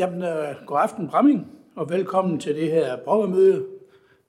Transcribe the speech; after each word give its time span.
Jamen, 0.00 0.22
øh, 0.22 0.54
god 0.66 0.78
aften, 0.80 1.08
Bramming, 1.08 1.46
og 1.76 1.90
velkommen 1.90 2.38
til 2.40 2.54
det 2.56 2.70
her 2.70 2.96
borgermøde, 2.96 3.66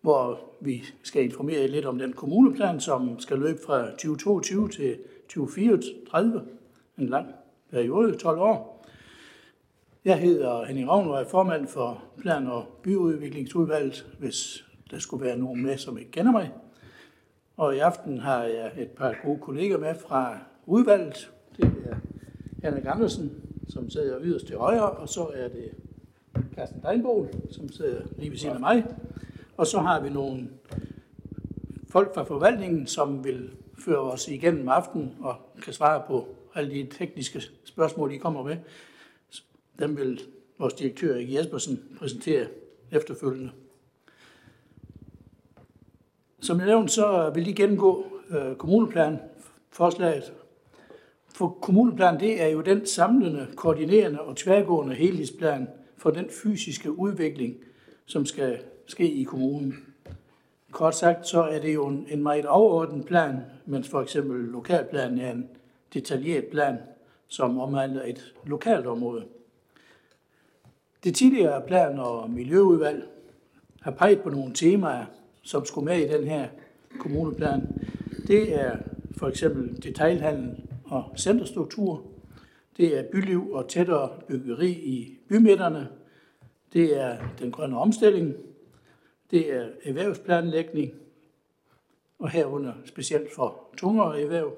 hvor 0.01 0.39
vi 0.61 0.83
skal 1.03 1.23
informere 1.23 1.67
lidt 1.67 1.85
om 1.85 1.99
den 1.99 2.13
kommuneplan, 2.13 2.79
som 2.79 3.19
skal 3.19 3.39
løbe 3.39 3.59
fra 3.65 3.89
2022 3.89 4.69
til 4.69 4.97
2034, 5.29 6.43
en 6.97 7.07
lang 7.09 7.27
periode, 7.69 8.17
12 8.17 8.39
år. 8.39 8.85
Jeg 10.05 10.19
hedder 10.19 10.65
Henning 10.65 10.89
Ravn 10.89 11.07
og 11.07 11.21
er 11.21 11.27
formand 11.27 11.67
for 11.67 12.03
Plan- 12.17 12.47
og 12.47 12.65
Byudviklingsudvalget, 12.83 14.07
hvis 14.19 14.65
der 14.91 14.99
skulle 14.99 15.25
være 15.25 15.37
nogen 15.37 15.63
med, 15.63 15.77
som 15.77 15.97
ikke 15.97 16.11
kender 16.11 16.31
mig. 16.31 16.51
Og 17.57 17.75
i 17.75 17.79
aften 17.79 18.17
har 18.17 18.43
jeg 18.43 18.71
et 18.77 18.89
par 18.91 19.15
gode 19.25 19.39
kolleger 19.39 19.77
med 19.77 19.95
fra 20.07 20.37
udvalget. 20.65 21.31
Det 21.57 21.73
er 21.85 21.95
Henrik 22.63 22.85
Andersen, 22.85 23.50
som 23.71 23.89
sidder 23.89 24.19
yderst 24.21 24.47
til 24.47 24.57
højre, 24.57 24.89
og 24.89 25.09
så 25.09 25.27
er 25.33 25.47
det 25.47 25.71
Carsten 26.55 26.81
Deinbol, 26.83 27.29
som 27.51 27.69
sidder 27.69 28.01
lige 28.17 28.31
ved 28.31 28.37
siden 28.37 28.55
af 28.55 28.59
mig. 28.59 28.85
Og 29.57 29.67
så 29.67 29.79
har 29.79 30.01
vi 30.01 30.09
nogle 30.09 30.49
folk 31.89 32.13
fra 32.13 32.23
forvaltningen, 32.23 32.87
som 32.87 33.23
vil 33.23 33.49
føre 33.79 33.99
os 33.99 34.27
igennem 34.27 34.69
aftenen 34.69 35.15
og 35.19 35.35
kan 35.63 35.73
svare 35.73 36.03
på 36.07 36.27
alle 36.55 36.71
de 36.71 36.87
tekniske 36.97 37.41
spørgsmål, 37.63 38.11
I 38.11 38.17
kommer 38.17 38.43
med. 38.43 38.57
Dem 39.79 39.97
vil 39.97 40.21
vores 40.57 40.73
direktør 40.73 41.13
Erik 41.13 41.33
Jespersen 41.33 41.79
præsentere 41.99 42.47
efterfølgende. 42.91 43.51
Som 46.39 46.57
jeg 46.57 46.67
nævnte, 46.67 46.93
så 46.93 47.31
vil 47.35 47.45
de 47.45 47.53
gennemgå 47.53 48.05
øh, 48.29 48.55
kommuneplan. 48.55 49.19
For 51.41 51.57
kommuneplan 51.61 52.19
det 52.19 52.41
er 52.41 52.47
jo 52.47 52.61
den 52.61 52.85
samlende, 52.85 53.47
koordinerende 53.55 54.21
og 54.21 54.35
tværgående 54.37 54.95
helhedsplan 54.95 55.67
for 55.97 56.09
den 56.09 56.29
fysiske 56.43 56.99
udvikling, 56.99 57.55
som 58.05 58.25
skal 58.25 58.59
ske 58.87 59.11
i 59.11 59.23
kommunen. 59.23 59.75
Kort 60.71 60.95
sagt, 60.95 61.27
så 61.27 61.41
er 61.41 61.59
det 61.59 61.73
jo 61.73 61.87
en, 61.87 62.07
en 62.09 62.23
meget 62.23 62.45
overordnet 62.45 63.05
plan, 63.05 63.35
mens 63.65 63.89
for 63.89 64.01
eksempel 64.01 64.39
lokalplanen 64.39 65.19
er 65.19 65.31
en 65.31 65.49
detaljeret 65.93 66.45
plan, 66.45 66.77
som 67.27 67.59
omhandler 67.59 68.03
et 68.03 68.33
lokalt 68.45 68.85
område. 68.85 69.23
Det 71.03 71.15
tidligere 71.15 71.61
plan- 71.67 71.99
og 71.99 72.29
miljøudvalg 72.29 73.03
har 73.81 73.91
peget 73.91 74.21
på 74.21 74.29
nogle 74.29 74.53
temaer, 74.53 75.05
som 75.41 75.65
skulle 75.65 75.85
med 75.85 75.97
i 75.97 76.07
den 76.07 76.23
her 76.23 76.47
kommuneplan. 76.99 77.61
Det 78.27 78.61
er 78.61 78.77
for 79.17 79.27
eksempel 79.27 79.83
detailhandel 79.83 80.57
og 80.91 81.13
centerstruktur. 81.17 82.03
Det 82.77 82.97
er 82.97 83.03
byliv 83.11 83.51
og 83.51 83.67
tættere 83.69 84.09
byggeri 84.27 84.71
i 84.71 85.17
bymidterne. 85.29 85.89
Det 86.73 87.01
er 87.01 87.17
den 87.39 87.51
grønne 87.51 87.77
omstilling. 87.77 88.35
Det 89.31 89.53
er 89.53 89.67
erhvervsplanlægning, 89.83 90.91
og 92.19 92.29
herunder 92.29 92.73
specielt 92.85 93.35
for 93.35 93.59
tungere 93.77 94.21
erhverv. 94.21 94.53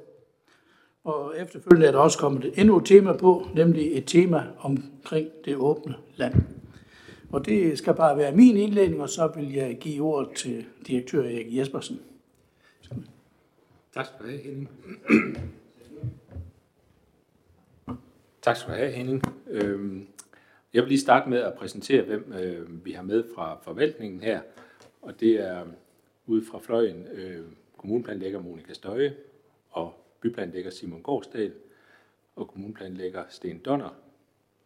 Og 1.03 1.33
efterfølgende 1.37 1.87
er 1.87 1.91
der 1.91 1.99
også 1.99 2.19
kommet 2.19 2.59
endnu 2.59 2.77
et 2.77 2.85
tema 2.85 3.17
på, 3.17 3.47
nemlig 3.55 3.97
et 3.97 4.05
tema 4.07 4.43
omkring 4.59 5.27
det 5.45 5.55
åbne 5.55 5.95
land. 6.15 6.33
Og 7.31 7.45
det 7.45 7.77
skal 7.77 7.93
bare 7.93 8.17
være 8.17 8.35
min 8.35 8.57
indledning, 8.57 9.01
og 9.01 9.09
så 9.09 9.31
vil 9.35 9.53
jeg 9.53 9.77
give 9.77 10.03
ordet 10.03 10.35
til 10.35 10.65
direktør 10.87 11.23
Erik 11.23 11.57
Jespersen. 11.57 11.99
Tak 13.93 14.05
skal 14.05 14.25
du 14.25 14.31
have, 14.31 15.47
tak 18.43 18.57
skal 18.57 18.73
du 18.73 18.77
have, 18.77 18.91
Henning. 18.91 19.23
Øhm, 19.47 20.07
jeg 20.73 20.81
vil 20.81 20.89
lige 20.89 20.99
starte 20.99 21.29
med 21.29 21.39
at 21.39 21.53
præsentere, 21.53 22.01
hvem 22.01 22.33
øh, 22.33 22.85
vi 22.85 22.91
har 22.91 23.03
med 23.03 23.23
fra 23.35 23.59
forvaltningen 23.61 24.21
her. 24.21 24.41
Og 25.01 25.19
det 25.19 25.31
er 25.31 25.65
ude 26.25 26.45
fra 26.45 26.59
fløjen 26.59 27.07
øh, 27.07 27.45
kommuneplanlægger 27.77 28.39
Monika 28.39 28.73
Støje 28.73 29.15
og 29.71 29.93
byplanlægger 30.21 30.71
Simon 30.71 31.01
Gårdsdal 31.01 31.53
og 32.35 32.47
kommuneplanlægger 32.47 33.23
Sten 33.29 33.59
Donner 33.59 33.95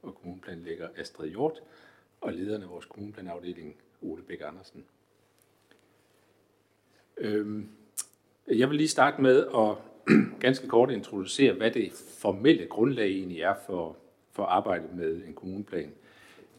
og 0.02 0.16
kommuneplanlægger 0.16 0.90
Astrid 0.98 1.30
Hjort 1.30 1.62
og 2.22 2.34
lederen 2.34 2.64
af 2.64 2.70
vores 2.70 2.86
kommuneplanafdeling 2.86 3.76
Ole 4.02 4.24
Bæk 4.24 4.42
Andersen. 4.42 4.86
Øhm, 7.18 7.70
jeg 8.48 8.70
vil 8.70 8.78
lige 8.78 8.88
starte 8.88 9.22
med 9.22 9.48
at 9.48 9.76
ganske 10.40 10.68
kort 10.68 10.92
introducere, 10.92 11.54
hvad 11.54 11.72
det 11.72 11.92
formelle 12.20 12.66
grundlag 12.66 13.08
egentlig 13.08 13.42
er 13.42 13.54
for, 13.66 13.98
for 14.32 14.44
arbejdet 14.44 14.96
med 14.96 15.24
en 15.28 15.34
kommuneplan. 15.34 15.92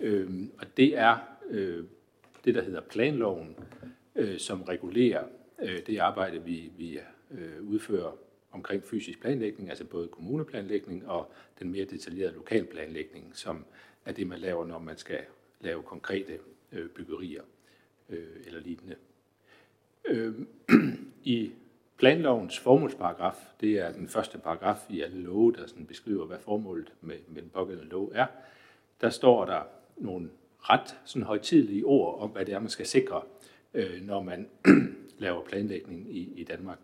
Øh, 0.00 0.30
og 0.58 0.66
det 0.76 0.98
er 0.98 1.16
øh, 1.50 1.84
det, 2.44 2.54
der 2.54 2.62
hedder 2.62 2.80
planloven, 2.80 3.56
øh, 4.16 4.38
som 4.38 4.62
regulerer 4.62 5.24
øh, 5.62 5.78
det 5.86 5.98
arbejde, 5.98 6.44
vi, 6.44 6.72
vi 6.76 6.98
øh, 7.30 7.62
udfører 7.62 8.16
omkring 8.52 8.84
fysisk 8.84 9.20
planlægning, 9.20 9.68
altså 9.68 9.84
både 9.84 10.08
kommuneplanlægning 10.08 11.08
og 11.08 11.32
den 11.58 11.70
mere 11.70 11.84
detaljerede 11.84 12.34
lokalplanlægning, 12.34 13.30
som 13.32 13.64
er 14.04 14.12
det, 14.12 14.26
man 14.26 14.38
laver, 14.38 14.66
når 14.66 14.78
man 14.78 14.96
skal 14.96 15.20
lave 15.60 15.82
konkrete 15.82 16.38
øh, 16.72 16.88
byggerier 16.88 17.42
øh, 18.08 18.26
eller 18.46 18.60
lignende. 18.60 18.96
Øh, 20.04 20.34
I 21.24 21.52
planlovens 21.98 22.58
formålsparagraf, 22.58 23.36
det 23.60 23.70
er 23.70 23.92
den 23.92 24.08
første 24.08 24.38
paragraf 24.38 24.86
i 24.88 25.02
alle 25.02 25.22
love, 25.22 25.52
der 25.52 25.66
sådan 25.66 25.86
beskriver, 25.86 26.26
hvad 26.26 26.38
formålet 26.38 26.92
med, 27.00 27.16
med 27.28 27.42
den 27.42 27.50
pågældende 27.50 27.90
lov 27.90 28.12
er. 28.14 28.26
Der 29.00 29.10
står 29.10 29.44
der 29.44 29.60
nogle 29.96 30.30
ret 30.60 30.96
sådan 31.04 31.22
højtidlige 31.22 31.84
ord 31.84 32.20
om, 32.20 32.30
hvad 32.30 32.44
det 32.44 32.54
er, 32.54 32.58
man 32.58 32.68
skal 32.68 32.86
sikre, 32.86 33.22
øh, 33.74 34.02
når 34.02 34.22
man 34.22 34.48
laver 35.18 35.44
planlægning 35.44 36.16
i, 36.16 36.32
i 36.36 36.44
Danmark. 36.44 36.78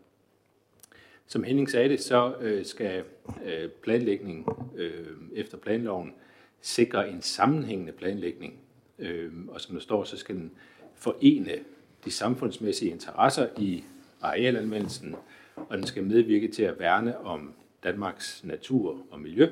Som 1.26 1.44
Henning 1.44 1.70
sagde 1.70 1.88
det, 1.88 2.00
så 2.00 2.34
øh, 2.40 2.64
skal 2.64 3.04
øh, 3.44 3.68
planlægning 3.68 4.46
øh, 4.76 5.16
efter 5.34 5.58
planloven 5.58 6.12
sikre 6.60 7.10
en 7.10 7.22
sammenhængende 7.22 7.92
planlægning. 7.92 8.54
Øh, 8.98 9.32
og 9.48 9.60
som 9.60 9.74
der 9.74 9.80
står, 9.80 10.04
så 10.04 10.16
skal 10.16 10.34
den 10.34 10.50
forene 10.94 11.58
de 12.04 12.10
samfundsmæssige 12.10 12.90
interesser 12.90 13.48
i 13.58 13.84
arealanvendelsen, 14.24 15.16
og 15.56 15.78
den 15.78 15.86
skal 15.86 16.04
medvirke 16.04 16.48
til 16.48 16.62
at 16.62 16.78
værne 16.78 17.18
om 17.18 17.52
Danmarks 17.84 18.44
natur 18.44 18.98
og 19.10 19.20
miljø 19.20 19.48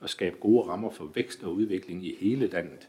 og 0.00 0.10
skabe 0.10 0.36
gode 0.40 0.68
rammer 0.68 0.90
for 0.90 1.10
vækst 1.14 1.44
og 1.44 1.54
udvikling 1.54 2.06
i 2.06 2.16
hele 2.20 2.46
landet. 2.46 2.88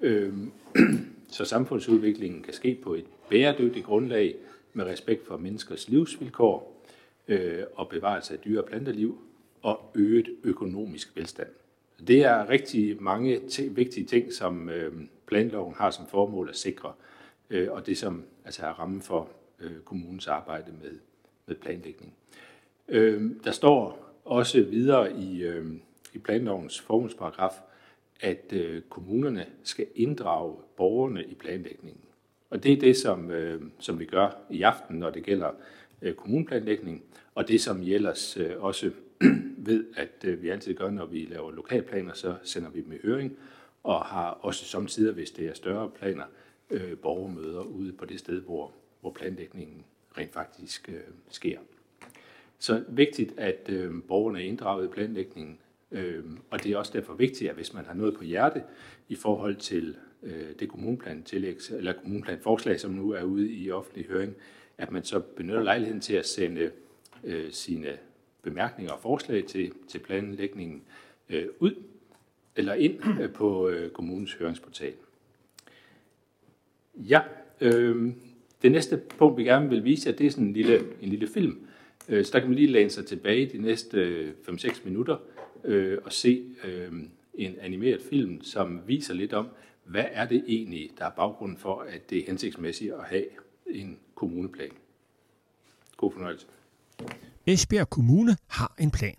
Øhm, 0.00 0.52
så 1.28 1.44
samfundsudviklingen 1.44 2.42
kan 2.42 2.52
ske 2.52 2.78
på 2.82 2.94
et 2.94 3.04
bæredygtigt 3.30 3.86
grundlag 3.86 4.34
med 4.72 4.84
respekt 4.84 5.26
for 5.26 5.36
menneskers 5.36 5.88
livsvilkår 5.88 6.82
øh, 7.28 7.62
og 7.74 7.88
bevarelse 7.88 8.34
af 8.34 8.40
dyre- 8.40 8.62
og 8.62 8.68
planteliv 8.68 9.18
og 9.62 9.90
øget 9.94 10.28
økonomisk 10.44 11.16
velstand. 11.16 11.48
Det 12.06 12.24
er 12.24 12.48
rigtig 12.48 13.02
mange 13.02 13.40
vigtige 13.70 14.06
ting, 14.06 14.32
som 14.32 14.68
øh, 14.68 14.92
planloven 15.26 15.74
har 15.74 15.90
som 15.90 16.06
formål 16.06 16.48
at 16.48 16.56
sikre, 16.56 16.92
øh, 17.50 17.72
og 17.72 17.86
det 17.86 17.98
som 17.98 18.24
altså 18.44 18.66
er 18.66 18.70
rammen 18.70 19.02
for 19.02 19.28
Øh, 19.60 19.80
kommunens 19.84 20.26
arbejde 20.26 20.72
med, 20.82 20.98
med 21.46 21.56
planlægning. 21.56 22.14
Øh, 22.88 23.30
der 23.44 23.50
står 23.50 24.06
også 24.24 24.62
videre 24.62 25.12
i, 25.12 25.42
øh, 25.42 25.66
i 26.14 26.18
planlovens 26.18 26.80
formålsparagraf, 26.80 27.52
at 28.20 28.52
øh, 28.52 28.82
kommunerne 28.82 29.46
skal 29.62 29.86
inddrage 29.94 30.56
borgerne 30.76 31.24
i 31.24 31.34
planlægningen. 31.34 32.02
Og 32.50 32.62
det 32.62 32.72
er 32.72 32.76
det, 32.76 32.96
som, 32.96 33.30
øh, 33.30 33.62
som 33.78 33.98
vi 33.98 34.04
gør 34.04 34.38
i 34.50 34.62
aften, 34.62 34.98
når 34.98 35.10
det 35.10 35.22
gælder 35.22 35.50
øh, 36.02 36.14
kommuneplanlægning, 36.14 37.02
og 37.34 37.48
det, 37.48 37.60
som 37.60 37.82
I 37.82 37.94
ellers 37.94 38.36
øh, 38.36 38.50
også 38.58 38.90
ved, 39.68 39.84
at 39.96 40.24
øh, 40.24 40.42
vi 40.42 40.48
altid 40.48 40.74
gør, 40.74 40.90
når 40.90 41.06
vi 41.06 41.26
laver 41.30 41.52
lokalplaner, 41.52 42.12
så 42.14 42.34
sender 42.42 42.70
vi 42.70 42.80
dem 42.80 42.92
i 42.92 42.98
høring, 43.02 43.36
og 43.82 44.00
har 44.00 44.30
også 44.30 44.64
samtidig, 44.64 45.14
hvis 45.14 45.30
det 45.30 45.46
er 45.46 45.54
større 45.54 45.90
planer, 45.90 46.24
øh, 46.70 46.96
borgermøder 46.96 47.60
ude 47.60 47.92
på 47.92 48.04
det 48.04 48.18
sted, 48.18 48.40
hvor, 48.40 48.72
hvor 49.06 49.12
planlægningen 49.12 49.84
rent 50.18 50.32
faktisk 50.32 50.88
øh, 50.88 51.00
sker. 51.28 51.58
Så 52.58 52.84
vigtigt, 52.88 53.38
at 53.38 53.68
øh, 53.68 54.02
borgerne 54.08 54.38
er 54.38 54.44
inddraget 54.44 54.84
i 54.84 54.88
planlægningen, 54.88 55.58
øh, 55.92 56.24
og 56.50 56.64
det 56.64 56.72
er 56.72 56.76
også 56.76 56.92
derfor 56.94 57.14
vigtigt, 57.14 57.50
at 57.50 57.56
hvis 57.56 57.74
man 57.74 57.84
har 57.84 57.94
noget 57.94 58.14
på 58.14 58.24
hjerte 58.24 58.62
i 59.08 59.14
forhold 59.14 59.56
til 59.56 59.96
øh, 60.22 60.48
det 60.60 60.68
kommuneplan 60.68 61.22
tillæg, 61.22 61.56
eller 61.70 61.92
kommunplanforslag, 61.92 62.80
som 62.80 62.90
nu 62.90 63.10
er 63.10 63.22
ude 63.22 63.52
i 63.52 63.70
offentlig 63.70 64.06
høring, 64.06 64.34
at 64.78 64.92
man 64.92 65.04
så 65.04 65.20
benytter 65.20 65.62
lejligheden 65.62 66.00
til 66.00 66.14
at 66.14 66.26
sende 66.26 66.70
øh, 67.24 67.52
sine 67.52 67.98
bemærkninger 68.42 68.92
og 68.92 69.00
forslag 69.00 69.44
til, 69.44 69.72
til 69.88 69.98
planlægningen 69.98 70.82
øh, 71.28 71.46
ud 71.58 71.74
eller 72.56 72.74
ind 72.74 73.20
øh, 73.20 73.32
på 73.32 73.68
øh, 73.68 73.90
kommunens 73.90 74.34
høringsportal. 74.34 74.94
Ja, 76.94 77.20
øh, 77.60 78.12
det 78.62 78.72
næste 78.72 78.96
punkt, 79.18 79.38
vi 79.38 79.44
gerne 79.44 79.68
vil 79.68 79.84
vise 79.84 80.10
jer, 80.10 80.16
det 80.16 80.26
er 80.26 80.30
sådan 80.30 80.46
en 80.46 80.52
lille, 80.52 80.78
en 81.00 81.08
lille 81.08 81.28
film. 81.28 81.66
Øh, 82.08 82.24
så 82.24 82.30
der 82.32 82.38
kan 82.38 82.48
man 82.48 82.56
lige 82.56 82.72
læne 82.72 82.90
sig 82.90 83.06
tilbage 83.06 83.46
de 83.46 83.58
næste 83.58 83.98
øh, 83.98 84.32
5-6 84.48 84.84
minutter, 84.84 85.16
øh, 85.64 85.98
og 86.04 86.12
se 86.12 86.44
øh, 86.64 86.92
en 87.34 87.54
animeret 87.60 88.02
film, 88.10 88.42
som 88.42 88.80
viser 88.86 89.14
lidt 89.14 89.32
om, 89.32 89.48
hvad 89.84 90.04
er 90.10 90.28
det 90.28 90.44
egentlig, 90.46 90.90
der 90.98 91.04
er 91.04 91.10
baggrunden 91.10 91.58
for, 91.58 91.80
at 91.80 92.10
det 92.10 92.18
er 92.18 92.22
hensigtsmæssigt 92.26 92.92
at 92.92 93.04
have 93.04 93.24
en 93.66 93.98
kommuneplan. 94.14 94.70
God 95.96 96.12
fornøjelse. 96.12 96.46
Esbjerg 97.46 97.90
Kommune 97.90 98.36
har 98.46 98.74
en 98.78 98.90
plan. 98.90 99.16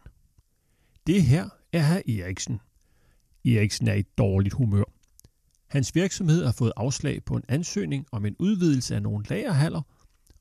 Det 1.07 1.22
her 1.22 1.50
er 1.74 1.80
herr 1.80 2.24
Eriksen. 2.24 2.60
Eriksen 3.45 3.88
er 3.88 3.94
i 3.94 4.04
dårligt 4.18 4.54
humør. 4.54 4.84
Hans 5.68 5.96
virksomhed 5.96 6.46
har 6.46 6.52
fået 6.52 6.74
afslag 6.75 7.24
på 7.24 7.36
en 7.36 7.44
ansøgning 7.48 8.06
om 8.12 8.25
en 8.25 8.36
udvidelse 8.40 8.96
af 8.96 9.02
nogle 9.02 9.25
lagerhaller, 9.30 9.81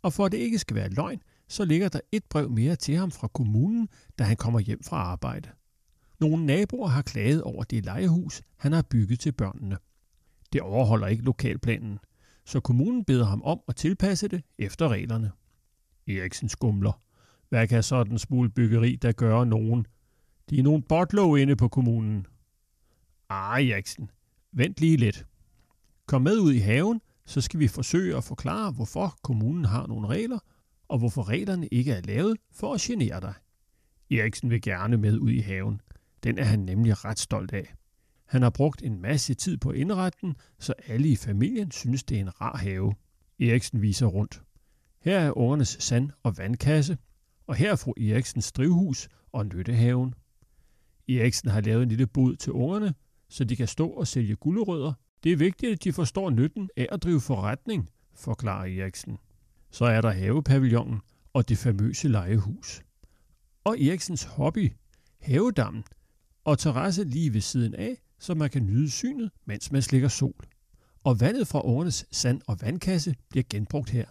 og 0.03 0.13
for 0.13 0.27
at 0.27 0.33
det 0.33 0.39
ikke 0.39 0.59
skal 0.59 0.77
være 0.77 0.89
løgn, 0.89 1.23
så 1.49 1.65
ligger 1.65 1.89
der 1.89 2.01
et 2.13 2.25
brev 2.25 2.51
mere 2.51 2.77
til 2.77 2.97
ham 2.97 3.11
fra 3.11 3.29
kommunen, 3.29 3.89
da 4.19 4.25
han 4.25 4.37
kommer 4.37 4.61
hjem 4.61 4.83
fra 4.83 4.97
arbejde. 4.97 5.49
Nogle 6.21 6.47
naboer 6.47 6.89
har 6.89 7.03
klaget 7.03 7.43
over 7.43 7.65
det 7.65 7.85
lejehus, 7.85 8.43
han 8.57 8.73
har 8.73 8.83
bygget 8.83 9.21
til 9.21 9.33
børnene. 9.33 9.77
Det 10.53 10.61
overholder 10.61 11.07
ikke 11.07 11.25
lokalplanen, 11.25 11.99
så 12.45 12.61
kommunen 12.61 13.05
beder 13.05 13.25
ham 13.25 13.43
om 13.43 13.61
at 13.69 13.77
tilpasse 13.77 14.29
det 14.29 14.43
efter 14.59 14.89
reglerne. 14.89 15.31
Eriksen 16.09 16.49
skumler. 16.49 17.01
Hvad 17.49 17.69
kan 17.69 17.83
sådan 17.83 18.19
smule 18.19 18.49
byggeri, 18.49 18.97
der 18.97 19.13
gør 19.13 19.45
nogen? 19.45 19.87
De 20.51 20.59
er 20.59 20.63
nogle 20.63 20.83
botlov 20.83 21.39
inde 21.39 21.57
på 21.57 21.69
kommunen. 21.69 22.27
Ah, 23.29 23.69
Eriksen, 23.69 24.11
vent 24.57 24.81
lige 24.81 24.97
lidt. 24.97 25.27
Kom 26.07 26.23
med 26.23 26.39
ud 26.39 26.53
i 26.53 26.59
haven, 26.59 27.01
så 27.27 27.41
skal 27.41 27.61
vi 27.61 27.69
forsøge 27.69 28.17
at 28.17 28.25
forklare, 28.25 28.73
hvorfor 28.73 29.19
kommunen 29.23 29.65
har 29.65 29.87
nogle 29.87 30.09
regler, 30.09 30.39
og 30.89 30.99
hvorfor 30.99 31.29
reglerne 31.29 31.69
ikke 31.69 31.93
er 31.93 32.01
lavet 32.01 32.37
for 32.53 32.75
at 32.75 32.81
genere 32.81 33.21
dig. 33.21 33.35
Eriksen 34.11 34.51
vil 34.51 34.63
gerne 34.63 34.97
med 34.97 35.19
ud 35.19 35.31
i 35.31 35.41
haven. 35.41 35.81
Den 36.23 36.39
er 36.39 36.45
han 36.45 36.59
nemlig 36.59 37.05
ret 37.05 37.19
stolt 37.19 37.53
af. 37.53 37.75
Han 38.27 38.43
har 38.43 38.51
brugt 38.51 38.83
en 38.83 39.01
masse 39.03 39.35
tid 39.35 39.57
på 39.57 39.71
indretten, 39.71 40.37
så 40.59 40.75
alle 40.87 41.09
i 41.09 41.17
familien 41.17 41.71
synes, 41.71 42.05
det 42.05 42.17
er 42.17 42.21
en 42.21 42.41
rar 42.41 42.57
have. 42.57 42.95
Eriksen 43.41 43.83
viser 43.83 44.07
rundt. 44.07 44.43
Her 45.01 45.19
er 45.19 45.39
ungernes 45.39 45.77
sand- 45.81 46.11
og 46.23 46.39
vandkasse, 46.39 46.99
og 47.47 47.55
her 47.55 47.73
er 47.73 47.77
fru 47.77 47.93
Eriksens 48.01 48.53
drivhus 48.53 49.09
og 49.33 49.47
nyttehaven. 49.47 50.15
Eriksen 51.09 51.51
har 51.51 51.61
lavet 51.61 51.83
en 51.83 51.89
lille 51.89 52.07
bod 52.07 52.37
til 52.37 52.53
ungerne, 52.53 52.95
så 53.29 53.45
de 53.45 53.57
kan 53.57 53.69
stå 53.69 53.89
og 53.89 54.07
sælge 54.07 54.37
gulerødder. 54.37 54.93
Det 55.25 55.33
er 55.33 55.37
vigtigt, 55.37 55.73
at 55.73 55.85
de 55.85 55.93
forstår 55.93 56.31
nytten 56.31 56.71
af 56.77 56.89
at 56.93 57.03
drive 57.03 57.21
forretning, 57.21 57.91
forklarer 58.15 58.81
Eriksen. 58.83 59.19
Så 59.71 59.85
er 59.85 60.01
der 60.01 60.11
havepavillonen 60.11 61.01
og 61.33 61.49
det 61.49 61.59
famøse 61.59 62.09
legehus. 62.09 62.83
Og 63.65 63.81
Eriksens 63.81 64.23
hobby, 64.23 64.73
havedammen, 65.21 65.85
og 66.45 66.59
terrasse 66.59 67.05
lige 67.05 67.35
ved 67.35 67.41
siden 67.41 67.75
af, 67.75 68.03
så 68.19 68.35
man 68.35 68.51
kan 68.51 68.67
nyde 68.67 68.91
synet, 68.91 69.31
mens 69.45 69.73
man 69.73 69.83
slikker 69.83 70.09
sol. 70.09 70.45
Og 71.05 71.21
vandet 71.21 71.49
fra 71.49 71.61
årenes 71.61 72.07
sand- 72.13 72.43
og 72.47 72.57
vandkasse 72.61 73.15
bliver 73.29 73.45
genbrugt 73.51 73.91
her. 73.91 74.07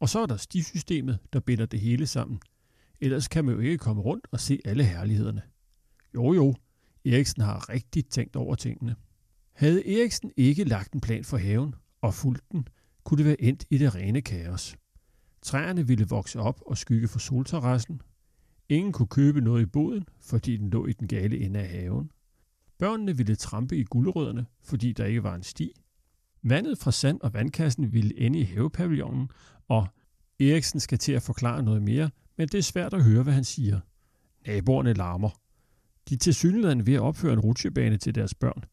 Og 0.00 0.08
så 0.08 0.18
er 0.18 0.26
der 0.26 0.36
stisystemet, 0.36 1.18
der 1.32 1.40
binder 1.40 1.66
det 1.66 1.80
hele 1.80 2.06
sammen. 2.06 2.40
Ellers 3.00 3.28
kan 3.28 3.44
man 3.44 3.54
jo 3.54 3.60
ikke 3.60 3.78
komme 3.78 4.02
rundt 4.02 4.26
og 4.30 4.40
se 4.40 4.60
alle 4.64 4.84
herlighederne. 4.84 5.42
Jo 6.14 6.32
jo, 6.32 6.54
Eriksen 7.04 7.42
har 7.42 7.68
rigtig 7.68 8.06
tænkt 8.06 8.36
over 8.36 8.54
tingene. 8.54 8.96
Havde 9.52 10.00
Eriksen 10.00 10.32
ikke 10.36 10.64
lagt 10.64 10.92
en 10.92 11.00
plan 11.00 11.24
for 11.24 11.36
haven 11.36 11.74
og 12.00 12.14
fulgt 12.14 12.52
den, 12.52 12.68
kunne 13.04 13.18
det 13.18 13.26
være 13.26 13.42
endt 13.42 13.64
i 13.70 13.78
det 13.78 13.94
rene 13.94 14.20
kaos. 14.20 14.76
Træerne 15.42 15.86
ville 15.86 16.08
vokse 16.08 16.40
op 16.40 16.60
og 16.66 16.78
skygge 16.78 17.08
for 17.08 17.18
solterrassen. 17.18 18.02
Ingen 18.68 18.92
kunne 18.92 19.08
købe 19.08 19.40
noget 19.40 19.62
i 19.62 19.66
boden, 19.66 20.04
fordi 20.20 20.56
den 20.56 20.70
lå 20.70 20.86
i 20.86 20.92
den 20.92 21.08
gale 21.08 21.40
ende 21.40 21.60
af 21.60 21.68
haven. 21.68 22.10
Børnene 22.78 23.16
ville 23.16 23.36
trampe 23.36 23.76
i 23.76 23.84
guldrødderne, 23.84 24.46
fordi 24.62 24.92
der 24.92 25.04
ikke 25.04 25.22
var 25.22 25.34
en 25.34 25.42
sti. 25.42 25.72
Vandet 26.42 26.78
fra 26.78 26.92
sand 26.92 27.20
og 27.20 27.34
vandkassen 27.34 27.92
ville 27.92 28.20
ende 28.20 28.38
i 28.38 28.42
havepavillonen, 28.42 29.28
og 29.68 29.86
Eriksen 30.40 30.80
skal 30.80 30.98
til 30.98 31.12
at 31.12 31.22
forklare 31.22 31.62
noget 31.62 31.82
mere, 31.82 32.10
men 32.36 32.48
det 32.48 32.58
er 32.58 32.62
svært 32.62 32.94
at 32.94 33.04
høre, 33.04 33.22
hvad 33.22 33.32
han 33.32 33.44
siger. 33.44 33.80
Naboerne 34.46 34.92
larmer. 34.92 35.41
De 36.08 36.14
er 36.14 36.18
til 36.18 36.86
ved 36.86 36.94
at 36.94 37.00
opføre 37.00 37.32
en 37.32 37.40
rutsjebane 37.40 37.96
til 37.96 38.14
deres 38.14 38.34
børn. 38.34 38.64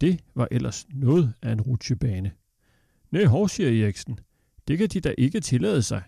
Det 0.00 0.20
var 0.34 0.48
ellers 0.50 0.86
noget 0.90 1.34
af 1.42 1.52
en 1.52 1.60
rutsjebane. 1.60 2.32
Nej, 3.10 3.24
hov, 3.24 3.48
siger 3.48 3.84
Eriksen. 3.84 4.18
Det 4.68 4.78
kan 4.78 4.88
de 4.88 5.00
da 5.00 5.14
ikke 5.18 5.40
tillade 5.40 5.82
sig. 5.82 6.02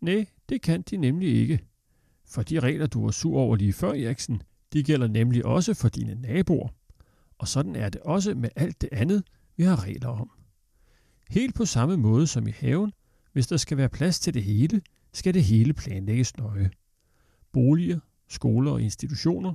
Nej, 0.00 0.26
det 0.48 0.62
kan 0.62 0.82
de 0.82 0.96
nemlig 0.96 1.34
ikke. 1.34 1.60
For 2.24 2.42
de 2.42 2.60
regler, 2.60 2.86
du 2.86 3.04
var 3.04 3.10
sur 3.10 3.38
over 3.38 3.56
lige 3.56 3.72
før, 3.72 3.92
Eriksen, 3.92 4.42
de 4.72 4.82
gælder 4.82 5.08
nemlig 5.08 5.44
også 5.44 5.74
for 5.74 5.88
dine 5.88 6.14
naboer. 6.14 6.68
Og 7.38 7.48
sådan 7.48 7.76
er 7.76 7.88
det 7.88 8.00
også 8.00 8.34
med 8.34 8.48
alt 8.56 8.80
det 8.80 8.88
andet, 8.92 9.22
vi 9.56 9.62
har 9.64 9.84
regler 9.84 10.08
om. 10.08 10.30
Helt 11.30 11.54
på 11.54 11.64
samme 11.64 11.96
måde 11.96 12.26
som 12.26 12.46
i 12.46 12.50
haven, 12.50 12.92
hvis 13.32 13.46
der 13.46 13.56
skal 13.56 13.76
være 13.76 13.88
plads 13.88 14.20
til 14.20 14.34
det 14.34 14.44
hele, 14.44 14.82
skal 15.12 15.34
det 15.34 15.44
hele 15.44 15.72
planlægges 15.72 16.36
nøje. 16.36 16.70
Boliger, 17.52 18.00
skoler 18.28 18.70
og 18.70 18.82
institutioner, 18.82 19.54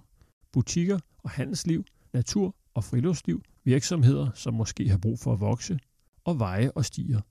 butikker 0.54 1.00
og 1.18 1.30
handelsliv, 1.30 1.86
natur 2.14 2.56
og 2.74 2.84
friluftsliv, 2.84 3.42
virksomheder, 3.64 4.32
som 4.34 4.54
måske 4.54 4.90
har 4.90 4.98
brug 4.98 5.20
for 5.20 5.34
at 5.34 5.40
vokse, 5.40 5.80
og 6.24 6.40
veje 6.40 6.72
og 6.72 6.86
stier. 6.86 7.22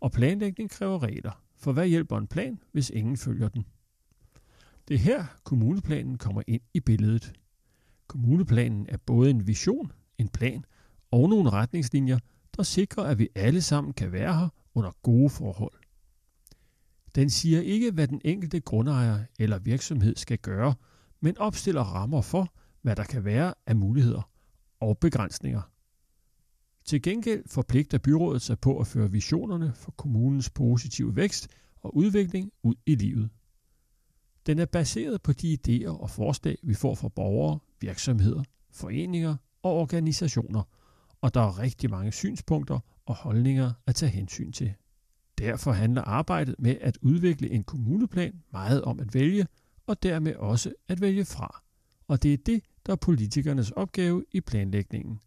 Og 0.00 0.12
planlægning 0.12 0.70
kræver 0.70 1.02
regler, 1.02 1.42
for 1.56 1.72
hvad 1.72 1.86
hjælper 1.88 2.18
en 2.18 2.26
plan, 2.26 2.58
hvis 2.72 2.90
ingen 2.90 3.16
følger 3.16 3.48
den? 3.48 3.66
Det 4.88 4.94
er 4.94 4.98
her, 4.98 5.24
kommuneplanen 5.44 6.18
kommer 6.18 6.42
ind 6.46 6.62
i 6.74 6.80
billedet. 6.80 7.32
Kommuneplanen 8.06 8.86
er 8.88 8.96
både 8.96 9.30
en 9.30 9.46
vision, 9.46 9.92
en 10.18 10.28
plan 10.28 10.64
og 11.10 11.28
nogle 11.28 11.50
retningslinjer, 11.50 12.18
der 12.56 12.62
sikrer, 12.62 13.04
at 13.04 13.18
vi 13.18 13.28
alle 13.34 13.62
sammen 13.62 13.92
kan 13.92 14.12
være 14.12 14.34
her 14.34 14.48
under 14.74 14.90
gode 15.02 15.30
forhold. 15.30 15.72
Den 17.14 17.30
siger 17.30 17.60
ikke, 17.60 17.90
hvad 17.90 18.08
den 18.08 18.20
enkelte 18.24 18.60
grundejer 18.60 19.24
eller 19.38 19.58
virksomhed 19.58 20.16
skal 20.16 20.38
gøre, 20.38 20.74
men 21.20 21.38
opstiller 21.38 21.82
rammer 21.82 22.20
for, 22.20 22.52
hvad 22.82 22.96
der 22.96 23.04
kan 23.04 23.24
være 23.24 23.54
af 23.66 23.76
muligheder 23.76 24.30
og 24.80 24.98
begrænsninger. 24.98 25.62
Til 26.84 27.02
gengæld 27.02 27.48
forpligter 27.48 27.98
byrådet 27.98 28.42
sig 28.42 28.58
på 28.58 28.78
at 28.78 28.86
føre 28.86 29.10
visionerne 29.10 29.72
for 29.74 29.90
kommunens 29.90 30.50
positive 30.50 31.16
vækst 31.16 31.48
og 31.82 31.96
udvikling 31.96 32.52
ud 32.62 32.74
i 32.86 32.94
livet. 32.94 33.30
Den 34.46 34.58
er 34.58 34.66
baseret 34.66 35.22
på 35.22 35.32
de 35.32 35.58
idéer 35.58 35.88
og 35.88 36.10
forslag, 36.10 36.58
vi 36.62 36.74
får 36.74 36.94
fra 36.94 37.08
borgere, 37.08 37.58
virksomheder, 37.80 38.42
foreninger 38.70 39.36
og 39.62 39.72
organisationer, 39.72 40.62
og 41.20 41.34
der 41.34 41.40
er 41.40 41.58
rigtig 41.58 41.90
mange 41.90 42.12
synspunkter 42.12 42.78
og 43.06 43.14
holdninger 43.14 43.72
at 43.86 43.94
tage 43.94 44.12
hensyn 44.12 44.52
til. 44.52 44.74
Derfor 45.38 45.72
handler 45.72 46.02
arbejdet 46.02 46.54
med 46.58 46.76
at 46.80 46.98
udvikle 47.02 47.50
en 47.50 47.64
kommuneplan 47.64 48.42
meget 48.52 48.82
om 48.82 49.00
at 49.00 49.14
vælge, 49.14 49.46
og 49.86 50.02
dermed 50.02 50.34
også 50.34 50.72
at 50.88 51.00
vælge 51.00 51.24
fra. 51.24 51.62
Og 52.08 52.22
det 52.22 52.32
er 52.32 52.36
det, 52.46 52.62
der 52.86 52.92
er 52.92 52.96
politikernes 52.96 53.70
opgave 53.70 54.24
i 54.32 54.40
planlægningen. 54.40 55.20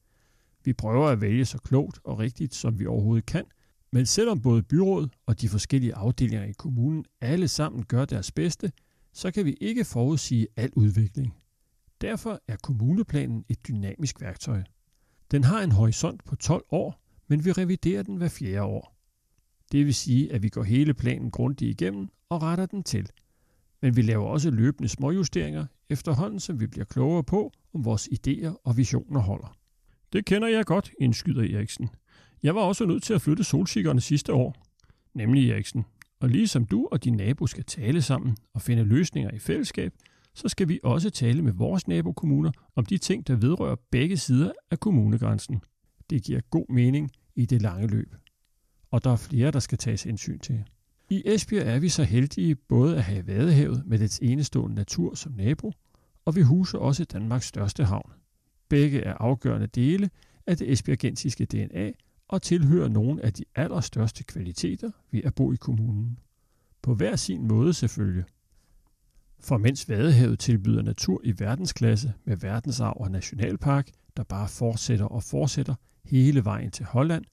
Vi 0.63 0.73
prøver 0.73 1.07
at 1.07 1.21
vælge 1.21 1.45
så 1.45 1.57
klogt 1.57 1.99
og 2.03 2.19
rigtigt, 2.19 2.55
som 2.55 2.79
vi 2.79 2.85
overhovedet 2.85 3.25
kan, 3.25 3.45
men 3.91 4.05
selvom 4.05 4.41
både 4.41 4.63
byråd 4.63 5.07
og 5.25 5.41
de 5.41 5.49
forskellige 5.49 5.95
afdelinger 5.95 6.45
i 6.45 6.51
kommunen 6.51 7.05
alle 7.21 7.47
sammen 7.47 7.85
gør 7.85 8.05
deres 8.05 8.31
bedste, 8.31 8.71
så 9.13 9.31
kan 9.31 9.45
vi 9.45 9.53
ikke 9.61 9.85
forudsige 9.85 10.47
al 10.55 10.71
udvikling. 10.75 11.35
Derfor 12.01 12.41
er 12.47 12.55
kommuneplanen 12.63 13.45
et 13.49 13.67
dynamisk 13.67 14.21
værktøj. 14.21 14.63
Den 15.31 15.43
har 15.43 15.61
en 15.61 15.71
horisont 15.71 16.23
på 16.23 16.35
12 16.35 16.65
år, 16.71 17.01
men 17.27 17.45
vi 17.45 17.51
reviderer 17.51 18.03
den 18.03 18.15
hver 18.15 18.29
fjerde 18.29 18.63
år. 18.63 18.95
Det 19.71 19.85
vil 19.85 19.95
sige, 19.95 20.33
at 20.33 20.43
vi 20.43 20.49
går 20.49 20.63
hele 20.63 20.93
planen 20.93 21.31
grundigt 21.31 21.81
igennem 21.81 22.07
og 22.29 22.41
retter 22.41 22.65
den 22.65 22.83
til. 22.83 23.09
Men 23.81 23.95
vi 23.95 24.01
laver 24.01 24.25
også 24.25 24.51
løbende 24.51 24.89
småjusteringer 24.89 25.65
efterhånden, 25.89 26.39
som 26.39 26.59
vi 26.59 26.67
bliver 26.67 26.85
klogere 26.85 27.23
på, 27.23 27.51
om 27.73 27.85
vores 27.85 28.07
idéer 28.07 28.61
og 28.63 28.77
visioner 28.77 29.19
holder. 29.19 29.57
Det 30.13 30.25
kender 30.25 30.47
jeg 30.47 30.65
godt, 30.65 30.91
indskyder 30.99 31.57
Eriksen. 31.57 31.89
Jeg 32.43 32.55
var 32.55 32.61
også 32.61 32.85
nødt 32.85 33.03
til 33.03 33.13
at 33.13 33.21
flytte 33.21 33.43
solsikkerne 33.43 34.01
sidste 34.01 34.33
år. 34.33 34.55
Nemlig 35.13 35.51
Eriksen. 35.51 35.85
Og 36.19 36.29
ligesom 36.29 36.65
du 36.65 36.87
og 36.91 37.03
din 37.03 37.13
nabo 37.13 37.47
skal 37.47 37.63
tale 37.63 38.01
sammen 38.01 38.37
og 38.53 38.61
finde 38.61 38.83
løsninger 38.83 39.31
i 39.31 39.39
fællesskab, 39.39 39.93
så 40.35 40.49
skal 40.49 40.69
vi 40.69 40.79
også 40.83 41.09
tale 41.09 41.41
med 41.41 41.53
vores 41.53 41.87
nabokommuner 41.87 42.51
om 42.75 42.85
de 42.85 42.97
ting, 42.97 43.27
der 43.27 43.35
vedrører 43.35 43.75
begge 43.91 44.17
sider 44.17 44.51
af 44.71 44.79
kommunegrænsen. 44.79 45.61
Det 46.09 46.23
giver 46.23 46.41
god 46.49 46.73
mening 46.73 47.11
i 47.35 47.45
det 47.45 47.61
lange 47.61 47.87
løb. 47.87 48.15
Og 48.91 49.03
der 49.03 49.11
er 49.11 49.15
flere, 49.15 49.51
der 49.51 49.59
skal 49.59 49.77
tages 49.77 50.03
hensyn 50.03 50.39
til. 50.39 50.63
I 51.11 51.23
Esbjerg 51.25 51.67
er 51.67 51.79
vi 51.79 51.89
så 51.89 52.03
heldige 52.03 52.55
både 52.55 52.97
at 52.97 53.03
have 53.03 53.27
Vadehavet 53.27 53.83
med 53.85 53.99
dets 53.99 54.19
enestående 54.19 54.75
natur 54.75 55.15
som 55.15 55.31
nabo, 55.31 55.71
og 56.25 56.35
vi 56.35 56.41
huser 56.41 56.77
også 56.77 57.03
Danmarks 57.03 57.45
største 57.45 57.83
havn. 57.83 58.11
Begge 58.69 59.01
er 59.01 59.13
afgørende 59.13 59.67
dele 59.67 60.09
af 60.47 60.57
det 60.57 60.71
esbjergensiske 60.71 61.45
DNA 61.45 61.91
og 62.27 62.41
tilhører 62.41 62.87
nogle 62.87 63.25
af 63.25 63.33
de 63.33 63.45
allerstørste 63.55 64.23
kvaliteter 64.23 64.91
ved 65.11 65.21
at 65.23 65.35
bo 65.35 65.53
i 65.53 65.55
kommunen. 65.55 66.19
På 66.81 66.95
hver 66.95 67.15
sin 67.15 67.47
måde 67.47 67.73
selvfølgelig. 67.73 68.23
For 69.39 69.57
mens 69.57 69.89
Vadehavet 69.89 70.39
tilbyder 70.39 70.81
natur 70.81 71.21
i 71.23 71.33
verdensklasse 71.39 72.13
med 72.25 72.37
verdensarv 72.37 72.97
og 72.99 73.11
nationalpark, 73.11 73.89
der 74.17 74.23
bare 74.23 74.47
fortsætter 74.47 75.05
og 75.05 75.23
fortsætter 75.23 75.75
hele 76.05 76.45
vejen 76.45 76.71
til 76.71 76.85
Holland, 76.85 77.25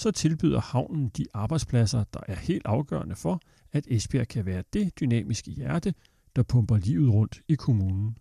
så 0.00 0.10
tilbyder 0.10 0.60
havnen 0.60 1.08
de 1.08 1.26
arbejdspladser, 1.34 2.04
der 2.04 2.20
er 2.28 2.34
helt 2.34 2.66
afgørende 2.66 3.16
for, 3.16 3.40
at 3.72 3.86
Esbjerg 3.88 4.28
kan 4.28 4.46
være 4.46 4.62
det 4.72 5.00
dynamiske 5.00 5.50
hjerte, 5.50 5.94
der 6.36 6.42
pumper 6.42 6.76
livet 6.76 7.12
rundt 7.12 7.40
i 7.48 7.54
kommunen. 7.54 8.18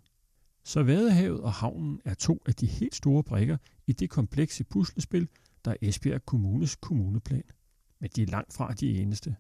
Så 0.64 0.84
Vadehavet 0.84 1.42
og 1.42 1.54
havnen 1.54 2.02
er 2.06 2.14
to 2.14 2.42
af 2.46 2.56
de 2.56 2.66
helt 2.66 2.96
store 2.96 3.24
brikker 3.24 3.58
i 3.88 3.94
det 3.94 4.10
komplekse 4.10 4.64
puslespil, 4.64 5.28
der 5.66 5.72
er 5.72 5.76
Esbjerg 5.82 6.26
Kommunes 6.26 6.76
kommuneplan. 6.76 7.44
Men 8.00 8.10
de 8.16 8.22
er 8.22 8.28
langt 8.28 8.54
fra 8.54 8.74
de 8.74 9.02
eneste. 9.02 9.36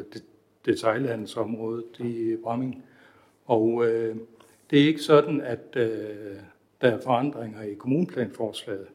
detaljhandelsområdet 0.66 1.98
i 1.98 2.36
Bramming. 2.42 2.84
Og 3.46 3.86
øh, 3.86 4.16
det 4.70 4.82
er 4.82 4.86
ikke 4.86 5.02
sådan, 5.02 5.40
at 5.40 5.76
øh, 5.76 6.36
der 6.80 6.90
er 6.90 7.00
forandringer 7.00 7.62
i 7.62 7.74
kommuneplanforslaget, 7.74 8.86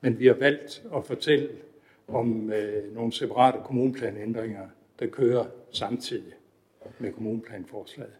men 0.00 0.18
vi 0.18 0.26
har 0.26 0.34
valgt 0.34 0.82
at 0.96 1.04
fortælle 1.04 1.48
om 2.08 2.52
øh, 2.52 2.94
nogle 2.94 3.12
separate 3.12 3.58
kommuneplanændringer, 3.64 4.68
der 4.98 5.06
kører 5.06 5.46
samtidig 5.72 6.32
med 6.98 7.12
kommuneplanforslaget. 7.12 8.12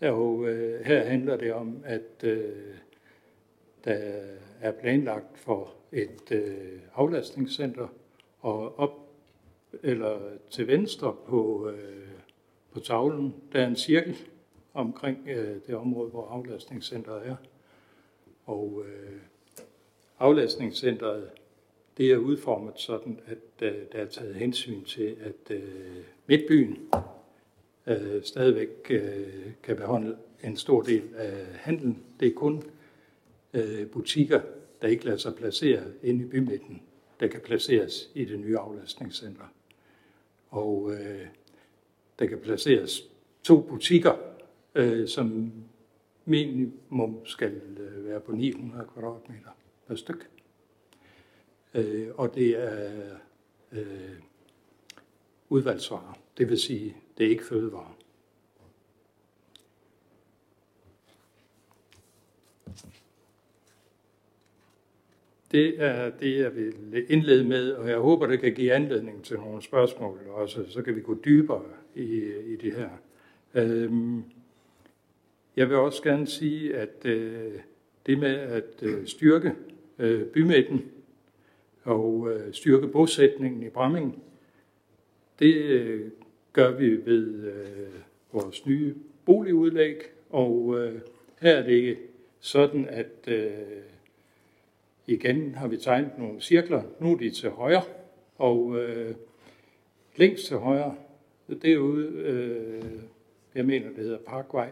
Og 0.00 0.48
øh, 0.48 0.84
her 0.84 1.04
handler 1.04 1.36
det 1.36 1.52
om, 1.52 1.82
at 1.84 2.24
øh, 2.24 2.52
der 3.84 3.98
er 4.60 4.72
planlagt 4.72 5.38
for 5.38 5.74
et 5.92 6.32
øh, 6.32 6.80
aflastningscenter 6.94 7.88
og 8.40 8.78
op 8.78 8.98
eller 9.82 10.18
til 10.50 10.66
venstre 10.66 11.16
på, 11.26 11.70
øh, 11.70 12.08
på 12.72 12.80
tavlen, 12.80 13.34
der 13.52 13.62
er 13.62 13.66
en 13.66 13.76
cirkel 13.76 14.16
omkring 14.74 15.28
øh, 15.28 15.56
det 15.66 15.74
område, 15.74 16.10
hvor 16.10 16.28
aflastningscenteret 16.28 17.26
er. 17.26 17.36
Og 18.46 18.84
øh, 18.86 19.20
aflastningscenteret 20.18 21.30
det 21.96 22.12
er 22.12 22.16
udformet 22.16 22.72
sådan, 22.76 23.20
at 23.26 23.66
øh, 23.66 23.74
der 23.92 23.98
er 23.98 24.06
taget 24.06 24.34
hensyn 24.34 24.84
til, 24.84 25.16
at 25.20 25.56
øh, 25.56 26.04
Midtbyen 26.26 26.78
øh, 27.86 28.22
stadigvæk 28.22 28.68
øh, 28.90 29.52
kan 29.62 29.76
beholde 29.76 30.16
en 30.44 30.56
stor 30.56 30.82
del 30.82 31.02
af 31.16 31.46
handlen. 31.54 32.02
Det 32.20 32.28
er 32.28 32.34
kun 32.34 32.62
øh, 33.54 33.90
butikker, 33.90 34.40
der 34.82 34.88
ikke 34.88 35.04
lader 35.04 35.16
sig 35.16 35.34
placere 35.34 35.82
inde 36.02 36.24
i 36.24 36.28
bymidten, 36.28 36.82
der 37.20 37.26
kan 37.26 37.40
placeres 37.40 38.10
i 38.14 38.24
det 38.24 38.40
nye 38.40 38.58
aflastningscenter. 38.58 39.44
Og 40.50 40.92
øh, 40.92 41.26
der 42.18 42.26
kan 42.26 42.38
placeres 42.38 43.02
to 43.42 43.60
butikker, 43.60 44.31
øh, 44.74 45.08
som 45.08 45.52
minimum 46.24 47.26
skal 47.26 47.60
øh, 47.78 48.04
være 48.06 48.20
på 48.20 48.32
900 48.32 48.86
kvadratmeter 48.94 49.50
per 49.86 49.94
styk. 49.94 50.30
Øh, 51.74 52.08
og 52.14 52.34
det 52.34 52.62
er 52.62 53.18
øh, 53.72 54.18
udvalgsvarer. 55.48 56.18
Det 56.38 56.48
vil 56.48 56.58
sige, 56.58 56.96
det 57.18 57.26
er 57.26 57.30
ikke 57.30 57.44
fødevarer. 57.44 57.96
Det 65.52 65.82
er 65.82 66.10
det, 66.10 66.38
jeg 66.38 66.56
vil 66.56 67.04
indlede 67.08 67.44
med, 67.44 67.72
og 67.72 67.88
jeg 67.88 67.98
håber, 67.98 68.26
det 68.26 68.40
kan 68.40 68.54
give 68.54 68.72
anledning 68.72 69.24
til 69.24 69.36
nogle 69.36 69.62
spørgsmål 69.62 70.18
også, 70.28 70.64
så 70.70 70.82
kan 70.82 70.96
vi 70.96 71.00
gå 71.00 71.16
dybere 71.24 71.64
i, 71.94 72.04
i 72.46 72.56
det 72.56 72.74
her. 72.74 72.90
Øhm, 73.54 74.24
jeg 75.56 75.68
vil 75.68 75.76
også 75.76 76.02
gerne 76.02 76.26
sige, 76.26 76.76
at 76.76 77.04
øh, 77.04 77.52
det 78.06 78.18
med 78.18 78.34
at 78.34 78.82
øh, 78.82 79.06
styrke 79.06 79.52
øh, 79.98 80.26
bymidten 80.26 80.84
og 81.84 82.30
øh, 82.30 82.52
styrke 82.52 82.88
bosætningen 82.88 83.62
i 83.62 83.68
Bramming. 83.68 84.22
Det 85.38 85.54
øh, 85.54 86.10
gør 86.52 86.70
vi 86.70 87.06
ved 87.06 87.44
øh, 87.44 87.94
vores 88.32 88.66
nye 88.66 88.94
boligudlæg, 89.24 89.96
og 90.30 90.78
øh, 90.78 91.00
her 91.40 91.52
er 91.52 91.66
det 91.66 91.98
sådan, 92.40 92.88
at 92.88 93.28
øh, 93.28 93.52
igen 95.06 95.54
har 95.54 95.68
vi 95.68 95.76
tegnet 95.76 96.10
nogle 96.18 96.40
cirkler. 96.40 96.82
Nu 97.00 97.12
er 97.12 97.16
de 97.16 97.30
til 97.30 97.50
højre, 97.50 97.82
og 98.38 98.78
øh, 98.78 99.14
længst 100.16 100.46
til 100.46 100.56
højre, 100.56 100.94
derude, 101.62 102.06
øh, 102.06 102.92
jeg 103.54 103.64
mener 103.64 103.88
det 103.88 104.04
hedder 104.04 104.18
Parkvej, 104.18 104.70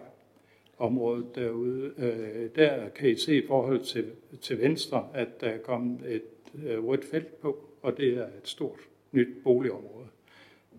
området 0.80 1.26
derude, 1.34 1.92
øh, 1.98 2.50
der 2.56 2.88
kan 2.88 3.10
I 3.10 3.14
se 3.14 3.36
i 3.36 3.46
forhold 3.46 3.80
til, 3.80 4.12
til 4.40 4.60
venstre, 4.60 5.08
at 5.14 5.40
der 5.40 5.46
er 5.46 5.58
kommet 5.58 6.14
et 6.14 6.22
øh, 6.66 6.84
rødt 6.84 7.04
felt 7.04 7.40
på, 7.40 7.58
og 7.82 7.96
det 7.96 8.18
er 8.18 8.26
et 8.26 8.48
stort 8.48 8.78
nyt 9.12 9.28
boligområde, 9.44 10.06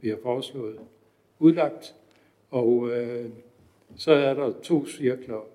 vi 0.02 0.10
har 0.10 0.18
foreslået 0.24 0.80
udlagt. 1.40 1.96
Og 2.50 2.92
øh, 2.92 3.30
så 3.96 4.12
er 4.12 4.34
der 4.34 4.62
to 4.62 4.86
cirkler 4.86 5.48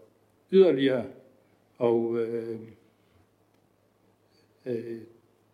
yderligere, 0.52 1.06
og 1.78 2.18
øh, 2.18 2.60
øh, 4.66 5.00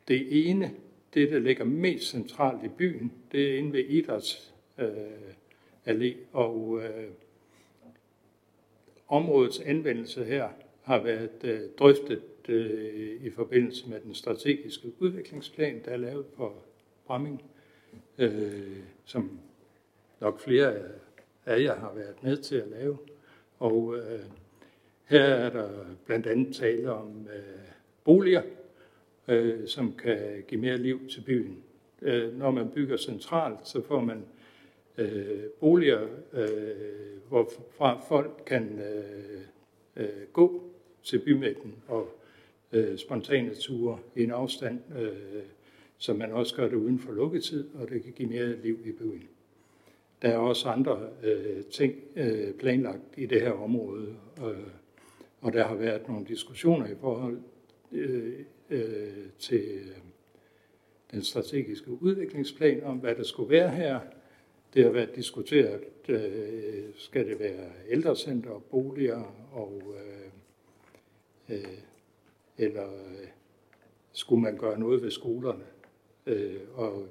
det 0.09 0.49
ene, 0.51 0.71
det 1.15 1.31
der 1.31 1.39
ligger 1.39 1.65
mest 1.65 2.05
centralt 2.05 2.65
i 2.65 2.69
byen, 2.69 3.13
det 3.33 3.53
er 3.53 3.59
inde 3.59 3.73
ved 3.73 3.85
Idræts 3.85 4.55
øh, 4.79 4.87
Allé, 5.87 6.15
og 6.33 6.81
øh, 6.83 7.09
områdets 9.13 9.61
anvendelse 9.61 10.25
her 10.25 10.49
har 10.83 11.03
været 11.03 11.31
øh, 11.45 11.61
drøftet 11.79 12.23
øh, 12.49 13.25
i 13.25 13.31
forbindelse 13.31 13.89
med 13.89 14.01
den 14.01 14.15
strategiske 14.15 14.93
udviklingsplan, 14.99 15.83
der 15.85 15.91
er 15.91 15.97
lavet 15.97 16.27
for 16.37 16.55
Bramming, 17.07 17.43
øh, 18.19 18.77
som 19.05 19.39
nok 20.21 20.41
flere 20.41 20.75
af 21.47 21.61
jer 21.61 21.75
har 21.75 21.93
været 21.95 22.23
med 22.23 22.37
til 22.37 22.57
at 22.57 22.69
lave. 22.69 22.99
Og 23.59 23.97
øh, 23.97 24.21
her 25.05 25.25
er 25.25 25.51
der 25.51 25.69
blandt 26.07 26.27
andet 26.27 26.57
tale 26.57 26.93
om 26.93 27.27
øh, 27.35 27.43
boliger, 28.05 28.43
øh, 29.29 29.69
som 29.69 29.93
kan 29.93 30.45
give 30.49 30.61
mere 30.61 30.79
liv 30.79 31.09
til 31.09 31.21
byen. 31.21 31.63
Øh, 32.03 32.39
når 32.39 32.51
man 32.51 32.71
bygger 32.71 32.97
centralt, 32.97 33.69
så 33.69 33.83
får 33.83 34.01
man 34.01 34.17
øh, 34.17 34.42
Øh, 34.99 35.45
boliger, 35.61 36.07
øh, 36.33 36.49
hvorfra 37.29 38.01
folk 38.09 38.43
kan 38.47 38.79
øh, 38.79 39.41
øh, 39.97 40.27
gå 40.33 40.63
til 41.03 41.19
bymætten 41.19 41.75
og 41.89 42.09
øh, 42.73 42.99
spontane 42.99 43.55
ture 43.55 43.99
i 44.17 44.23
en 44.23 44.31
afstand, 44.31 44.81
øh, 44.99 45.43
så 45.99 46.15
man 46.15 46.33
også 46.33 46.57
gør 46.57 46.69
det 46.69 46.77
uden 46.77 46.99
for 46.99 47.13
lukketid, 47.13 47.69
og 47.75 47.89
det 47.89 48.03
kan 48.03 48.13
give 48.13 48.29
mere 48.29 48.57
liv 48.63 48.79
i 48.85 48.93
byen. 48.93 49.29
Der 50.23 50.29
er 50.29 50.37
også 50.37 50.69
andre 50.69 51.09
øh, 51.23 51.65
ting 51.65 51.95
øh, 52.17 52.55
planlagt 52.55 53.03
i 53.17 53.27
det 53.27 53.41
her 53.41 53.53
område, 53.53 54.17
øh, 54.39 54.67
og 55.41 55.53
der 55.53 55.65
har 55.65 55.75
været 55.75 56.09
nogle 56.09 56.27
diskussioner 56.27 56.87
i 56.87 56.95
forhold 57.01 57.39
øh, 57.93 58.35
øh, 58.71 59.29
til 59.39 59.65
den 61.11 61.23
strategiske 61.23 61.91
udviklingsplan 61.91 62.85
om, 62.85 62.97
hvad 62.97 63.15
der 63.15 63.23
skulle 63.23 63.51
være 63.51 63.71
her. 63.71 64.01
Det 64.75 64.85
har 64.85 64.91
været 64.91 65.17
diskuteret, 65.17 65.81
øh, 66.09 66.85
skal 66.95 67.27
det 67.27 67.39
være 67.39 67.71
ældrecenter, 67.89 68.59
boliger 68.59 69.49
og 69.53 69.83
øh, 69.97 71.57
øh, 71.57 71.79
eller 72.59 72.95
øh, 72.95 73.29
skulle 74.13 74.43
man 74.43 74.57
gøre 74.57 74.79
noget 74.79 75.03
ved 75.03 75.11
skolerne? 75.11 75.65
Øh, 76.27 76.61
og 76.75 77.07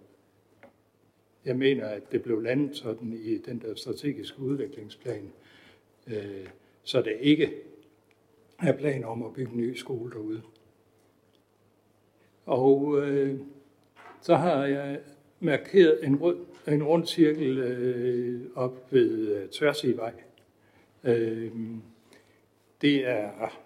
jeg 1.45 1.57
mener, 1.57 1.87
at 1.87 2.11
det 2.11 2.23
blev 2.23 2.41
landet 2.41 2.77
sådan 2.77 3.13
i 3.13 3.37
den 3.37 3.61
der 3.61 3.75
strategiske 3.75 4.39
udviklingsplan, 4.39 5.31
øh, 6.07 6.47
så 6.83 7.01
det 7.01 7.17
ikke 7.19 7.53
er 8.59 8.77
planer 8.77 9.07
om 9.07 9.23
at 9.23 9.33
bygge 9.33 9.51
en 9.51 9.57
ny 9.57 9.73
skole 9.73 10.11
derude. 10.11 10.41
Og 12.45 13.01
øh, 13.01 13.39
så 14.21 14.35
har 14.35 14.65
jeg 14.65 14.99
markeret 15.39 16.05
en, 16.05 16.21
rød, 16.21 16.45
en 16.67 16.83
rund 16.83 17.05
cirkel 17.05 17.57
øh, 17.57 18.41
op 18.55 18.87
ved 18.91 19.35
øh, 19.35 19.49
Tværsivej. 19.49 20.13
Øh, 21.03 21.51
det 22.81 23.07
er 23.07 23.59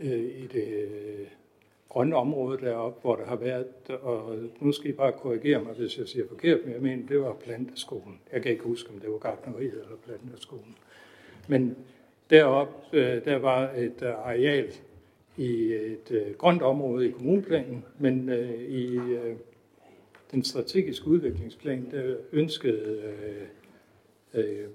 øh, 0.00 0.42
i 0.42 0.46
det 0.52 0.68
øh, 0.68 1.26
grønne 1.88 2.16
område 2.16 2.58
deroppe, 2.60 3.00
hvor 3.00 3.16
der 3.16 3.24
har 3.24 3.36
været, 3.36 3.66
og 4.02 4.38
nu 4.60 4.72
skal 4.72 4.90
I 4.90 4.92
bare 4.92 5.12
korrigere 5.12 5.62
mig, 5.64 5.72
hvis 5.72 5.98
jeg 5.98 6.08
siger 6.08 6.28
forkert, 6.28 6.60
men 6.64 6.74
jeg 6.74 6.82
mener, 6.82 7.06
det 7.06 7.20
var 7.20 7.32
planteskolen. 7.32 8.20
Jeg 8.32 8.42
kan 8.42 8.50
ikke 8.50 8.64
huske, 8.64 8.90
om 8.90 9.00
det 9.00 9.10
var 9.10 9.18
gardneriet 9.18 9.72
eller 9.72 9.96
planteskolen. 10.06 10.76
Men 11.48 11.76
deroppe, 12.30 12.96
øh, 12.96 13.24
der 13.24 13.36
var 13.36 13.72
et 13.72 14.02
øh, 14.02 14.08
areal 14.08 14.72
i 15.36 15.72
et 15.72 16.10
øh, 16.10 16.34
grønt 16.38 16.62
område 16.62 17.08
i 17.08 17.10
kommuneplanen, 17.10 17.84
men 17.98 18.28
øh, 18.28 18.62
i 18.62 18.96
øh, 18.96 19.36
den 20.32 20.44
strategiske 20.44 21.06
udviklingsplan, 21.06 21.90
der 21.90 22.16
ønskede 22.32 23.02
øh, 24.34 24.44
øh, 24.44 24.68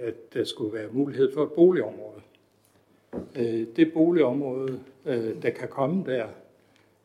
at 0.00 0.34
der 0.34 0.44
skulle 0.44 0.72
være 0.72 0.88
mulighed 0.92 1.32
for 1.32 1.42
et 1.42 1.52
boligområde. 1.52 2.20
Øh, 3.36 3.66
det 3.76 3.92
boligområde, 3.92 4.80
der 5.42 5.50
kan 5.50 5.68
komme 5.68 6.04
der, 6.06 6.28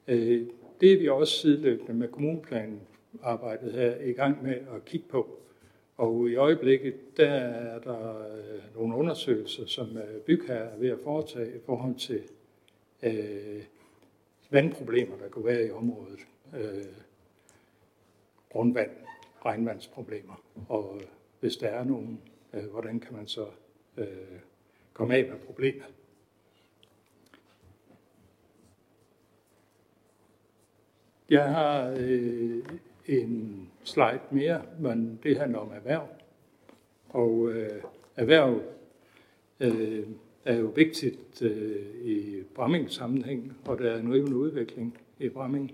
Øh, 0.07 0.47
det 0.81 0.93
er 0.93 0.99
vi 0.99 1.09
også 1.09 1.33
sideløbende 1.33 1.93
med 1.93 2.07
kommuneplanen 2.07 2.81
arbejdet 3.23 3.73
her 3.73 3.95
i 4.01 4.11
gang 4.11 4.43
med 4.43 4.53
at 4.53 4.85
kigge 4.85 5.07
på. 5.09 5.39
Og 5.97 6.29
i 6.29 6.35
øjeblikket, 6.35 7.17
der 7.17 7.29
er 7.29 7.79
der 7.79 8.19
øh, 8.19 8.75
nogle 8.75 8.95
undersøgelser, 8.95 9.65
som 9.65 9.97
øh, 9.97 10.21
bygherre 10.21 10.71
er 10.71 10.77
ved 10.77 10.89
at 10.89 10.99
foretage 11.03 11.55
i 11.55 11.59
forhold 11.65 11.95
til 11.95 12.21
øh, 13.03 13.63
vandproblemer, 14.51 15.17
der 15.17 15.29
kunne 15.29 15.45
være 15.45 15.67
i 15.67 15.71
området. 15.71 16.19
Øh, 16.55 16.85
grundvand, 18.57 18.89
regnvandsproblemer. 19.45 20.43
Og 20.69 20.95
øh, 20.95 21.07
hvis 21.39 21.57
der 21.57 21.67
er 21.67 21.83
nogen, 21.83 22.21
øh, 22.53 22.63
hvordan 22.71 22.99
kan 22.99 23.15
man 23.15 23.27
så 23.27 23.45
øh, 23.97 24.07
komme 24.93 25.15
af 25.15 25.27
med 25.29 25.39
problemet? 25.45 25.85
Jeg 31.29 31.49
har 31.49 31.95
øh, 31.99 32.63
en 33.05 33.67
slide 33.83 34.21
mere, 34.31 34.61
men 34.79 35.19
det 35.23 35.37
handler 35.37 35.59
om 35.59 35.71
erhverv. 35.71 36.07
Og 37.09 37.49
øh, 37.51 37.83
erhverv 38.15 38.61
øh, 39.59 40.07
er 40.45 40.55
jo 40.55 40.65
vigtigt 40.65 41.41
øh, 41.41 42.05
i 42.05 42.43
Bramming 42.55 42.91
sammenhæng, 42.91 43.57
og 43.65 43.77
der 43.77 43.91
er 43.91 43.99
en 43.99 44.13
rivende 44.13 44.37
udvikling 44.37 44.97
i 45.19 45.29
Bramming. 45.29 45.71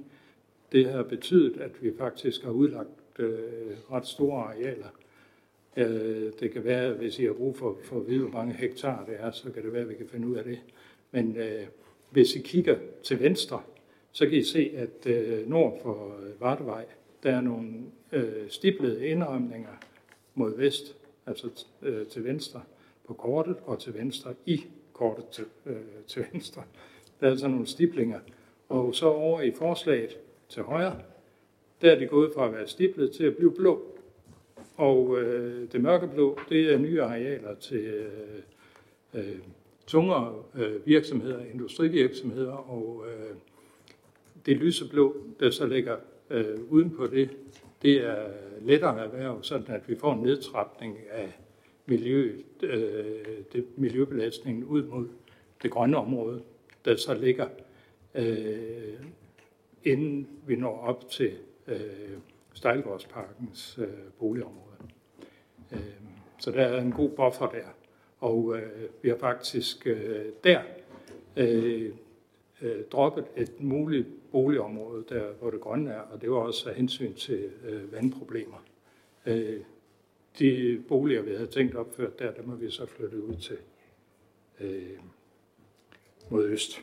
Det 0.73 0.85
har 0.85 1.03
betydet, 1.03 1.61
at 1.61 1.83
vi 1.83 1.91
faktisk 1.97 2.43
har 2.43 2.51
udlagt 2.51 2.89
øh, 3.19 3.31
ret 3.91 4.07
store 4.07 4.43
arealer. 4.43 4.87
Øh, 5.77 6.31
det 6.39 6.51
kan 6.51 6.63
være, 6.63 6.93
hvis 6.93 7.19
I 7.19 7.25
har 7.25 7.33
brug 7.33 7.57
for, 7.57 7.77
for 7.83 7.99
at 7.99 8.07
vide, 8.07 8.19
hvor 8.19 8.39
mange 8.39 8.53
hektar 8.53 9.05
det 9.05 9.15
er, 9.19 9.31
så 9.31 9.51
kan 9.51 9.63
det 9.63 9.73
være, 9.73 9.81
at 9.81 9.89
vi 9.89 9.95
kan 9.95 10.07
finde 10.07 10.27
ud 10.27 10.35
af 10.35 10.43
det. 10.43 10.59
Men 11.11 11.37
øh, 11.37 11.67
hvis 12.09 12.35
I 12.35 12.39
kigger 12.41 12.77
til 13.03 13.19
venstre, 13.19 13.61
så 14.11 14.25
kan 14.25 14.37
I 14.37 14.43
se, 14.43 14.71
at 14.75 15.07
øh, 15.07 15.49
nord 15.49 15.79
for 15.81 16.15
øh, 16.21 16.41
Vardevej, 16.41 16.85
der 17.23 17.31
er 17.31 17.41
nogle 17.41 17.73
øh, 18.11 18.49
stiplede 18.49 19.07
indramninger 19.07 19.79
mod 20.35 20.57
vest, 20.57 20.95
altså 21.25 21.65
øh, 21.81 22.07
til 22.07 22.23
venstre 22.23 22.61
på 23.07 23.13
kortet 23.13 23.57
og 23.65 23.79
til 23.79 23.93
venstre 23.93 24.33
i 24.45 24.63
kortet 24.93 25.25
til, 25.27 25.45
øh, 25.65 25.75
til 26.07 26.25
venstre. 26.31 26.63
Der 27.19 27.27
er 27.27 27.31
altså 27.31 27.47
nogle 27.47 27.67
stiplinger. 27.67 28.19
Og 28.69 28.95
så 28.95 29.05
over 29.05 29.41
i 29.41 29.51
forslaget 29.51 30.17
til 30.53 30.63
højre, 30.63 30.99
der 31.81 31.91
er 31.91 31.99
det 31.99 32.09
gået 32.09 32.31
fra 32.35 32.45
at 32.45 32.53
være 32.53 32.67
stiplet 32.67 33.11
til 33.11 33.23
at 33.23 33.35
blive 33.35 33.51
blå. 33.51 33.81
Og 34.75 35.21
øh, 35.21 35.71
det 35.71 35.81
mørkeblå, 35.81 36.39
det 36.49 36.73
er 36.73 36.77
nye 36.77 37.01
arealer 37.01 37.55
til 37.55 37.79
øh, 37.79 38.09
øh, 39.13 39.37
tungere 39.87 40.35
øh, 40.55 40.87
virksomheder, 40.87 41.39
industrivirksomheder 41.53 42.53
og 42.53 43.05
øh, 43.07 43.35
det 44.45 44.57
lyseblå, 44.57 45.17
der 45.39 45.49
så 45.49 45.65
ligger 45.65 45.97
øh, 46.29 46.59
uden 46.69 46.89
på 46.89 47.07
det, 47.07 47.29
det 47.81 48.05
er 48.05 48.27
lettere 48.61 48.99
erhverv, 48.99 49.43
sådan 49.43 49.75
at 49.75 49.89
vi 49.89 49.95
får 49.95 50.13
en 50.13 50.21
nedtrapning 50.21 50.97
af 51.11 51.31
miljøet, 51.85 52.43
øh, 52.63 53.05
det, 53.53 53.65
miljøbelastningen 53.75 54.63
ud 54.63 54.83
mod 54.83 55.07
det 55.63 55.71
grønne 55.71 55.97
område, 55.97 56.41
der 56.85 56.95
så 56.95 57.13
ligger, 57.13 57.47
øh, 58.15 58.93
inden 59.83 60.27
vi 60.47 60.55
når 60.55 60.77
op 60.79 61.09
til 61.09 61.37
øh, 61.67 62.17
Stejlgårdsparkens 62.53 63.77
øh, 63.81 63.87
boligområde. 64.19 64.77
Øh, 65.71 65.79
så 66.39 66.51
der 66.51 66.61
er 66.61 66.81
en 66.81 66.91
god 66.91 67.09
buffer 67.09 67.47
der. 67.47 67.67
Og 68.19 68.57
øh, 68.57 68.89
vi 69.01 69.09
har 69.09 69.17
faktisk 69.17 69.87
øh, 69.87 70.25
der 70.43 70.61
øh, 71.37 71.91
øh, 72.61 72.83
droppet 72.91 73.25
et 73.35 73.61
muligt 73.61 74.07
boligområde, 74.31 75.05
der, 75.09 75.33
hvor 75.33 75.49
det 75.49 75.61
grønne 75.61 75.91
er, 75.91 75.99
og 75.99 76.21
det 76.21 76.31
var 76.31 76.37
også 76.37 76.69
af 76.69 76.75
hensyn 76.75 77.13
til 77.13 77.51
øh, 77.65 77.91
vandproblemer. 77.91 78.63
Øh, 79.25 79.59
de 80.39 80.83
boliger, 80.87 81.21
vi 81.21 81.31
havde 81.31 81.47
tænkt 81.47 81.75
opført 81.75 82.19
der, 82.19 82.31
der 82.31 82.43
må 82.43 82.55
vi 82.55 82.71
så 82.71 82.85
flytte 82.85 83.23
ud 83.23 83.35
til 83.35 83.57
øh, 84.59 84.99
mod 86.29 86.45
øst. 86.45 86.81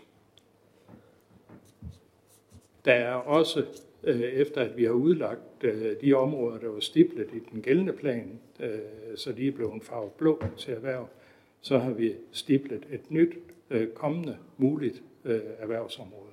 Der 2.84 2.92
er 2.92 3.14
også, 3.14 3.64
øh, 4.04 4.20
efter 4.20 4.60
at 4.60 4.76
vi 4.76 4.84
har 4.84 4.92
udlagt 4.92 5.64
øh, 5.64 5.96
de 6.00 6.14
områder, 6.14 6.58
der 6.58 6.68
var 6.68 6.80
stiplet 6.80 7.28
i 7.32 7.38
den 7.52 7.62
gældende 7.62 7.92
plan, 7.92 8.40
øh, 8.60 8.78
så 9.16 9.32
de 9.32 9.48
er 9.48 9.52
blevet 9.52 9.82
farvet 9.82 10.12
blå 10.12 10.42
til 10.56 10.74
erhverv, 10.74 11.08
så 11.60 11.78
har 11.78 11.90
vi 11.90 12.14
stiplet 12.32 12.86
et 12.92 13.10
nyt 13.10 13.34
kommende 13.94 14.36
muligt 14.56 15.02
erhvervsområde. 15.58 16.30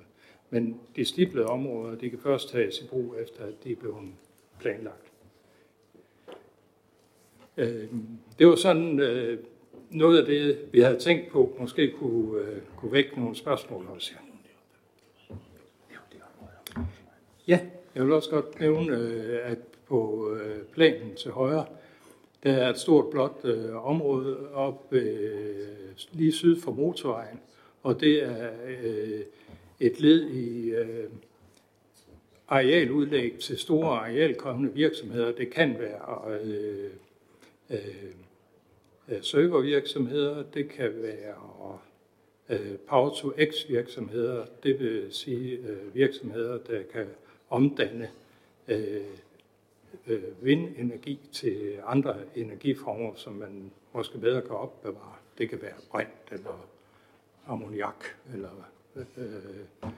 Men 0.50 0.80
de 0.96 1.04
stiplede 1.04 1.46
områder, 1.46 1.94
de 1.94 2.10
kan 2.10 2.18
først 2.18 2.50
tages 2.50 2.80
i 2.80 2.86
brug 2.86 3.14
efter, 3.22 3.44
at 3.44 3.64
de 3.64 3.72
er 3.72 3.76
blevet 3.76 3.96
planlagt. 4.60 5.12
Det 8.38 8.46
var 8.46 8.56
sådan 8.56 9.00
noget 9.90 10.18
af 10.18 10.26
det, 10.26 10.58
vi 10.72 10.80
havde 10.80 10.98
tænkt 10.98 11.28
på, 11.30 11.56
måske 11.58 11.90
kunne, 11.90 12.40
kunne 12.76 12.92
vække 12.92 13.20
nogle 13.20 13.36
spørgsmål 13.36 13.86
også. 13.94 14.12
Ja, 17.48 17.60
jeg 17.94 18.04
vil 18.04 18.12
også 18.12 18.30
godt 18.30 18.60
nævne, 18.60 18.96
øh, 18.96 19.50
at 19.50 19.58
på 19.86 20.30
øh, 20.32 20.62
planen 20.72 21.14
til 21.14 21.30
højre, 21.30 21.66
der 22.42 22.52
er 22.52 22.70
et 22.70 22.78
stort 22.78 23.10
blåt 23.10 23.44
øh, 23.44 23.86
område 23.86 24.52
op 24.52 24.94
lige 26.12 26.32
syd 26.32 26.60
for 26.60 26.72
motorvejen, 26.72 27.40
og 27.82 28.00
det 28.00 28.22
er 28.22 28.50
et 29.80 30.00
led 30.00 30.30
i 30.30 30.70
øh, 30.70 31.04
arealudlæg 32.48 33.38
til 33.38 33.58
store 33.58 33.98
arealkommende 33.98 34.74
virksomheder. 34.74 35.32
Det 35.32 35.50
kan 35.50 35.76
være 35.78 36.40
øh, 36.40 36.90
øh, 37.70 39.22
servervirksomheder, 39.22 40.42
det 40.54 40.68
kan 40.68 40.92
være 41.02 41.78
øh, 42.48 42.78
Power-to-X 42.88 43.68
virksomheder, 43.68 44.46
det 44.62 44.80
vil 44.80 45.06
sige 45.10 45.52
øh, 45.52 45.94
virksomheder, 45.94 46.58
der 46.58 46.82
kan 46.92 47.06
omdanne 47.50 48.10
øh, 48.68 49.02
øh, 50.06 50.44
vindenergi 50.44 51.20
til 51.32 51.76
andre 51.86 52.16
energiformer, 52.34 53.14
som 53.14 53.32
man 53.32 53.70
måske 53.92 54.18
bedre 54.18 54.42
kan 54.42 54.56
opbevare. 54.56 55.14
Det 55.38 55.48
kan 55.48 55.62
være 55.62 55.74
brint 55.90 56.32
eller 56.32 56.68
ammoniak 57.46 58.04
eller, 58.34 58.50
øh, 58.96 59.90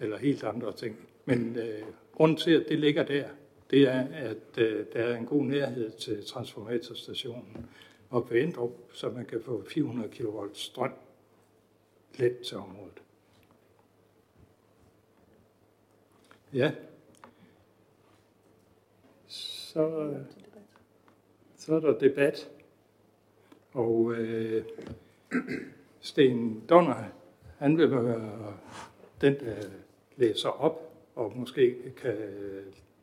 eller 0.00 0.18
helt 0.18 0.44
andre 0.44 0.72
ting. 0.72 0.96
Men 1.24 1.56
øh, 1.56 1.82
grunden 2.12 2.36
til, 2.36 2.50
at 2.50 2.68
det 2.68 2.78
ligger 2.78 3.02
der, 3.02 3.28
det 3.70 3.82
er, 3.82 4.06
at 4.12 4.58
øh, 4.58 4.86
der 4.92 5.02
er 5.02 5.16
en 5.16 5.26
god 5.26 5.44
nærhed 5.44 5.90
til 5.90 6.24
transformatorstationen 6.26 7.66
og 8.10 8.28
på 8.28 8.34
Endrup, 8.34 8.72
så 8.92 9.10
man 9.10 9.24
kan 9.24 9.42
få 9.44 9.64
400 9.68 10.08
kV 10.08 10.54
strøm 10.54 10.92
let 12.18 12.38
til 12.38 12.56
området. 12.56 13.03
Ja. 16.54 16.72
Så, 19.26 20.14
så 21.56 21.74
er 21.74 21.80
der 21.80 21.98
debat. 21.98 22.50
Og 23.72 24.12
øh, 24.12 24.64
Sten 26.00 26.64
Donner, 26.68 27.04
han 27.58 27.78
vil 27.78 27.90
være 27.90 28.56
den, 29.20 29.34
der 29.40 29.56
læser 30.16 30.48
op, 30.48 30.92
og 31.14 31.32
måske 31.36 31.92
kan, 31.96 32.16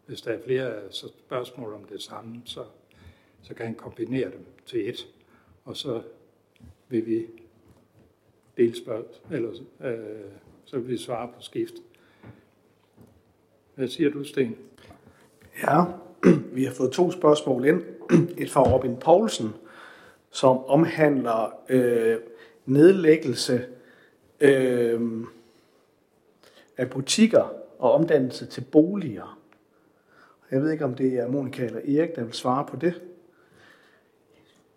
hvis 0.06 0.22
der 0.22 0.32
er 0.32 0.44
flere 0.44 0.92
spørgsmål 0.92 1.74
om 1.74 1.84
det 1.84 2.02
samme, 2.02 2.42
så, 2.46 2.66
så 3.42 3.54
kan 3.54 3.66
han 3.66 3.76
kombinere 3.76 4.32
dem 4.32 4.46
til 4.66 4.90
et. 4.90 5.08
Og 5.66 5.78
så 5.78 6.04
vil 6.90 7.06
vi 7.06 7.28
dele 8.58 8.76
spørgsmål, 8.76 9.36
eller 9.36 9.52
øh, 9.82 10.32
så 10.66 10.80
vil 10.80 10.88
vi 10.88 10.98
svare 10.98 11.28
på 11.28 11.42
skift. 11.42 11.74
Hvad 13.76 13.88
siger 13.88 14.10
du, 14.10 14.24
Sten? 14.24 14.56
Ja, 15.64 15.84
vi 16.56 16.64
har 16.64 16.74
fået 16.74 16.92
to 16.92 17.12
spørgsmål 17.12 17.66
ind. 17.66 17.84
Et 18.42 18.50
fra 18.52 18.74
Robin 18.74 18.98
Poulsen, 18.98 19.54
som 20.32 20.66
omhandler 20.66 21.56
øh, 21.70 22.18
nedlæggelse 22.66 23.66
øh, 24.42 25.02
af 26.78 26.90
butikker 26.90 27.54
og 27.80 27.92
omdannelse 27.92 28.46
til 28.46 28.62
boliger. 28.72 29.40
Jeg 30.52 30.62
ved 30.62 30.72
ikke, 30.72 30.86
om 30.86 30.96
det 30.96 31.14
er 31.14 31.28
Monika 31.28 31.66
eller 31.66 32.00
Erik, 32.00 32.16
der 32.16 32.24
vil 32.24 32.34
svare 32.34 32.66
på 32.66 32.76
det. 32.76 33.02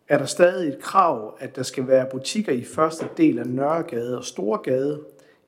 Er 0.09 0.19
der 0.19 0.27
stadig 0.27 0.69
et 0.69 0.79
krav, 0.79 1.37
at 1.41 1.57
der 1.57 1.63
skal 1.63 1.89
være 1.89 2.07
butikker 2.11 2.53
i 2.53 2.65
første 2.65 3.07
del 3.17 3.39
af 3.39 3.47
Nørregade 3.47 4.19
og 4.19 4.25
Storgade? 4.25 5.01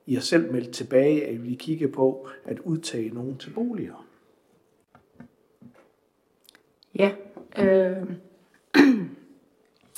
I 0.06 0.14
har 0.14 0.20
selv 0.20 0.52
meldt 0.52 0.74
tilbage, 0.74 1.26
at 1.26 1.44
vi 1.44 1.54
kigger 1.54 1.88
på 1.88 2.28
at 2.44 2.58
udtage 2.58 3.10
nogen 3.10 3.38
til 3.38 3.50
boliger. 3.50 4.06
Ja, 6.94 7.10
øh, 7.58 8.10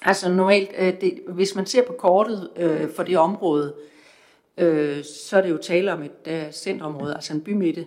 altså 0.02 0.32
normalt, 0.32 0.70
øh, 0.78 1.00
det, 1.00 1.20
hvis 1.28 1.54
man 1.54 1.66
ser 1.66 1.86
på 1.86 1.92
kortet 1.92 2.50
øh, 2.56 2.90
for 2.90 3.02
det 3.02 3.18
område, 3.18 3.74
øh, 4.58 5.04
så 5.04 5.36
er 5.36 5.42
det 5.42 5.50
jo 5.50 5.56
tale 5.56 5.92
om 5.92 6.02
et 6.02 6.12
øh, 6.26 6.52
centerområde, 6.52 7.14
altså 7.14 7.34
en 7.34 7.40
bymidte. 7.40 7.86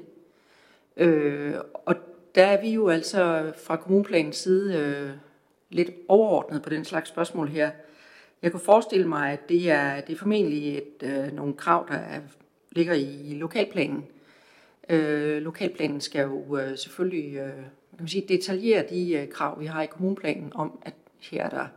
Øh, 0.97 1.53
og 1.73 1.95
der 2.35 2.45
er 2.45 2.61
vi 2.61 2.69
jo 2.69 2.89
altså 2.89 3.51
fra 3.65 3.75
kommuneplanens 3.75 4.35
side 4.35 4.77
øh, 4.77 5.09
lidt 5.69 5.91
overordnet 6.07 6.61
på 6.61 6.69
den 6.69 6.85
slags 6.85 7.09
spørgsmål 7.09 7.47
her. 7.47 7.71
Jeg 8.41 8.51
kunne 8.51 8.61
forestille 8.61 9.07
mig, 9.07 9.31
at 9.31 9.49
det 9.49 9.71
er, 9.71 10.01
det 10.01 10.13
er 10.13 10.17
formentlig 10.17 10.77
et, 10.77 11.03
øh, 11.03 11.33
nogle 11.33 11.53
krav, 11.53 11.85
der 11.89 11.95
er, 11.95 12.21
ligger 12.71 12.93
i 12.93 13.33
lokalplanen. 13.33 14.05
Øh, 14.89 15.41
lokalplanen 15.41 16.01
skal 16.01 16.21
jo 16.21 16.57
øh, 16.57 16.77
selvfølgelig 16.77 17.35
øh, 17.35 17.63
kan 18.01 18.03
man 18.03 18.07
sige, 18.07 18.25
detaljere 18.27 18.85
de 18.89 19.13
øh, 19.13 19.29
krav, 19.29 19.59
vi 19.59 19.65
har 19.65 19.81
i 19.81 19.85
kommuneplanen 19.85 20.51
om, 20.55 20.79
at 20.81 20.93
her 21.19 21.49
der 21.49 21.67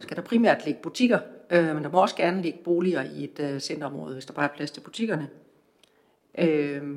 skal 0.00 0.16
der 0.16 0.22
primært 0.22 0.64
ligge 0.64 0.80
butikker, 0.82 1.18
øh, 1.50 1.74
men 1.74 1.84
der 1.84 1.90
må 1.90 2.02
også 2.02 2.16
gerne 2.16 2.42
ligge 2.42 2.58
boliger 2.64 3.02
i 3.02 3.24
et 3.24 3.40
øh, 3.40 3.60
centerområde, 3.60 4.12
hvis 4.12 4.26
der 4.26 4.32
bare 4.32 4.50
er 4.50 4.54
plads 4.56 4.70
til 4.70 4.80
butikkerne. 4.80 5.28
Øh, 6.38 6.96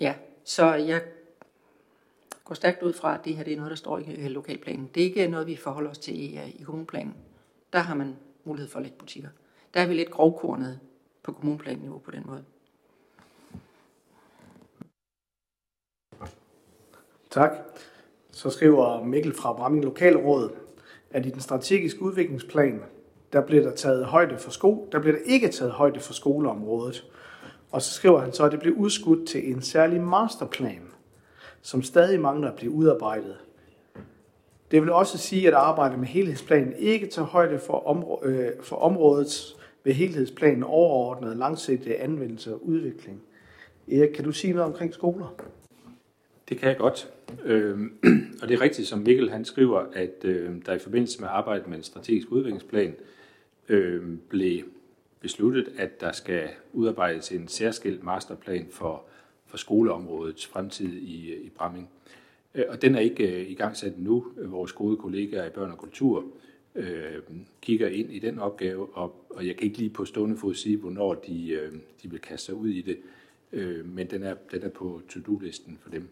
ja, 0.00 0.14
så 0.44 0.74
jeg 0.74 1.02
går 2.44 2.54
stærkt 2.54 2.82
ud 2.82 2.92
fra, 2.92 3.14
at 3.14 3.24
det 3.24 3.36
her 3.36 3.44
det 3.44 3.52
er 3.52 3.56
noget, 3.56 3.70
der 3.70 3.76
står 3.76 3.98
i 3.98 4.14
øh, 4.18 4.30
lokalplanen. 4.30 4.90
Det 4.94 5.00
er 5.00 5.04
ikke 5.04 5.28
noget, 5.28 5.46
vi 5.46 5.56
forholder 5.56 5.90
os 5.90 5.98
til 5.98 6.20
i, 6.20 6.36
øh, 6.38 6.48
i 6.48 6.62
kommuneplanen. 6.62 7.14
Der 7.72 7.78
har 7.78 7.94
man 7.94 8.16
mulighed 8.44 8.70
for 8.70 8.78
at 8.78 8.82
lægge 8.82 8.98
butikker. 8.98 9.28
Der 9.74 9.80
er 9.80 9.86
vi 9.86 9.94
lidt 9.94 10.10
grovkornet 10.10 10.80
på 11.22 11.32
kommuneplanniveau 11.32 11.98
på 11.98 12.10
den 12.10 12.22
måde. 12.26 12.44
Tak. 17.30 17.50
Så 18.32 18.50
skriver 18.50 19.04
Mikkel 19.04 19.34
fra 19.34 19.52
Bramming 19.52 19.84
Lokalråd, 19.84 20.50
at 21.10 21.26
i 21.26 21.30
den 21.30 21.40
strategiske 21.40 22.02
udviklingsplan, 22.02 22.82
der 23.32 23.40
bliver 23.40 23.62
der 23.62 23.74
taget 23.74 24.04
højde 24.04 24.38
for 24.38 24.50
sko, 24.50 24.88
der 24.92 25.00
bliver 25.00 25.16
der 25.16 25.22
ikke 25.24 25.48
taget 25.48 25.72
højde 25.72 26.00
for 26.00 26.12
skoleområdet. 26.12 27.04
Og 27.70 27.82
så 27.82 27.94
skriver 27.94 28.20
han 28.20 28.32
så, 28.32 28.44
at 28.44 28.52
det 28.52 28.60
bliver 28.60 28.76
udskudt 28.76 29.28
til 29.28 29.52
en 29.52 29.62
særlig 29.62 30.00
masterplan, 30.00 30.82
som 31.62 31.82
stadig 31.82 32.20
mangler 32.20 32.48
at 32.48 32.56
blive 32.56 32.72
udarbejdet. 32.72 33.36
Det 34.70 34.82
vil 34.82 34.92
også 34.92 35.18
sige, 35.18 35.48
at 35.48 35.54
arbejdet 35.54 35.98
med 35.98 36.08
helhedsplanen 36.08 36.72
ikke 36.78 37.06
tager 37.06 37.26
højde 37.26 37.58
for, 37.58 37.82
områ- 37.86 38.26
øh, 38.26 38.50
for 38.62 38.76
områdets 38.76 39.56
ved 39.84 39.92
helhedsplanen 39.92 40.62
overordnet 40.62 41.36
langsigtede 41.36 41.96
anvendelse 41.96 42.54
og 42.54 42.66
udvikling. 42.66 43.22
Erik, 43.92 44.08
kan 44.08 44.24
du 44.24 44.32
sige 44.32 44.52
noget 44.52 44.72
omkring 44.72 44.94
skoler? 44.94 45.34
Det 46.48 46.58
kan 46.58 46.68
jeg 46.68 46.76
godt. 46.76 47.12
Øh, 47.44 47.78
og 48.42 48.48
det 48.48 48.54
er 48.54 48.60
rigtigt, 48.60 48.88
som 48.88 48.98
Mikkel 48.98 49.30
han 49.30 49.44
skriver, 49.44 49.78
at 49.92 50.24
øh, 50.24 50.50
der 50.66 50.74
i 50.74 50.78
forbindelse 50.78 51.20
med 51.20 51.28
arbejdet 51.30 51.68
med 51.68 51.76
en 51.76 51.82
strategisk 51.82 52.30
udviklingsplan 52.30 52.94
øh, 53.68 54.02
blev 54.28 54.62
besluttet, 55.20 55.68
at 55.78 56.00
der 56.00 56.12
skal 56.12 56.48
udarbejdes 56.72 57.32
en 57.32 57.48
særskilt 57.48 58.04
masterplan 58.04 58.66
for, 58.70 59.02
for 59.46 59.56
skoleområdets 59.56 60.46
fremtid 60.46 60.92
i, 60.92 61.34
i 61.34 61.50
Bramming. 61.56 61.88
Øh, 62.54 62.64
og 62.68 62.82
den 62.82 62.94
er 62.94 63.00
ikke 63.00 63.40
øh, 63.40 63.50
i 63.50 63.54
gang 63.54 63.76
sat 63.76 63.98
nu. 63.98 64.26
Vores 64.36 64.72
gode 64.72 64.96
kollegaer 64.96 65.46
i 65.46 65.50
Børn 65.50 65.70
og 65.70 65.78
Kultur 65.78 66.24
øh, 66.74 67.18
kigger 67.60 67.88
ind 67.88 68.12
i 68.12 68.18
den 68.18 68.38
opgave, 68.38 68.88
og, 68.92 69.26
og 69.30 69.46
jeg 69.46 69.56
kan 69.56 69.64
ikke 69.64 69.78
lige 69.78 69.90
på 69.90 70.04
stående 70.04 70.36
fod 70.36 70.54
sige, 70.54 70.76
hvornår 70.76 71.14
de, 71.14 71.50
øh, 71.50 71.72
de 72.02 72.10
vil 72.10 72.20
kaste 72.20 72.46
sig 72.46 72.54
ud 72.54 72.68
i 72.68 72.82
det, 72.82 72.98
øh, 73.52 73.94
men 73.94 74.06
den 74.06 74.22
er, 74.22 74.34
den 74.52 74.62
er 74.62 74.68
på 74.68 75.00
to-do-listen 75.08 75.78
for 75.82 75.90
dem. 75.90 76.08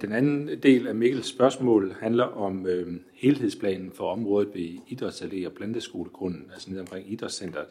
Den 0.00 0.12
anden 0.12 0.62
del 0.62 0.86
af 0.86 0.94
Mikkels 0.94 1.26
spørgsmål 1.26 1.96
handler 2.00 2.24
om 2.24 2.66
øh, 2.66 2.92
helhedsplanen 3.12 3.92
for 3.92 4.12
området 4.12 4.54
ved 4.54 4.68
Idrætsallé 4.90 5.46
og 5.46 5.52
Planteskolegrunden, 5.52 6.50
altså 6.52 6.70
nede 6.70 6.80
omkring 6.80 7.12
Idrætscenteret. 7.12 7.66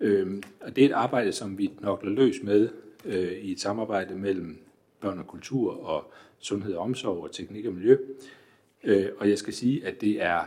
Øh, 0.00 0.42
og 0.60 0.76
det 0.76 0.84
er 0.84 0.88
et 0.88 0.92
arbejde, 0.92 1.32
som 1.32 1.58
vi 1.58 1.70
knokler 1.78 2.10
løs 2.10 2.42
med 2.42 2.68
øh, 3.04 3.32
i 3.32 3.52
et 3.52 3.60
samarbejde 3.60 4.14
mellem 4.14 4.58
børn 5.00 5.18
og 5.18 5.26
kultur 5.26 5.84
og 5.86 6.12
sundhed 6.38 6.74
og 6.74 6.82
omsorg 6.82 7.22
og 7.22 7.32
teknik 7.32 7.66
og 7.66 7.72
miljø. 7.72 7.96
Øh, 8.84 9.08
og 9.18 9.28
jeg 9.28 9.38
skal 9.38 9.52
sige, 9.52 9.86
at 9.86 10.00
det 10.00 10.22
er 10.22 10.46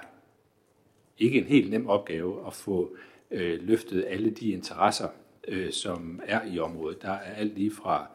ikke 1.18 1.38
en 1.40 1.46
helt 1.46 1.70
nem 1.70 1.88
opgave 1.88 2.48
at 2.48 2.54
få 2.54 2.96
øh, 3.32 3.60
løftet 3.62 4.06
alle 4.08 4.30
de 4.30 4.50
interesser, 4.50 5.08
øh, 5.48 5.72
som 5.72 6.22
er 6.26 6.46
i 6.54 6.60
området. 6.60 7.02
Der 7.02 7.12
er 7.12 7.36
alt 7.36 7.56
lige 7.56 7.72
fra 7.72 8.08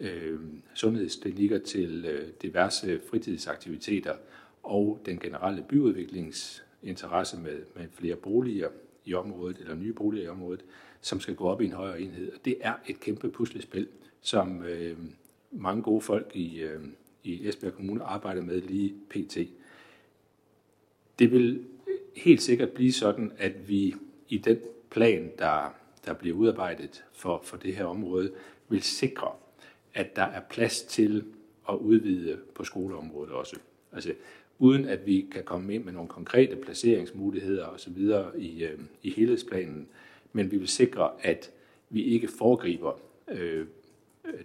øh, 0.00 0.40
sundhedsklinikker 0.74 1.58
til 1.58 2.04
øh, 2.04 2.28
diverse 2.42 3.00
fritidsaktiviteter 3.10 4.14
og 4.62 5.00
den 5.06 5.18
generelle 5.18 5.64
byudviklingsinteresse 5.68 7.36
med, 7.36 7.62
med 7.76 7.84
flere 7.92 8.16
boliger 8.16 8.68
i 9.04 9.14
området, 9.14 9.58
eller 9.58 9.74
nye 9.74 9.92
boliger 9.92 10.24
i 10.24 10.28
området, 10.28 10.64
som 11.00 11.20
skal 11.20 11.34
gå 11.34 11.48
op 11.48 11.60
i 11.60 11.64
en 11.64 11.72
højere 11.72 12.00
enhed. 12.00 12.32
Og 12.32 12.38
det 12.44 12.56
er 12.60 12.74
et 12.86 13.00
kæmpe 13.00 13.30
puslespil, 13.30 13.88
som 14.20 14.62
øh, 14.62 14.96
mange 15.50 15.82
gode 15.82 16.00
folk 16.00 16.30
i, 16.34 16.60
øh, 16.60 16.80
i 17.24 17.48
Esbjerg 17.48 17.74
Kommune 17.74 18.04
arbejder 18.04 18.42
med 18.42 18.60
lige 18.60 18.94
pt. 19.10 19.38
Det 21.18 21.32
vil 21.32 21.64
helt 22.16 22.42
sikkert 22.42 22.70
blive 22.70 22.92
sådan, 22.92 23.32
at 23.38 23.68
vi 23.68 23.94
i 24.28 24.38
den 24.38 24.58
plan, 24.90 25.30
der, 25.38 25.74
der 26.06 26.12
bliver 26.14 26.36
udarbejdet 26.36 27.04
for, 27.12 27.40
for 27.44 27.56
det 27.56 27.76
her 27.76 27.84
område, 27.84 28.32
vil 28.68 28.82
sikre, 28.82 29.32
at 29.94 30.16
der 30.16 30.22
er 30.22 30.40
plads 30.50 30.82
til 30.82 31.24
at 31.68 31.74
udvide 31.74 32.38
på 32.54 32.64
skoleområdet 32.64 33.32
også. 33.32 33.56
Altså, 33.92 34.14
uden 34.58 34.84
at 34.84 35.06
vi 35.06 35.28
kan 35.32 35.44
komme 35.44 35.74
ind 35.74 35.84
med 35.84 35.92
nogle 35.92 36.08
konkrete 36.08 36.56
placeringsmuligheder 36.56 37.66
osv. 37.66 37.98
I, 38.38 38.64
øh, 38.64 38.78
i 39.02 39.10
helhedsplanen, 39.10 39.88
men 40.32 40.50
vi 40.50 40.56
vil 40.56 40.68
sikre, 40.68 41.10
at 41.20 41.50
vi 41.90 42.02
ikke 42.02 42.28
foregriber 42.28 43.00
øh, 43.28 43.66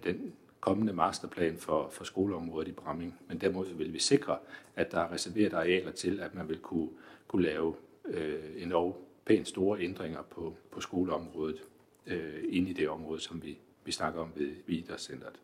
den 0.04 0.32
kommende 0.64 0.92
masterplan 0.92 1.56
for, 1.58 1.88
for 1.90 2.04
skoleområdet 2.04 2.68
i 2.68 2.72
Bramming, 2.72 3.14
men 3.28 3.40
derimod 3.40 3.66
vil 3.74 3.92
vi 3.92 3.98
sikre, 3.98 4.38
at 4.76 4.92
der 4.92 5.00
er 5.00 5.12
reserveret 5.12 5.52
arealer 5.52 5.92
til, 5.92 6.20
at 6.20 6.34
man 6.34 6.48
vil 6.48 6.58
kunne, 6.58 6.88
kunne 7.28 7.42
lave 7.42 7.74
øh, 8.04 8.42
en 8.56 8.92
pænt 9.24 9.48
store 9.48 9.80
ændringer 9.80 10.22
på, 10.22 10.54
på 10.70 10.80
skoleområdet 10.80 11.62
øh, 12.06 12.44
inde 12.48 12.70
i 12.70 12.72
det 12.72 12.88
område, 12.88 13.20
som 13.20 13.42
vi, 13.42 13.58
vi 13.84 13.92
snakker 13.92 14.20
om 14.20 14.28
ved, 14.36 14.54
ved 14.66 14.76
idrætscenteret. 14.76 15.40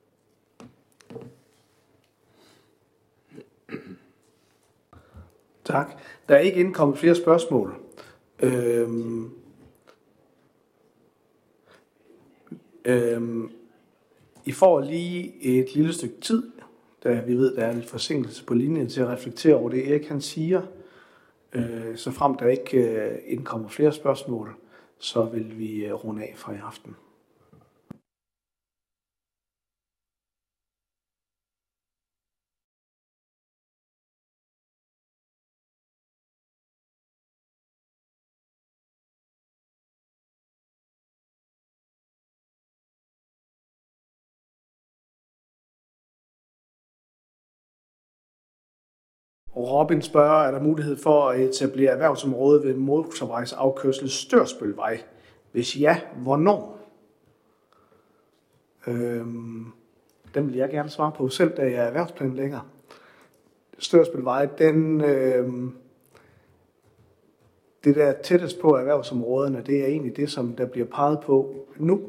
Tak. 5.65 6.01
Der 6.29 6.35
er 6.35 6.41
ikke 6.41 6.61
indkommet 6.61 6.99
flere 6.99 7.15
spørgsmål. 7.15 7.81
Øhm, 8.43 9.31
øhm, 12.85 13.51
i 14.45 14.53
får 14.53 14.81
lige 14.81 15.43
et 15.43 15.75
lille 15.75 15.93
stykke 15.93 16.21
tid, 16.21 16.51
da 17.05 17.21
vi 17.21 17.35
ved, 17.35 17.57
der 17.57 17.63
er 17.63 17.73
lidt 17.73 17.91
forsinkelse 17.91 18.45
på 18.45 18.55
linjen 18.55 18.89
til 18.89 19.01
at 19.01 19.09
reflektere 19.09 19.55
over 19.55 19.71
det, 19.71 19.91
Erik 19.91 20.09
han 20.09 20.21
siger. 20.21 20.63
Øh, 21.53 21.97
så 21.97 22.11
frem 22.11 22.35
der 22.35 22.49
ikke 22.49 22.79
øh, 22.79 23.19
indkommer 23.27 23.69
flere 23.69 23.93
spørgsmål, 23.93 24.55
så 24.99 25.25
vil 25.25 25.59
vi 25.59 25.85
øh, 25.85 25.93
runde 25.93 26.23
af 26.23 26.35
for 26.37 26.53
i 26.53 26.57
aften. 26.67 26.97
Robin 49.61 50.03
spørger, 50.03 50.47
er 50.47 50.51
der 50.51 50.61
mulighed 50.61 50.97
for 50.97 51.29
at 51.29 51.41
etablere 51.41 51.91
erhvervsområde 51.91 52.65
ved 52.65 52.75
motorvejsafkørsel 52.75 54.11
Størsbølvej? 54.11 55.03
Hvis 55.53 55.81
ja, 55.81 56.01
hvornår? 56.17 56.81
Øhm, 58.87 59.67
den 60.35 60.47
vil 60.47 60.57
jeg 60.57 60.71
gerne 60.71 60.91
svare 60.91 61.13
på 61.17 61.29
selv, 61.29 61.57
da 61.57 61.63
jeg 61.63 61.75
er 61.75 61.83
erhvervsplanlægger. 61.83 62.61
Størsbølvej, 63.79 64.47
den, 64.47 65.01
øhm, 65.01 65.73
det 67.85 67.97
der 67.97 68.13
tættest 68.13 68.61
på 68.61 68.77
erhvervsområderne, 68.77 69.63
det 69.67 69.83
er 69.83 69.87
egentlig 69.87 70.17
det, 70.17 70.31
som 70.31 70.57
der 70.57 70.67
bliver 70.67 70.87
peget 70.87 71.21
på 71.21 71.67
nu. 71.77 72.01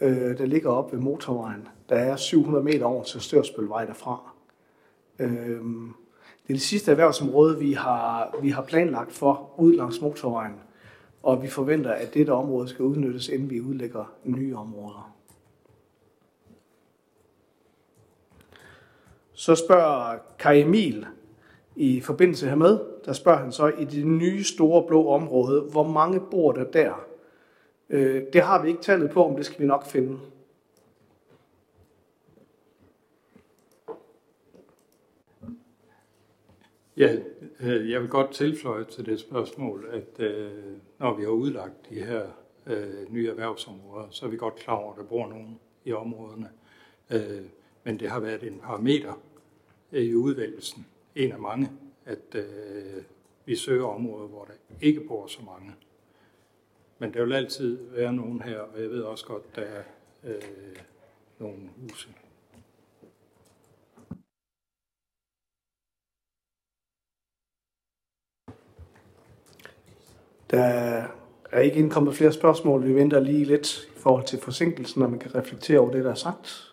Øh, 0.00 0.38
der 0.38 0.46
ligger 0.46 0.70
op 0.70 0.92
ved 0.92 1.00
motorvejen. 1.00 1.68
Der 1.88 1.96
er 1.96 2.16
700 2.16 2.64
meter 2.64 2.84
over 2.84 3.02
til 3.02 3.20
Størsbølvej 3.20 3.84
derfra. 3.84 4.32
Øhm, 5.18 5.94
det 6.46 6.48
er 6.48 6.54
det 6.54 6.62
sidste 6.62 6.90
erhvervsområde, 6.90 7.58
vi 7.58 7.72
har, 7.72 8.34
vi 8.42 8.50
har 8.50 8.62
planlagt 8.62 9.12
for 9.12 9.50
ud 9.56 9.76
langs 9.76 10.00
motorvejen, 10.00 10.54
og 11.22 11.42
vi 11.42 11.48
forventer, 11.48 11.90
at 11.90 12.14
dette 12.14 12.30
område 12.30 12.68
skal 12.68 12.84
udnyttes, 12.84 13.28
inden 13.28 13.50
vi 13.50 13.60
udlægger 13.60 14.12
nye 14.24 14.56
områder. 14.56 15.12
Så 19.32 19.54
spørger 19.54 20.18
Kai 20.38 20.60
Emil 20.60 21.06
i 21.76 22.00
forbindelse 22.00 22.48
hermed, 22.48 22.78
der 23.04 23.12
spørger 23.12 23.38
han 23.38 23.52
så 23.52 23.68
i 23.78 23.84
det 23.84 24.06
nye 24.06 24.44
store 24.44 24.82
blå 24.86 25.08
område, 25.08 25.60
hvor 25.60 25.88
mange 25.88 26.20
bor 26.20 26.52
der 26.52 26.64
der? 26.64 27.06
Øh, 27.90 28.22
det 28.32 28.42
har 28.42 28.62
vi 28.62 28.68
ikke 28.68 28.82
tallet 28.82 29.10
på, 29.10 29.26
om 29.26 29.36
det 29.36 29.46
skal 29.46 29.60
vi 29.60 29.66
nok 29.66 29.86
finde. 29.86 30.18
Ja, 36.96 37.16
øh, 37.60 37.90
jeg 37.90 38.00
vil 38.00 38.08
godt 38.08 38.32
tilføje 38.32 38.84
til 38.84 39.06
det 39.06 39.20
spørgsmål, 39.20 39.88
at 39.90 40.24
øh, 40.24 40.50
når 40.98 41.16
vi 41.16 41.22
har 41.22 41.30
udlagt 41.30 41.88
de 41.90 41.94
her 41.94 42.26
øh, 42.66 43.12
nye 43.12 43.28
erhvervsområder, 43.28 44.06
så 44.10 44.26
er 44.26 44.30
vi 44.30 44.36
godt 44.36 44.56
klar 44.56 44.74
over, 44.74 44.92
at 44.92 44.98
der 44.98 45.04
bor 45.04 45.28
nogen 45.28 45.60
i 45.84 45.92
områderne. 45.92 46.50
Men 47.84 48.00
det 48.00 48.10
har 48.10 48.20
været 48.20 48.42
en 48.42 48.58
parameter 48.58 49.20
i 49.92 50.14
udvalgelsen, 50.14 50.86
en 51.14 51.32
af 51.32 51.38
mange, 51.38 51.70
at 52.04 52.36
vi 53.44 53.56
søger 53.56 53.84
områder, 53.84 54.28
hvor 54.28 54.44
der 54.44 54.52
ikke 54.80 55.00
bor 55.00 55.26
så 55.26 55.42
mange. 55.46 55.72
Men 56.98 57.14
der 57.14 57.24
vil 57.24 57.32
altid 57.32 57.78
være 57.90 58.12
nogen 58.12 58.42
her, 58.42 58.58
og 58.58 58.80
jeg 58.80 58.90
ved 58.90 59.02
også 59.02 59.26
godt, 59.26 59.42
at 59.54 59.56
der 59.56 59.62
er 59.62 59.82
nogle 61.38 61.58
huse 61.80 62.08
Der 70.52 71.08
er 71.52 71.60
ikke 71.60 71.76
indkommet 71.76 72.14
flere 72.14 72.32
spørgsmål. 72.32 72.84
Vi 72.84 72.94
venter 72.94 73.20
lige 73.20 73.44
lidt 73.44 73.84
i 73.96 73.98
forhold 73.98 74.24
til 74.24 74.40
forsinkelsen, 74.40 75.00
når 75.00 75.08
man 75.08 75.18
kan 75.18 75.34
reflektere 75.34 75.78
over 75.78 75.90
det, 75.90 76.04
der 76.04 76.10
er 76.10 76.14
sagt. 76.14 76.68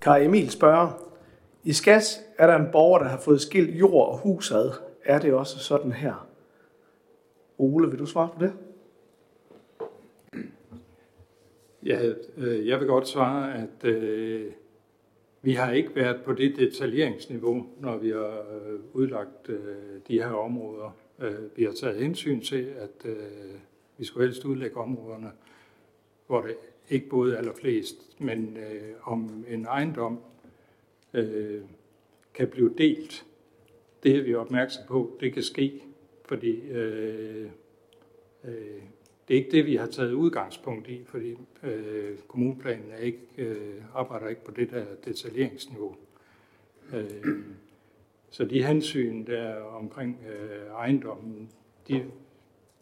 Kai 0.00 0.24
Emil 0.24 0.50
spørger, 0.50 0.92
i 1.62 1.72
Skas 1.72 2.20
er 2.38 2.46
der 2.46 2.56
en 2.56 2.72
borger, 2.72 2.98
der 2.98 3.08
har 3.08 3.20
fået 3.20 3.40
skilt 3.40 3.70
jord 3.80 4.08
og 4.08 4.18
hus 4.18 4.50
ad. 4.52 4.70
Er 5.04 5.18
det 5.18 5.34
også 5.34 5.58
sådan 5.58 5.92
her? 5.92 6.33
Ole, 7.58 7.90
vil 7.90 7.98
du 7.98 8.06
svare 8.06 8.28
på 8.38 8.44
det? 8.44 8.52
Ja, 11.86 12.12
øh, 12.36 12.66
jeg 12.66 12.80
vil 12.80 12.88
godt 12.88 13.08
svare, 13.08 13.54
at 13.54 13.84
øh, 13.84 14.52
vi 15.42 15.52
har 15.52 15.72
ikke 15.72 15.96
været 15.96 16.22
på 16.24 16.32
det 16.32 16.56
detaljeringsniveau, 16.56 17.66
når 17.80 17.96
vi 17.96 18.10
har 18.10 18.38
øh, 18.38 18.80
udlagt 18.92 19.48
øh, 19.48 19.76
de 20.08 20.18
her 20.18 20.32
områder. 20.32 20.96
Øh, 21.18 21.56
vi 21.56 21.64
har 21.64 21.72
taget 21.72 21.96
hensyn 21.96 22.40
til, 22.40 22.72
at 22.76 23.10
øh, 23.10 23.16
vi 23.98 24.04
skulle 24.04 24.26
helst 24.26 24.44
udlægge 24.44 24.76
områderne, 24.76 25.30
hvor 26.26 26.40
det 26.40 26.56
ikke 26.90 27.08
både 27.08 27.38
allerflest, 27.38 28.20
men 28.20 28.56
øh, 28.56 28.92
om 29.02 29.44
en 29.48 29.64
ejendom 29.64 30.18
øh, 31.14 31.60
kan 32.34 32.48
blive 32.48 32.74
delt. 32.78 33.26
Det 34.02 34.16
er 34.16 34.22
vi 34.22 34.34
opmærksom 34.34 34.84
på, 34.88 35.16
det 35.20 35.32
kan 35.32 35.42
ske 35.42 35.83
fordi 36.24 36.60
øh, 36.60 37.50
øh, 38.44 38.82
det 39.28 39.34
er 39.34 39.38
ikke 39.38 39.50
det, 39.50 39.66
vi 39.66 39.76
har 39.76 39.86
taget 39.86 40.12
udgangspunkt 40.12 40.88
i, 40.88 41.04
fordi 41.04 41.36
øh, 41.62 42.18
kommuneplanen 42.18 42.90
er 42.90 42.96
ikke, 42.96 43.20
øh, 43.38 43.82
arbejder 43.94 44.28
ikke 44.28 44.44
på 44.44 44.50
det 44.50 44.70
der 44.70 44.84
detaljeringsniveau. 45.04 45.96
Øh, 46.94 47.44
så 48.30 48.44
de 48.44 48.66
hensyn 48.66 49.26
der 49.26 49.60
omkring 49.60 50.24
øh, 50.28 50.66
ejendommen, 50.70 51.50
de, 51.88 52.10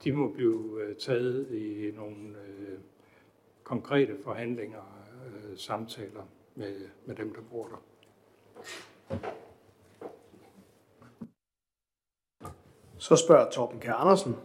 de 0.04 0.12
må 0.12 0.28
blive 0.28 0.82
øh, 0.82 0.96
taget 0.96 1.50
i 1.50 1.90
nogle 1.96 2.16
øh, 2.16 2.78
konkrete 3.62 4.16
forhandlinger, 4.24 5.04
øh, 5.26 5.58
samtaler 5.58 6.28
med, 6.54 6.74
med 7.06 7.14
dem, 7.14 7.34
der 7.34 7.40
bor 7.50 7.68
der. 7.68 7.82
Så 13.02 13.16
spørger 13.16 13.50
Torben 13.50 13.80
K. 13.80 13.84
Andersen. 13.88 14.36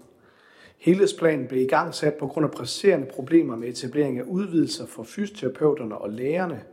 Helhedsplanen 0.78 1.48
blev 1.48 1.62
i 1.62 1.67
gang 1.67 1.93
sat 1.93 2.13
på 2.13 2.28
grund 2.28 2.46
af 2.46 2.52
presserende 2.52 3.08
problemer 3.08 3.56
med 3.56 3.67
etablering 3.67 4.20
af 4.20 4.24
udvidelser 4.24 4.86
for 4.86 5.04
fysioterapeuterne 5.04 5.98
og 5.98 6.10
lægerne, 6.10 6.63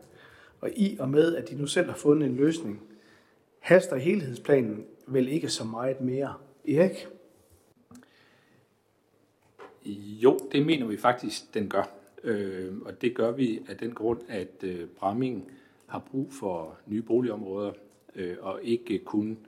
og 0.61 0.71
i 0.77 0.97
og 1.01 1.09
med, 1.09 1.37
at 1.37 1.51
de 1.51 1.55
nu 1.55 1.67
selv 1.67 1.87
har 1.87 1.97
fundet 1.97 2.29
en 2.29 2.37
løsning, 2.37 2.83
haster 3.59 3.97
helhedsplanen 3.97 4.85
vel 5.07 5.29
ikke 5.29 5.49
så 5.49 5.65
meget 5.65 6.01
mere. 6.01 6.35
Erik? 6.69 7.09
Jo, 10.23 10.39
det 10.53 10.67
mener 10.67 10.87
vi 10.87 10.97
faktisk, 10.97 11.55
den 11.55 11.69
gør. 11.69 11.91
Øh, 12.23 12.73
og 12.85 13.03
det 13.03 13.15
gør 13.15 13.31
vi 13.31 13.61
af 13.69 13.77
den 13.77 13.95
grund, 13.95 14.21
at 14.29 14.63
øh, 14.63 14.87
Bramming 14.87 15.51
har 15.87 16.03
brug 16.11 16.33
for 16.33 16.77
nye 16.87 17.03
boligområder, 17.03 17.73
øh, 18.15 18.37
og 18.41 18.61
ikke 18.63 18.99
kun 18.99 19.39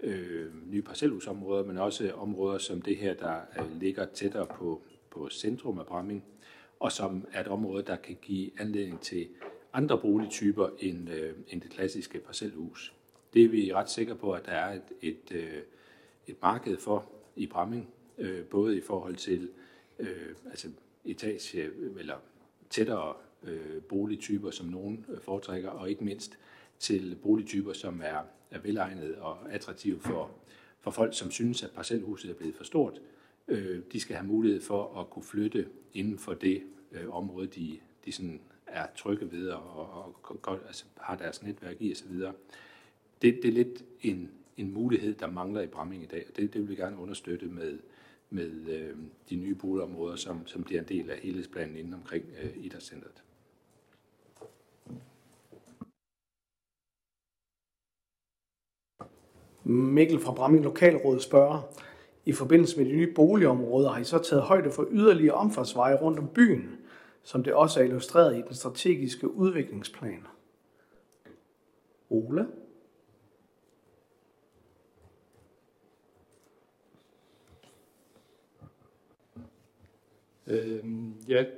øh, 0.00 0.70
nye 0.70 0.82
parcelhusområder, 0.82 1.64
men 1.64 1.78
også 1.78 2.12
områder 2.12 2.58
som 2.58 2.82
det 2.82 2.96
her, 2.96 3.14
der 3.14 3.40
øh, 3.58 3.80
ligger 3.80 4.06
tættere 4.06 4.46
på, 4.46 4.82
på 5.10 5.28
centrum 5.30 5.78
af 5.78 5.86
Bramming, 5.86 6.24
og 6.80 6.92
som 6.92 7.26
er 7.32 7.40
et 7.40 7.48
område, 7.48 7.82
der 7.82 7.96
kan 7.96 8.16
give 8.22 8.60
anledning 8.60 9.00
til 9.00 9.28
andre 9.72 9.98
boligtyper 9.98 10.68
end, 10.78 11.10
øh, 11.10 11.32
end 11.48 11.60
det 11.60 11.70
klassiske 11.70 12.18
parcelhus. 12.18 12.94
Det 13.34 13.44
er 13.44 13.48
vi 13.48 13.74
ret 13.74 13.90
sikre 13.90 14.14
på, 14.14 14.32
at 14.32 14.46
der 14.46 14.52
er 14.52 14.74
et, 14.74 14.82
et, 15.02 15.32
øh, 15.32 15.62
et 16.26 16.36
marked 16.42 16.76
for 16.76 17.10
i 17.36 17.46
Bramming, 17.46 17.88
øh, 18.18 18.44
både 18.44 18.76
i 18.76 18.80
forhold 18.80 19.16
til 19.16 19.50
øh, 19.98 20.34
altså 20.50 20.68
etage 21.04 21.70
eller 21.98 22.16
tættere 22.70 23.14
øh, 23.42 23.82
boligtyper, 23.82 24.50
som 24.50 24.66
nogen 24.66 25.06
foretrækker, 25.22 25.70
og 25.70 25.90
ikke 25.90 26.04
mindst 26.04 26.38
til 26.78 27.16
boligtyper, 27.22 27.72
som 27.72 28.00
er 28.04 28.18
er 28.50 28.58
velegnet 28.58 29.14
og 29.16 29.52
attraktiv 29.52 30.00
for, 30.00 30.30
for 30.80 30.90
folk, 30.90 31.14
som 31.14 31.30
synes, 31.30 31.62
at 31.62 31.70
parcelhuset 31.70 32.30
er 32.30 32.34
blevet 32.34 32.54
for 32.54 32.64
stort, 32.64 33.00
øh, 33.48 33.82
de 33.92 34.00
skal 34.00 34.16
have 34.16 34.26
mulighed 34.26 34.60
for 34.60 35.00
at 35.00 35.10
kunne 35.10 35.24
flytte 35.24 35.68
inden 35.94 36.18
for 36.18 36.34
det 36.34 36.62
øh, 36.92 37.14
område, 37.14 37.46
de, 37.46 37.78
de 38.04 38.12
sådan 38.12 38.40
er 38.66 38.86
trygge 38.96 39.32
ved 39.32 39.48
og, 39.48 39.76
og, 39.76 40.16
og 40.22 40.40
og 40.42 40.58
altså 40.66 40.84
har 41.00 41.16
deres 41.16 41.42
netværk 41.42 41.76
i 41.80 41.92
osv. 41.92 42.12
Det, 43.22 43.40
det 43.42 43.44
er 43.44 43.52
lidt 43.52 43.84
en, 44.00 44.30
en 44.56 44.72
mulighed, 44.72 45.14
der 45.14 45.30
mangler 45.30 45.60
i 45.60 45.66
Bramming 45.66 46.02
i 46.02 46.06
dag, 46.06 46.24
og 46.28 46.36
det, 46.36 46.52
det 46.52 46.60
vil 46.60 46.68
vi 46.68 46.74
gerne 46.74 46.98
understøtte 46.98 47.46
med, 47.46 47.78
med 48.30 48.68
øh, 48.68 48.96
de 49.30 49.36
nye 49.36 49.54
boligområder, 49.54 50.16
som, 50.16 50.46
som 50.46 50.64
bliver 50.64 50.80
en 50.80 50.88
del 50.88 51.10
af 51.10 51.18
helhedsplanen 51.18 51.76
inden 51.76 51.94
omkring 51.94 52.24
øh, 52.42 52.64
idrætscenteret. 52.64 53.22
Mikkel 59.68 60.20
fra 60.20 60.32
Bramming 60.32 60.64
Lokalråd 60.64 61.20
spørger, 61.20 61.74
i 62.24 62.32
forbindelse 62.32 62.78
med 62.78 62.86
de 62.86 62.96
nye 62.96 63.12
boligområder 63.14 63.90
har 63.90 64.00
I 64.00 64.04
så 64.04 64.18
taget 64.18 64.42
højde 64.42 64.70
for 64.70 64.86
yderligere 64.90 65.34
omfartsveje 65.34 65.96
rundt 65.96 66.18
om 66.18 66.28
byen, 66.28 66.78
som 67.22 67.42
det 67.42 67.54
også 67.54 67.80
er 67.80 67.84
illustreret 67.84 68.38
i 68.38 68.42
den 68.42 68.54
strategiske 68.54 69.30
udviklingsplan? 69.30 70.26
Ole? 72.10 72.46
Øhm, 80.46 81.14
jeg 81.28 81.50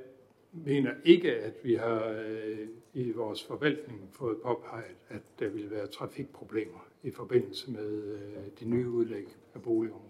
mener 0.51 0.91
ikke, 1.03 1.35
at 1.35 1.53
vi 1.63 1.75
har 1.75 2.15
øh, 2.27 2.67
i 2.93 3.11
vores 3.11 3.43
forvaltning 3.43 4.09
fået 4.11 4.37
påpeget, 4.43 4.95
at 5.09 5.21
der 5.39 5.49
vil 5.49 5.71
være 5.71 5.87
trafikproblemer 5.87 6.87
i 7.03 7.11
forbindelse 7.11 7.71
med 7.71 7.89
øh, 8.03 8.43
de 8.59 8.65
nye 8.65 8.89
udlæg 8.89 9.37
af 9.53 9.61
boligområder. 9.61 10.09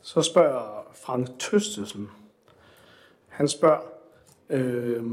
Så 0.00 0.22
spørger 0.22 0.92
Frank 0.92 1.28
Tøstesen. 1.38 2.08
Han 3.28 3.48
spørger, 3.48 3.80
øh, 4.50 5.04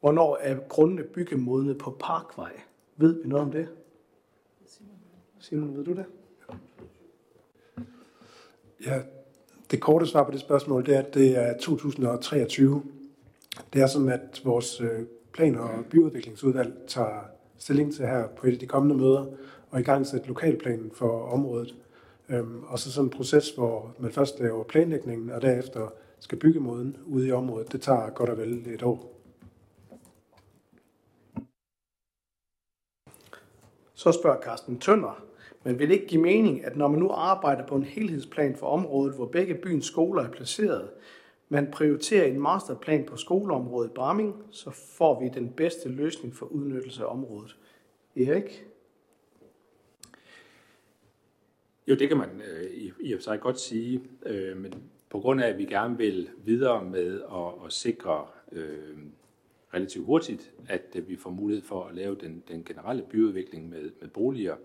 hvornår 0.00 0.36
er 0.36 0.68
grundene 0.68 1.04
byggemodne 1.04 1.74
på 1.74 1.96
Parkvej? 2.00 2.60
Ved 2.96 3.22
vi 3.22 3.28
noget 3.28 3.44
om 3.44 3.52
det? 3.52 3.68
Simon, 5.40 5.76
ved 5.76 5.84
du 5.84 5.94
det? 5.94 6.04
Ja, 8.86 9.00
det 9.70 9.80
korte 9.80 10.06
svar 10.06 10.24
på 10.24 10.30
det 10.30 10.40
spørgsmål, 10.40 10.86
det 10.86 10.94
er, 10.94 10.98
at 10.98 11.14
det 11.14 11.38
er 11.38 11.58
2023. 11.58 12.82
Det 13.72 13.82
er 13.82 13.86
sådan, 13.86 14.08
at 14.08 14.42
vores 14.44 14.80
øh, 14.80 15.06
plan- 15.32 15.56
og 15.56 15.70
byudviklingsudvalg 15.90 16.74
tager 16.86 17.20
stilling 17.58 17.94
til 17.94 18.06
her 18.06 18.28
på 18.28 18.46
et 18.46 18.52
af 18.52 18.58
de 18.58 18.66
kommende 18.66 18.96
møder, 18.96 19.26
og 19.70 19.80
i 19.80 19.82
gang 19.82 20.06
sætte 20.06 20.28
lokalplanen 20.28 20.90
for 20.94 21.28
området. 21.28 21.74
Øhm, 22.28 22.64
og 22.64 22.78
så 22.78 22.92
sådan 22.92 23.06
en 23.06 23.10
proces, 23.10 23.50
hvor 23.50 23.94
man 23.98 24.12
først 24.12 24.40
laver 24.40 24.64
planlægningen, 24.64 25.30
og 25.30 25.42
derefter 25.42 25.92
skal 26.20 26.38
bygge 26.38 26.60
måden 26.60 26.96
ude 27.06 27.28
i 27.28 27.32
området. 27.32 27.72
Det 27.72 27.82
tager 27.82 28.10
godt 28.10 28.30
og 28.30 28.38
vel 28.38 28.68
et 28.68 28.82
år. 28.82 29.14
Så 33.94 34.12
spørger 34.12 34.40
Carsten 34.40 34.78
Tønder, 34.78 35.27
men 35.64 35.78
vil 35.78 35.88
det 35.88 35.94
ikke 35.94 36.06
give 36.06 36.22
mening, 36.22 36.64
at 36.64 36.76
når 36.76 36.88
man 36.88 37.00
nu 37.00 37.10
arbejder 37.10 37.66
på 37.66 37.74
en 37.74 37.82
helhedsplan 37.82 38.56
for 38.56 38.66
området, 38.66 39.14
hvor 39.14 39.26
begge 39.26 39.54
byens 39.54 39.86
skoler 39.86 40.22
er 40.22 40.30
placeret, 40.30 40.90
man 41.48 41.70
prioriterer 41.70 42.26
en 42.26 42.40
masterplan 42.40 43.04
på 43.04 43.16
skoleområdet 43.16 43.92
Bramming, 43.92 44.34
så 44.50 44.70
får 44.70 45.20
vi 45.20 45.28
den 45.34 45.52
bedste 45.52 45.88
løsning 45.88 46.36
for 46.36 46.46
udnyttelse 46.46 47.02
af 47.02 47.12
området. 47.12 47.56
Erik? 48.16 48.66
Jo, 51.86 51.94
det 51.94 52.08
kan 52.08 52.16
man 52.16 52.42
øh, 52.50 52.70
i, 52.70 52.92
i 53.00 53.12
og 53.12 53.18
for 53.18 53.22
sig 53.22 53.40
godt 53.40 53.60
sige, 53.60 54.00
øh, 54.26 54.56
men 54.56 54.74
på 55.10 55.20
grund 55.20 55.40
af, 55.40 55.48
at 55.48 55.58
vi 55.58 55.64
gerne 55.64 55.96
vil 55.96 56.28
videre 56.44 56.84
med 56.84 57.20
at, 57.22 57.66
at 57.66 57.72
sikre 57.72 58.26
øh, 58.52 58.98
relativt 59.74 60.06
hurtigt, 60.06 60.52
at 60.68 60.82
at 60.94 61.08
vi 61.08 61.16
får 61.16 61.30
mulighed 61.30 61.64
for 61.64 61.84
at 61.84 61.94
lave 61.94 62.16
den, 62.20 62.42
den 62.48 62.64
generelle 62.64 63.02
byudvikling 63.10 63.68
med, 63.68 63.90
med 64.00 64.08
boliger 64.08 64.54
øh, 64.54 64.60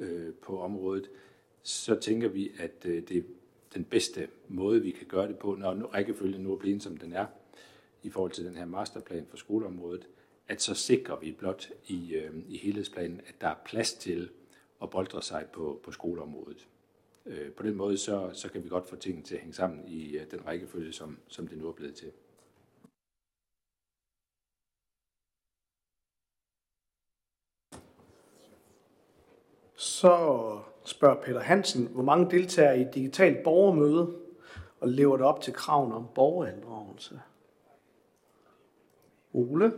Øh, 0.00 0.34
på 0.34 0.60
området, 0.60 1.10
så 1.62 1.94
tænker 1.94 2.28
vi, 2.28 2.52
at 2.58 2.84
øh, 2.84 3.02
det 3.08 3.16
er 3.16 3.22
den 3.74 3.84
bedste 3.84 4.28
måde, 4.48 4.82
vi 4.82 4.90
kan 4.90 5.06
gøre 5.06 5.28
det 5.28 5.38
på, 5.38 5.54
når 5.54 5.94
rækkefølgen 5.94 6.40
nu 6.40 6.52
er 6.52 6.56
blevet, 6.56 6.82
som 6.82 6.96
den 6.96 7.12
er, 7.12 7.26
i 8.02 8.10
forhold 8.10 8.30
til 8.30 8.44
den 8.44 8.56
her 8.56 8.64
masterplan 8.64 9.26
for 9.30 9.36
skoleområdet, 9.36 10.08
at 10.48 10.62
så 10.62 10.74
sikrer 10.74 11.20
vi 11.20 11.32
blot 11.32 11.70
i, 11.86 12.14
øh, 12.14 12.34
i 12.48 12.56
helhedsplanen, 12.56 13.20
at 13.26 13.34
der 13.40 13.48
er 13.48 13.56
plads 13.64 13.94
til 13.94 14.30
at 14.82 14.90
boldre 14.90 15.22
sig 15.22 15.46
på, 15.52 15.80
på 15.84 15.92
skoleområdet. 15.92 16.68
Øh, 17.26 17.52
på 17.52 17.62
den 17.62 17.74
måde, 17.74 17.98
så, 17.98 18.30
så 18.32 18.48
kan 18.48 18.64
vi 18.64 18.68
godt 18.68 18.88
få 18.88 18.96
tingene 18.96 19.24
til 19.24 19.34
at 19.34 19.40
hænge 19.40 19.54
sammen 19.54 19.88
i 19.88 20.16
øh, 20.16 20.30
den 20.30 20.46
rækkefølge, 20.46 20.92
som, 20.92 21.18
som 21.28 21.48
det 21.48 21.58
nu 21.58 21.68
er 21.68 21.72
blevet 21.72 21.94
til. 21.94 22.10
Så 30.00 30.58
spørger 30.84 31.22
Peter 31.22 31.40
Hansen, 31.40 31.86
hvor 31.86 32.02
mange 32.02 32.30
deltager 32.30 32.72
i 32.72 32.80
et 32.80 32.94
digitalt 32.94 33.44
borgermøde, 33.44 34.16
og 34.80 34.88
lever 34.88 35.16
det 35.16 35.26
op 35.26 35.40
til 35.40 35.52
kraven 35.52 35.92
om 35.92 36.06
borgerinddragelse? 36.14 37.20
Ole? 39.32 39.72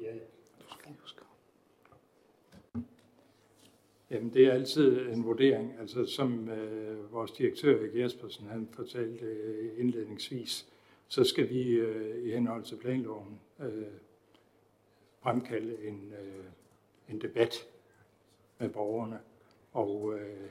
Ja. 0.00 0.12
Jamen, 4.10 4.34
det 4.34 4.46
er 4.46 4.52
altid 4.52 5.00
en 5.00 5.24
vurdering. 5.24 5.72
Altså, 5.80 6.06
som 6.06 6.48
øh, 6.48 7.12
vores 7.12 7.32
direktør, 7.32 7.80
Erik 7.80 7.96
Jespersen, 7.96 8.46
han 8.46 8.68
fortalte 8.72 9.24
øh, 9.24 9.80
indledningsvis, 9.80 10.73
så 11.14 11.24
skal 11.24 11.50
vi 11.50 11.72
øh, 11.72 12.24
i 12.24 12.30
henhold 12.30 12.64
til 12.64 12.76
planloven 12.76 13.40
øh, 13.60 13.86
fremkalde 15.20 15.86
en, 15.88 16.12
øh, 16.12 16.44
en 17.08 17.20
debat 17.20 17.54
med 18.58 18.68
borgerne. 18.68 19.20
Og 19.72 20.14
øh, 20.18 20.50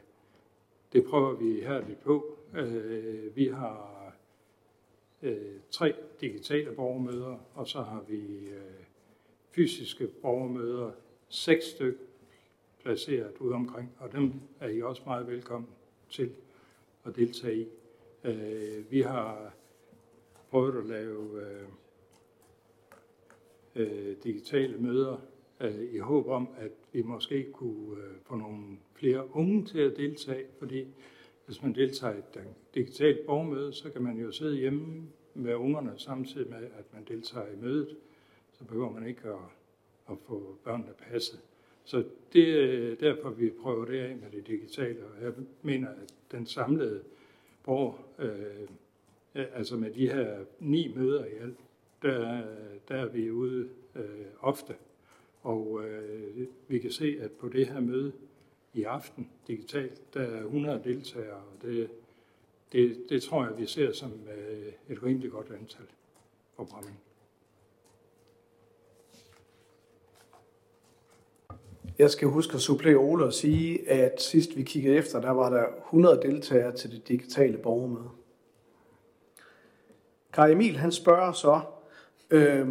det 0.93 1.05
prøver 1.05 1.33
vi 1.33 1.61
her 1.61 1.87
lidt 1.87 1.99
på. 1.99 2.37
Øh, 2.55 3.35
vi 3.35 3.47
har 3.47 4.13
øh, 5.21 5.59
tre 5.71 5.93
digitale 6.21 6.71
borgermøder, 6.71 7.37
og 7.55 7.67
så 7.67 7.81
har 7.81 8.05
vi 8.07 8.47
øh, 8.47 8.83
fysiske 9.51 10.07
borgermøder, 10.07 10.91
seks 11.29 11.65
styk 11.65 11.97
placeret 12.81 13.37
ude 13.39 13.53
omkring, 13.53 13.91
og 13.99 14.11
dem 14.11 14.33
er 14.59 14.67
I 14.67 14.81
også 14.81 15.01
meget 15.05 15.27
velkommen 15.27 15.69
til 16.09 16.31
at 17.05 17.15
deltage 17.15 17.55
i. 17.55 17.67
Øh, 18.23 18.91
vi 18.91 19.01
har 19.01 19.53
prøvet 20.53 20.77
at 20.77 20.85
lave 20.85 21.41
øh, 21.41 21.67
øh, 23.75 24.15
digitale 24.23 24.77
møder 24.77 25.17
øh, 25.61 25.93
i 25.93 25.97
håb 25.97 26.27
om, 26.27 26.49
at 26.57 26.71
vi 26.91 27.01
måske 27.01 27.51
kunne 27.51 27.97
øh, 27.97 28.13
få 28.23 28.35
nogle 28.35 28.77
flere 28.93 29.35
unge 29.35 29.65
til 29.65 29.79
at 29.79 29.97
deltage, 29.97 30.45
fordi 30.59 30.87
hvis 31.45 31.61
man 31.61 31.75
deltager 31.75 32.13
i 32.13 32.17
et 32.17 32.47
digitalt 32.75 33.25
borgermøde, 33.25 33.73
så 33.73 33.89
kan 33.89 34.01
man 34.01 34.17
jo 34.17 34.31
sidde 34.31 34.57
hjemme 34.57 35.07
med 35.33 35.55
ungerne 35.55 35.93
samtidig 35.97 36.49
med, 36.49 36.63
at 36.63 36.93
man 36.93 37.03
deltager 37.03 37.47
i 37.47 37.55
mødet. 37.61 37.97
Så 38.51 38.63
behøver 38.63 38.91
man 38.91 39.07
ikke 39.07 39.29
at, 39.29 39.35
at 40.11 40.17
få 40.27 40.57
børnene 40.63 40.93
passet. 41.11 41.39
Så 41.83 42.03
det 42.33 42.49
er 42.49 42.95
derfor, 42.95 43.29
vi 43.29 43.49
prøver 43.49 43.85
det 43.85 43.99
af 43.99 44.15
med 44.15 44.31
det 44.31 44.47
digitale. 44.47 44.99
Og 45.05 45.23
jeg 45.23 45.33
mener, 45.61 45.89
at 45.89 46.13
den 46.31 46.45
samlede 46.45 47.03
borger, 47.63 47.93
øh, 48.19 48.67
Øh, 49.35 49.45
altså 49.53 49.75
med 49.75 49.91
de 49.91 50.07
her 50.07 50.45
ni 50.59 50.93
møder 50.95 51.25
i 51.25 51.35
alt, 51.41 51.57
der, 52.01 52.43
der 52.87 52.95
er 52.95 53.05
vi 53.05 53.31
ude 53.31 53.69
øh, 53.95 54.25
ofte. 54.39 54.75
Og 55.41 55.81
øh, 55.85 56.47
vi 56.67 56.79
kan 56.79 56.91
se, 56.91 57.17
at 57.21 57.31
på 57.31 57.49
det 57.49 57.67
her 57.67 57.79
møde 57.79 58.11
i 58.73 58.83
aften 58.83 59.29
digitalt, 59.47 60.13
der 60.13 60.21
er 60.21 60.43
100 60.43 60.81
deltagere, 60.83 61.35
og 61.35 61.61
det, 61.61 61.89
det, 62.71 63.05
det 63.09 63.23
tror 63.23 63.45
jeg, 63.45 63.57
vi 63.57 63.65
ser 63.65 63.91
som 63.91 64.11
øh, 64.37 64.73
et 64.89 65.03
rimelig 65.03 65.31
godt 65.31 65.47
antal 65.51 65.85
for 66.55 66.63
Bramming. 66.63 66.99
Jeg 71.97 72.11
skal 72.11 72.27
huske 72.27 72.53
at 72.53 72.61
supplere 72.61 72.95
Ole 72.95 73.25
og 73.25 73.33
sige, 73.33 73.89
at 73.89 74.21
sidst 74.21 74.57
vi 74.57 74.63
kiggede 74.63 74.95
efter, 74.95 75.21
der 75.21 75.31
var 75.31 75.49
der 75.49 75.65
100 75.85 76.21
deltagere 76.21 76.75
til 76.75 76.91
det 76.91 77.07
digitale 77.07 77.57
borgermøde. 77.57 78.09
Kai 80.33 80.51
Emil, 80.51 80.77
han 80.77 80.91
spørger 80.91 81.31
så, 81.31 81.61
øh, 82.29 82.67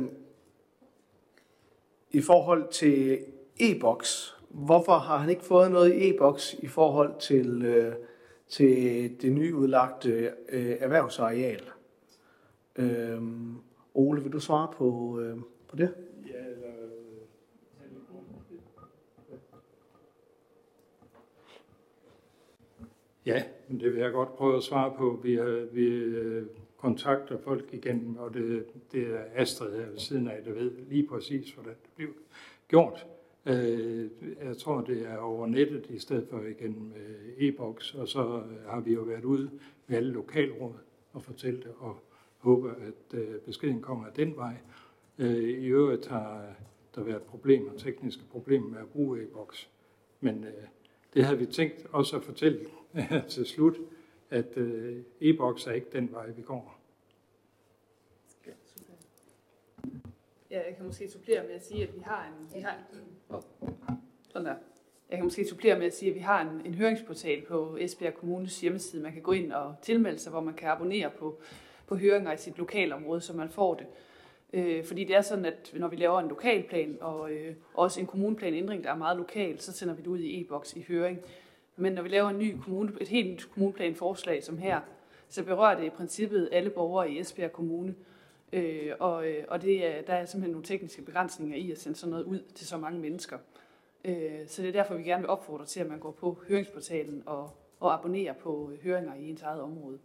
i 2.10 2.20
forhold 2.20 2.68
til 2.72 3.24
e-boks, 3.60 4.36
hvorfor 4.48 4.92
har 4.92 5.16
han 5.16 5.30
ikke 5.30 5.44
fået 5.44 5.70
noget 5.70 5.94
i 5.94 6.10
e-boks 6.10 6.54
i 6.58 6.66
forhold 6.66 7.20
til 7.20 7.64
øh, 7.64 7.94
til 8.52 9.22
det 9.22 9.32
nyudlagte 9.32 10.32
øh, 10.48 10.76
erhvervsareal. 10.80 11.62
Øh, 12.76 13.22
Ole, 13.94 14.22
vil 14.22 14.32
du 14.32 14.40
svare 14.40 14.68
på, 14.76 15.20
øh, 15.20 15.36
på 15.68 15.76
det? 15.76 15.94
Ja, 16.26 16.38
eller... 16.38 16.68
Ja, 23.26 23.42
men 23.68 23.80
det 23.80 23.92
vil 23.92 24.00
jeg 24.00 24.12
godt 24.12 24.36
prøve 24.36 24.56
at 24.56 24.62
svare 24.62 24.94
på. 24.98 25.20
Vi, 25.22 25.34
har, 25.34 25.66
vi 25.72 25.86
øh, 25.86 26.46
kontakter 26.82 27.38
folk 27.38 27.68
igen, 27.72 28.16
og 28.18 28.34
det, 28.34 28.66
det 28.92 29.02
er 29.02 29.24
Astrid 29.34 29.76
her 29.76 29.90
ved 29.90 29.98
siden 29.98 30.28
af, 30.28 30.42
der 30.44 30.52
ved 30.52 30.70
lige 30.88 31.06
præcis, 31.06 31.50
hvordan 31.50 31.74
det 31.82 31.90
bliver 31.96 32.10
gjort. 32.68 33.06
Øh, 33.46 34.10
jeg 34.42 34.56
tror, 34.56 34.80
det 34.80 35.06
er 35.06 35.16
over 35.16 35.46
nettet 35.46 35.86
i 35.90 35.98
stedet 35.98 36.28
for 36.30 36.40
igennem 36.40 36.92
øh, 36.92 37.48
e-boks, 37.48 37.94
og 37.94 38.08
så 38.08 38.20
øh, 38.20 38.70
har 38.70 38.80
vi 38.80 38.92
jo 38.92 39.00
været 39.00 39.24
ude 39.24 39.50
med 39.86 39.96
alle 39.96 40.12
lokalråd 40.12 40.74
og 41.12 41.22
fortælle 41.22 41.60
det, 41.60 41.72
og 41.78 41.96
håber, 42.38 42.70
at 42.70 43.18
øh, 43.18 43.40
beskeden 43.46 43.80
kommer 43.80 44.06
af 44.06 44.12
den 44.12 44.36
vej. 44.36 44.54
Øh, 45.18 45.48
I 45.48 45.66
øvrigt 45.66 46.06
har 46.06 46.54
der 46.94 47.02
været 47.02 47.22
problemer, 47.22 47.72
tekniske 47.78 48.22
problemer 48.30 48.68
med 48.68 48.78
at 48.78 48.88
bruge 48.88 49.22
e-boks, 49.22 49.68
men 50.20 50.46
det 51.14 51.24
havde 51.24 51.38
vi 51.38 51.46
tænkt 51.46 51.86
også 51.92 52.16
at 52.16 52.22
fortælle 52.22 52.60
til 53.28 53.46
slut, 53.46 53.76
at 54.32 54.56
e-boks 55.20 55.66
er 55.66 55.72
ikke 55.72 55.86
den 55.92 56.12
vej, 56.12 56.30
vi 56.30 56.42
går. 56.42 56.78
Ja, 60.50 60.66
jeg 60.66 60.76
kan 60.76 60.86
måske 60.86 61.10
supplere 61.10 61.42
med 61.42 61.54
at 61.54 61.66
sige, 61.66 61.82
at 61.82 61.94
vi 61.94 62.00
har 62.00 62.26
en... 62.26 62.54
Vi 62.54 62.60
har, 62.60 62.78
sådan 64.28 64.46
der. 64.46 64.54
Jeg 65.10 65.18
kan 65.18 65.24
måske 65.24 65.48
supplere 65.48 65.78
med 65.78 65.86
at 65.86 65.94
sige, 65.94 66.10
at 66.10 66.14
vi 66.14 66.20
har 66.20 66.50
en, 66.50 66.66
en 66.66 66.74
høringsportal 66.74 67.42
på 67.42 67.76
Esbjerg 67.80 68.14
Kommunes 68.14 68.60
hjemmeside. 68.60 69.02
Man 69.02 69.12
kan 69.12 69.22
gå 69.22 69.32
ind 69.32 69.52
og 69.52 69.74
tilmelde 69.82 70.18
sig, 70.18 70.30
hvor 70.30 70.40
man 70.40 70.54
kan 70.54 70.68
abonnere 70.68 71.10
på, 71.10 71.40
på 71.86 71.96
høringer 71.96 72.32
i 72.32 72.36
sit 72.36 72.58
lokalområde, 72.58 73.20
så 73.20 73.32
man 73.32 73.48
får 73.48 73.74
det. 73.74 73.86
Øh, 74.52 74.84
fordi 74.84 75.04
det 75.04 75.16
er 75.16 75.20
sådan, 75.20 75.44
at 75.44 75.72
når 75.74 75.88
vi 75.88 75.96
laver 75.96 76.20
en 76.20 76.28
lokalplan 76.28 76.98
og 77.00 77.32
øh, 77.32 77.54
også 77.74 78.00
en 78.00 78.06
kommuneplanændring, 78.06 78.84
der 78.84 78.90
er 78.90 78.96
meget 78.96 79.16
lokal, 79.16 79.60
så 79.60 79.72
sender 79.72 79.94
vi 79.94 80.02
det 80.02 80.08
ud 80.08 80.18
i 80.18 80.40
e-boks 80.40 80.76
i 80.76 80.84
høring. 80.88 81.18
Men 81.76 81.92
når 81.92 82.02
vi 82.02 82.08
laver 82.08 82.28
en 82.28 82.38
ny 82.38 82.56
kommune, 82.64 82.92
et 83.00 83.08
helt 83.08 83.30
nyt 83.30 83.48
kommuneplanforslag 83.52 84.44
som 84.44 84.58
her, 84.58 84.80
så 85.28 85.44
berører 85.44 85.76
det 85.78 85.84
i 85.84 85.90
princippet 85.90 86.48
alle 86.52 86.70
borgere 86.70 87.10
i 87.10 87.20
Esbjerg 87.20 87.52
Kommune. 87.52 87.94
Øh, 88.52 88.92
og 89.00 89.28
øh, 89.28 89.44
og 89.48 89.62
det 89.62 89.86
er, 89.86 90.02
der 90.02 90.14
er 90.14 90.24
simpelthen 90.24 90.52
nogle 90.52 90.66
tekniske 90.66 91.02
begrænsninger 91.02 91.56
i 91.56 91.70
at 91.70 91.78
sende 91.78 91.98
sådan 91.98 92.10
noget 92.10 92.24
ud 92.24 92.40
til 92.54 92.66
så 92.66 92.76
mange 92.76 93.00
mennesker. 93.00 93.38
Øh, 94.04 94.46
så 94.46 94.62
det 94.62 94.68
er 94.68 94.72
derfor, 94.72 94.94
vi 94.94 95.02
gerne 95.02 95.22
vil 95.22 95.30
opfordre 95.30 95.66
til, 95.66 95.80
at 95.80 95.88
man 95.88 95.98
går 95.98 96.10
på 96.10 96.38
høringsportalen 96.48 97.22
og, 97.26 97.50
og 97.80 97.94
abonnerer 97.94 98.32
på 98.32 98.70
øh, 98.72 98.78
høringer 98.82 99.14
i 99.14 99.30
ens 99.30 99.42
eget 99.42 99.60
område. 99.60 99.98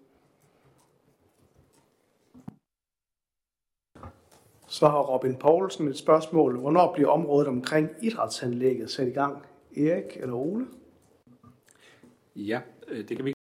Så 4.67 4.87
har 4.87 5.01
Robin 5.01 5.35
Poulsen 5.35 5.87
et 5.87 5.97
spørgsmål. 5.97 6.59
Hvornår 6.59 6.93
bliver 6.93 7.09
området 7.09 7.47
omkring 7.47 7.89
idrætsanlægget 8.01 8.91
sat 8.91 9.07
i 9.07 9.11
gang? 9.11 9.45
Erik 9.77 10.17
eller 10.17 10.35
Ole? 10.35 10.67
Ja, 12.37 12.61
øh, 12.87 13.09
det 13.09 13.17
kan 13.17 13.25
vi 13.25 13.33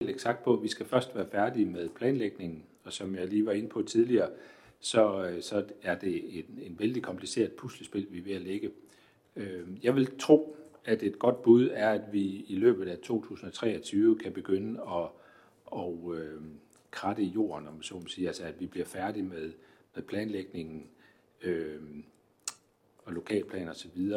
ikke 0.00 0.12
eksakt 0.12 0.44
på. 0.44 0.56
Vi 0.56 0.68
skal 0.68 0.86
først 0.86 1.14
være 1.14 1.26
færdige 1.30 1.66
med 1.66 1.88
planlægningen 1.88 2.64
og 2.88 2.94
som 2.94 3.14
jeg 3.14 3.26
lige 3.26 3.46
var 3.46 3.52
inde 3.52 3.68
på 3.68 3.82
tidligere, 3.82 4.30
så, 4.80 5.24
øh, 5.24 5.42
så 5.42 5.66
er 5.82 5.98
det 5.98 6.38
en, 6.38 6.58
en 6.62 6.78
vældig 6.78 7.02
kompliceret 7.02 7.52
puslespil, 7.52 8.06
vi 8.10 8.18
er 8.18 8.22
ved 8.22 8.32
at 8.32 8.42
lægge. 8.42 8.70
Øh, 9.36 9.84
jeg 9.84 9.94
vil 9.94 10.18
tro, 10.18 10.56
at 10.84 11.02
et 11.02 11.18
godt 11.18 11.42
bud 11.42 11.68
er, 11.72 11.90
at 11.90 12.12
vi 12.12 12.44
i 12.48 12.56
løbet 12.56 12.88
af 12.88 12.98
2023 12.98 14.18
kan 14.18 14.32
begynde 14.32 14.80
at, 14.80 15.08
at 15.78 15.94
kratte 16.90 17.22
i 17.22 17.26
jorden, 17.26 17.68
om 17.68 17.82
så 17.82 17.94
må 17.94 18.06
sige, 18.06 18.26
altså 18.26 18.44
at 18.44 18.60
vi 18.60 18.66
bliver 18.66 18.86
færdige 18.86 19.22
med, 19.22 19.52
med 19.94 20.02
planlægningen 20.02 20.86
øh, 21.42 21.80
og 23.04 23.12
lokalplaner 23.12 23.70
osv. 23.70 24.12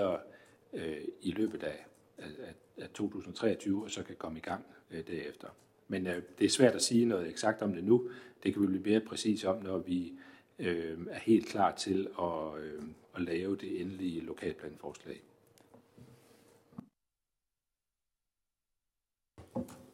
Øh, 0.74 0.98
i 1.22 1.32
løbet 1.32 1.64
af, 1.64 1.86
af, 2.18 2.28
af 2.40 2.54
2023, 2.88 3.84
og 3.84 3.92
så 3.92 4.04
kan 4.04 4.16
komme 4.16 4.40
i 4.40 4.42
gang 4.42 4.66
øh, 4.92 5.08
derefter. 5.08 5.48
Men 5.88 6.08
øh, 6.08 6.22
det 6.40 6.46
er 6.46 6.50
svært 6.50 6.76
at 6.76 6.82
sige 6.82 7.06
noget 7.06 7.30
eksakt 7.30 7.62
om 7.62 7.74
det 7.74 7.84
nu. 7.84 8.10
Det 8.44 8.54
kan 8.54 8.62
vi 8.62 8.68
blive 8.68 8.84
mere 8.84 9.00
præcis 9.00 9.44
om, 9.44 9.64
når 9.64 9.78
vi 9.78 10.14
øh, 10.60 10.98
er 11.10 11.20
helt 11.20 11.48
klar 11.48 11.76
til 11.76 12.08
at, 12.20 12.64
øh, 12.64 12.84
at 13.16 13.22
lave 13.22 13.56
det 13.56 13.82
endelige 13.82 14.22
lokalplanforslag. 14.22 15.22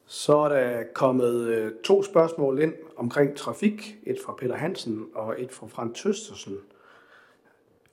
Så 0.06 0.38
er 0.38 0.50
der 0.50 0.84
kommet 0.94 1.48
øh, 1.48 1.72
to 1.84 2.04
spørgsmål 2.04 2.62
ind 2.62 2.74
omkring 2.96 3.36
trafik. 3.36 3.98
Et 4.04 4.18
fra 4.26 4.34
Peter 4.34 4.56
Hansen 4.56 5.10
og 5.14 5.42
et 5.42 5.52
fra 5.52 5.68
Frank 5.68 5.96
Tøstersen. 5.96 6.58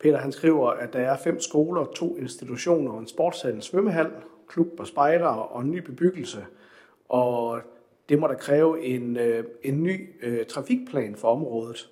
Peter 0.00 0.18
han 0.18 0.32
skriver, 0.32 0.70
at 0.70 0.92
der 0.92 0.98
er 0.98 1.16
fem 1.16 1.40
skoler, 1.40 1.84
to 1.84 2.16
institutioner, 2.16 2.92
og 2.92 2.98
en 2.98 3.06
sportshal, 3.06 3.54
en 3.54 3.62
svømmehal, 3.62 4.10
klub 4.48 4.80
og 4.80 4.86
spejder 4.86 5.26
og 5.26 5.66
ny 5.66 5.78
bebyggelse. 5.78 6.46
Og 7.08 7.60
det 8.08 8.18
må 8.18 8.28
der 8.28 8.34
kræve 8.34 8.84
en, 8.84 9.16
øh, 9.16 9.44
en 9.62 9.82
ny 9.82 10.10
øh, 10.22 10.46
trafikplan 10.46 11.16
for 11.16 11.28
området. 11.32 11.90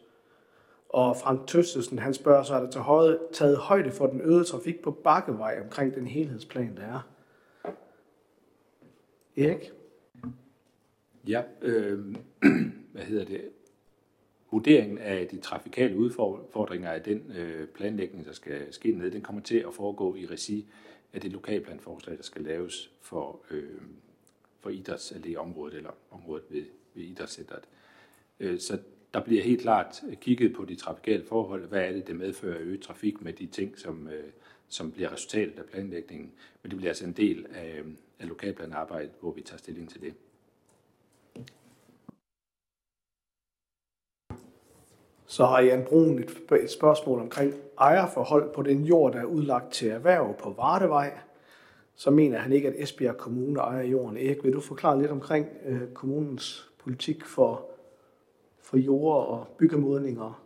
Og 0.89 1.17
Frank 1.17 1.47
Tøstesen, 1.47 1.99
han 1.99 2.15
spørger 2.15 2.43
så, 2.43 2.55
er 2.55 2.61
der 2.61 2.71
til 2.71 2.81
højde, 2.81 3.19
taget 3.33 3.57
højde 3.57 3.91
for 3.91 4.07
den 4.07 4.21
øgede 4.21 4.45
trafik 4.45 4.83
på 4.83 4.91
Bakkevej 4.91 5.61
omkring 5.65 5.95
den 5.95 6.07
helhedsplan, 6.07 6.77
der 6.77 6.83
er? 6.83 7.09
Erik? 9.37 9.73
Ja, 11.29 11.43
øh, 11.63 11.99
hvad 12.93 13.03
hedder 13.03 13.25
det? 13.25 13.41
Vurderingen 14.51 14.99
af 14.99 15.29
de 15.29 15.41
trafikale 15.41 15.97
udfordringer 15.97 16.91
af 16.91 17.03
den 17.03 17.33
øh, 17.39 17.67
planlægning, 17.67 18.27
der 18.27 18.33
skal 18.33 18.73
ske 18.73 18.93
ned, 18.93 19.11
den 19.11 19.21
kommer 19.21 19.43
til 19.43 19.59
at 19.59 19.75
foregå 19.75 20.15
i 20.15 20.27
regi 20.27 20.67
af 21.13 21.21
det 21.21 21.33
lokalplanforslag, 21.33 22.17
der 22.17 22.23
skal 22.23 22.43
laves 22.43 22.91
for, 23.01 23.41
øh, 23.51 23.81
for 24.61 24.71
idrætsallé-området 24.71 25.75
eller 25.75 25.91
området 26.11 26.45
ved, 26.49 26.65
ved 26.95 27.05
idrætscenteret. 27.05 27.65
Øh, 28.41 28.61
så 28.61 28.79
der 29.15 29.21
bliver 29.25 29.43
helt 29.43 29.61
klart 29.61 30.03
kigget 30.21 30.55
på 30.55 30.65
de 30.65 30.75
trafikale 30.75 31.25
forhold. 31.25 31.67
Hvad 31.67 31.81
er 31.81 31.93
det, 31.93 32.07
det 32.07 32.17
medfører 32.17 32.61
øget 32.61 32.81
trafik 32.81 33.23
med 33.23 33.33
de 33.33 33.47
ting, 33.47 33.79
som, 33.79 34.09
øh, 34.09 34.25
som 34.69 34.93
bliver 34.93 35.13
resultatet 35.13 35.59
af 35.59 35.65
planlægningen. 35.65 36.33
Men 36.63 36.71
det 36.71 36.79
bliver 36.79 36.91
altså 36.91 37.05
en 37.05 37.13
del 37.13 37.47
af, 37.55 37.79
øh, 37.79 37.87
af 38.19 38.29
lokalplanarbejdet, 38.29 39.13
hvor 39.21 39.33
vi 39.33 39.41
tager 39.41 39.59
stilling 39.59 39.91
til 39.91 40.01
det. 40.01 40.15
Så 45.33 45.45
har 45.45 45.61
Jan 45.61 45.85
Brun 45.85 46.19
et, 46.19 46.31
et 46.63 46.71
spørgsmål 46.71 47.21
omkring 47.21 47.55
ejerforhold 47.79 48.55
på 48.55 48.63
den 48.63 48.85
jord, 48.85 49.13
der 49.13 49.21
er 49.21 49.25
udlagt 49.25 49.73
til 49.73 49.89
erhverv 49.89 50.37
på 50.39 50.51
Vardevej 50.51 51.19
så 51.95 52.11
mener 52.11 52.39
han 52.39 52.53
ikke, 52.53 52.69
at 52.69 52.75
Esbjerg 52.77 53.17
Kommune 53.17 53.61
ejer 53.61 53.83
jorden. 53.83 54.17
Erik, 54.17 54.45
vil 54.45 54.53
du 54.53 54.61
forklare 54.61 54.99
lidt 55.01 55.11
omkring 55.11 55.47
øh, 55.67 55.81
kommunens 55.95 56.71
politik 56.79 57.25
for, 57.25 57.71
for 58.63 58.77
jord 58.77 59.27
og 59.27 59.47
byggemodninger? 59.59 60.45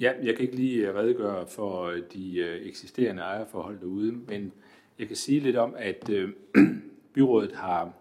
Ja, 0.00 0.12
jeg 0.22 0.34
kan 0.36 0.42
ikke 0.42 0.56
lige 0.56 0.88
øh, 0.88 0.94
redegøre 0.94 1.46
for 1.46 1.82
øh, 1.82 2.02
de 2.12 2.38
øh, 2.38 2.66
eksisterende 2.66 3.22
ejerforhold 3.22 3.80
derude, 3.80 4.12
men 4.12 4.52
jeg 4.98 5.06
kan 5.06 5.16
sige 5.16 5.40
lidt 5.40 5.56
om, 5.56 5.74
at 5.78 6.10
øh, 6.10 6.32
byrådet 7.14 7.52
har, 7.52 7.92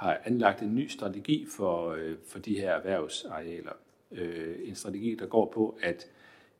har 0.00 0.20
anlagt 0.24 0.62
en 0.62 0.74
ny 0.74 0.86
strategi 0.88 1.46
for, 1.46 1.90
øh, 1.90 2.16
for 2.26 2.38
de 2.38 2.54
her 2.54 2.70
erhvervsarealer. 2.70 3.72
Øh, 4.12 4.56
en 4.64 4.74
strategi, 4.74 5.14
der 5.14 5.26
går 5.26 5.50
på, 5.54 5.78
at 5.82 6.10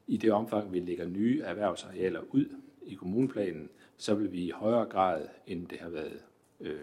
i 0.06 0.16
det 0.16 0.32
omfang, 0.32 0.72
vi 0.72 0.80
lægger 0.80 1.08
nye 1.08 1.40
erhvervsarealer 1.40 2.20
ud, 2.30 2.44
i 2.86 2.94
kommuneplanen, 2.94 3.68
så 3.96 4.14
vil 4.14 4.32
vi 4.32 4.38
i 4.38 4.50
højere 4.50 4.84
grad, 4.84 5.26
end 5.46 5.66
det 5.66 5.78
har 5.78 5.88
været 5.88 6.20
øh, 6.60 6.80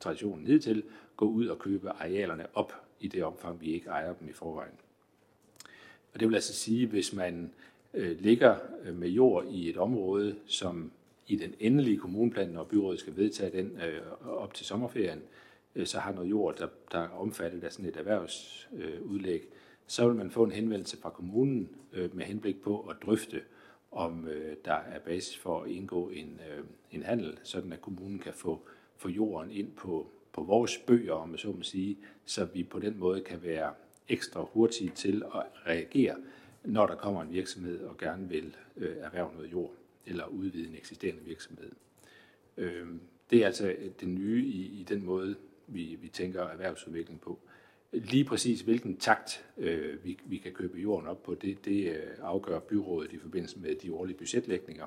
traditionen 0.00 0.46
hidtil, 0.46 0.82
gå 1.16 1.24
ud 1.24 1.46
og 1.46 1.58
købe 1.58 1.90
arealerne 1.90 2.46
op 2.54 2.72
i 3.00 3.08
det 3.08 3.24
omfang, 3.24 3.60
vi 3.60 3.72
ikke 3.72 3.88
ejer 3.88 4.14
dem 4.14 4.28
i 4.28 4.32
forvejen. 4.32 4.74
Og 6.14 6.20
det 6.20 6.28
vil 6.28 6.34
altså 6.34 6.54
sige, 6.54 6.86
hvis 6.86 7.12
man 7.12 7.50
øh, 7.94 8.20
ligger 8.20 8.56
øh, 8.84 8.96
med 8.96 9.08
jord 9.08 9.46
i 9.46 9.70
et 9.70 9.76
område, 9.76 10.36
som 10.46 10.92
i 11.26 11.36
den 11.36 11.54
endelige 11.60 11.98
kommuneplan, 11.98 12.48
når 12.48 12.64
byrådet 12.64 13.00
skal 13.00 13.16
vedtage 13.16 13.58
den 13.58 13.80
øh, 13.86 14.00
op 14.26 14.54
til 14.54 14.66
sommerferien, 14.66 15.18
øh, 15.18 15.45
Øh, 15.76 15.86
så 15.86 15.98
har 15.98 16.12
noget 16.12 16.30
jord, 16.30 16.56
der, 16.56 16.68
der 16.92 16.98
er 16.98 17.08
omfattet 17.08 17.64
af 17.64 17.72
sådan 17.72 17.86
et 17.86 17.96
erhvervsudlæg, 17.96 19.40
øh, 19.40 19.50
så 19.86 20.06
vil 20.06 20.16
man 20.16 20.30
få 20.30 20.44
en 20.44 20.52
henvendelse 20.52 20.96
fra 20.96 21.10
kommunen 21.10 21.68
øh, 21.92 22.16
med 22.16 22.24
henblik 22.24 22.62
på 22.62 22.80
at 22.80 22.96
drøfte, 23.06 23.42
om 23.90 24.28
der 24.64 24.74
er 24.74 24.98
basis 24.98 25.38
for 25.38 25.62
at 25.62 25.70
indgå 25.70 26.08
en, 26.08 26.40
en 26.90 27.02
handel, 27.02 27.38
sådan 27.42 27.72
at 27.72 27.80
kommunen 27.80 28.18
kan 28.18 28.32
få, 28.32 28.60
få 28.96 29.08
jorden 29.08 29.50
ind 29.50 29.72
på, 29.72 30.10
på 30.32 30.42
vores 30.42 30.78
bøger, 30.78 31.12
om 31.12 31.36
så 31.36 31.48
må 31.48 31.62
sige, 31.62 31.98
så 32.24 32.44
vi 32.44 32.62
på 32.62 32.78
den 32.78 32.98
måde 32.98 33.20
kan 33.20 33.42
være 33.42 33.74
ekstra 34.08 34.42
hurtige 34.52 34.90
til 34.90 35.22
at 35.34 35.42
reagere, 35.66 36.16
når 36.64 36.86
der 36.86 36.94
kommer 36.94 37.22
en 37.22 37.32
virksomhed 37.32 37.80
og 37.84 37.98
gerne 37.98 38.28
vil 38.28 38.56
erhverve 38.76 39.34
noget 39.34 39.52
jord 39.52 39.74
eller 40.06 40.26
udvide 40.26 40.68
en 40.68 40.74
eksisterende 40.74 41.22
virksomhed. 41.24 41.72
Det 43.30 43.42
er 43.42 43.46
altså 43.46 43.74
det 44.00 44.08
nye 44.08 44.44
i, 44.44 44.80
i 44.80 44.82
den 44.82 45.04
måde, 45.04 45.36
vi, 45.66 45.98
vi 46.00 46.08
tænker 46.08 46.42
erhvervsudvikling 46.42 47.20
på. 47.20 47.38
Lige 47.92 48.24
præcis 48.24 48.60
hvilken 48.60 48.96
takt 48.96 49.44
øh, 49.56 50.04
vi, 50.04 50.18
vi 50.24 50.36
kan 50.36 50.52
købe 50.52 50.78
jorden 50.78 51.08
op 51.08 51.22
på, 51.22 51.34
det, 51.34 51.64
det 51.64 51.90
øh, 51.90 52.02
afgør 52.22 52.58
byrådet 52.58 53.12
i 53.12 53.18
forbindelse 53.18 53.58
med 53.58 53.74
de 53.74 53.92
årlige 53.92 54.16
budgetlægninger. 54.16 54.86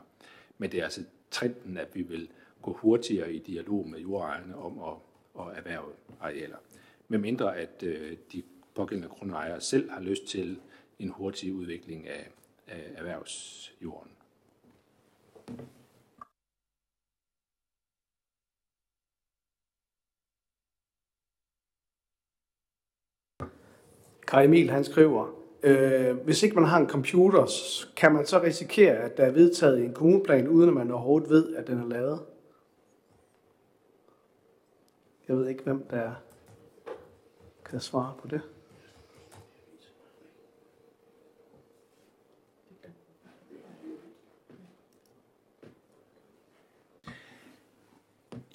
Men 0.57 0.71
det 0.71 0.80
er 0.80 0.84
altså 0.84 1.03
trenden, 1.32 1.77
at 1.77 1.95
vi 1.95 2.01
vil 2.01 2.30
gå 2.61 2.73
hurtigere 2.73 3.34
i 3.34 3.39
dialog 3.39 3.89
med 3.89 3.99
jordejerne 3.99 4.55
om 4.55 4.80
at, 4.80 4.95
at 5.39 5.57
erhverve 5.57 5.91
arealer. 6.19 6.57
Med 7.07 7.19
mindre 7.19 7.57
at 7.57 7.84
øh, 7.84 8.17
de 8.34 8.43
pågældende 8.75 9.09
grundejere 9.09 9.61
selv 9.61 9.89
har 9.89 10.01
lyst 10.01 10.25
til 10.27 10.59
en 10.99 11.09
hurtig 11.09 11.53
udvikling 11.53 12.07
af, 12.07 12.30
af 12.67 12.91
erhvervsjorden. 12.95 14.11
Kai 24.30 24.45
Emil, 24.45 24.69
han 24.69 24.84
skriver, 24.84 25.36
øh, 25.63 26.17
hvis 26.17 26.43
ikke 26.43 26.55
man 26.55 26.65
har 26.65 26.77
en 26.80 26.89
computer, 26.89 27.45
kan 27.95 28.13
man 28.13 28.25
så 28.25 28.41
risikere, 28.41 28.95
at 28.95 29.17
der 29.17 29.25
er 29.25 29.32
vedtaget 29.32 29.84
en 29.84 29.93
kommuneplan, 29.93 30.47
uden 30.47 30.69
at 30.69 30.75
man 30.75 30.91
overhovedet 30.91 31.30
ved, 31.30 31.55
at 31.55 31.67
den 31.67 31.82
er 31.82 31.88
lavet? 31.88 32.19
Jeg 35.27 35.38
ved 35.38 35.47
ikke, 35.47 35.63
hvem 35.63 35.86
der 35.89 36.11
kan 37.65 37.80
svare 37.80 38.13
på 38.21 38.27
det. 38.27 38.41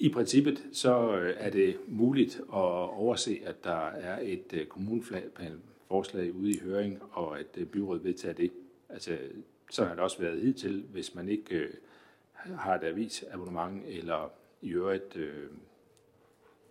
I 0.05 0.09
princippet 0.09 0.63
så 0.71 1.17
øh, 1.17 1.35
er 1.37 1.49
det 1.49 1.77
muligt 1.87 2.35
at 2.35 2.89
overse, 2.89 3.41
at 3.45 3.63
der 3.63 3.87
er 3.87 4.19
et 4.21 4.53
øh, 4.53 4.65
kommuneplanforslag 4.65 6.35
ude 6.35 6.51
i 6.51 6.59
høring, 6.59 7.01
og 7.11 7.39
at 7.39 7.45
øh, 7.57 7.65
byrådet 7.65 8.03
vedtager 8.03 8.33
det. 8.33 8.51
Altså, 8.89 9.17
så 9.71 9.85
har 9.85 9.93
det 9.93 10.03
også 10.03 10.21
været 10.21 10.41
hidtil, 10.41 10.85
hvis 10.91 11.15
man 11.15 11.29
ikke 11.29 11.55
øh, 11.55 11.73
har 12.57 12.75
et 12.75 12.83
avisabonnement, 12.83 13.83
eller 13.87 14.31
i 14.61 14.69
øvrigt 14.69 15.17
øh, 15.17 15.49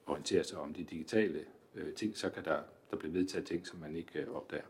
orienterer 0.07 0.43
sig 0.43 0.59
om 0.59 0.75
de 0.75 0.85
digitale 0.85 1.41
øh, 1.75 1.93
ting, 1.93 2.17
så 2.17 2.31
kan 2.31 2.45
der, 2.45 2.59
der 2.91 2.97
blive 2.97 3.15
vedtaget 3.15 3.47
ting, 3.47 3.67
som 3.67 3.79
man 3.79 3.97
ikke 3.97 4.19
øh, 4.19 4.35
opdager. 4.35 4.65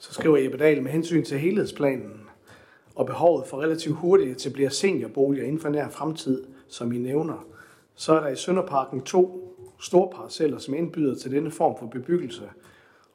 Så 0.00 0.14
skriver 0.14 0.36
Jeppe 0.36 0.58
Dahl 0.58 0.82
med 0.82 0.90
hensyn 0.90 1.24
til 1.24 1.38
helhedsplanen 1.38 2.20
og 2.94 3.06
behovet 3.06 3.46
for 3.46 3.60
relativt 3.62 3.96
hurtigt 3.96 4.30
at 4.30 4.36
etablere 4.36 4.70
seniorboliger 4.70 5.44
inden 5.44 5.60
for 5.60 5.68
nær 5.68 5.88
fremtid, 5.88 6.44
som 6.68 6.92
I 6.92 6.98
nævner, 6.98 7.46
så 7.94 8.12
er 8.14 8.20
der 8.20 8.28
i 8.28 8.36
Sønderparken 8.36 9.00
to 9.00 9.54
store 9.80 10.10
parceller, 10.10 10.58
som 10.58 10.74
indbyder 10.74 11.14
til 11.14 11.30
denne 11.30 11.50
form 11.50 11.78
for 11.78 11.86
bebyggelse. 11.86 12.42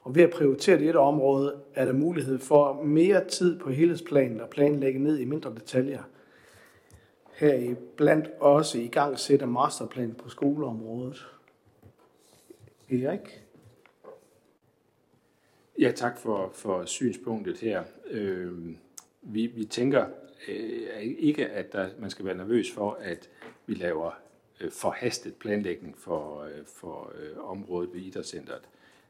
Og 0.00 0.14
ved 0.14 0.22
at 0.22 0.30
prioritere 0.30 0.78
dette 0.78 0.96
område, 0.96 1.54
er 1.74 1.84
der 1.84 1.92
mulighed 1.92 2.38
for 2.38 2.82
mere 2.82 3.28
tid 3.28 3.58
på 3.58 3.70
helhedsplanen 3.70 4.40
og 4.40 4.48
planlægge 4.48 4.98
ned 4.98 5.18
i 5.18 5.24
mindre 5.24 5.54
detaljer. 5.54 6.02
Her 7.34 7.54
i 7.54 7.74
blandt 7.96 8.26
også 8.40 8.78
i 8.78 8.86
gang 8.86 9.18
sætter 9.18 9.46
masterplan 9.46 10.14
på 10.22 10.28
skoleområdet. 10.28 11.26
Erik? 12.90 13.45
Ja, 15.78 15.90
tak 15.90 16.18
for, 16.18 16.50
for 16.54 16.84
synspunktet 16.84 17.58
her. 17.58 17.84
Øh, 18.10 18.52
vi, 19.22 19.46
vi 19.46 19.64
tænker 19.64 20.06
øh, 20.48 21.02
ikke, 21.02 21.48
at 21.48 21.72
der, 21.72 21.88
man 21.98 22.10
skal 22.10 22.24
være 22.24 22.36
nervøs 22.36 22.72
for, 22.72 22.98
at 23.00 23.30
vi 23.66 23.74
laver 23.74 24.10
øh, 24.60 24.70
forhastet 24.70 25.34
planlægning 25.34 25.98
for, 25.98 26.42
øh, 26.42 26.64
for 26.66 27.12
øh, 27.18 27.50
området 27.50 27.94
ved 27.94 28.00
idrætscenteret. 28.00 28.62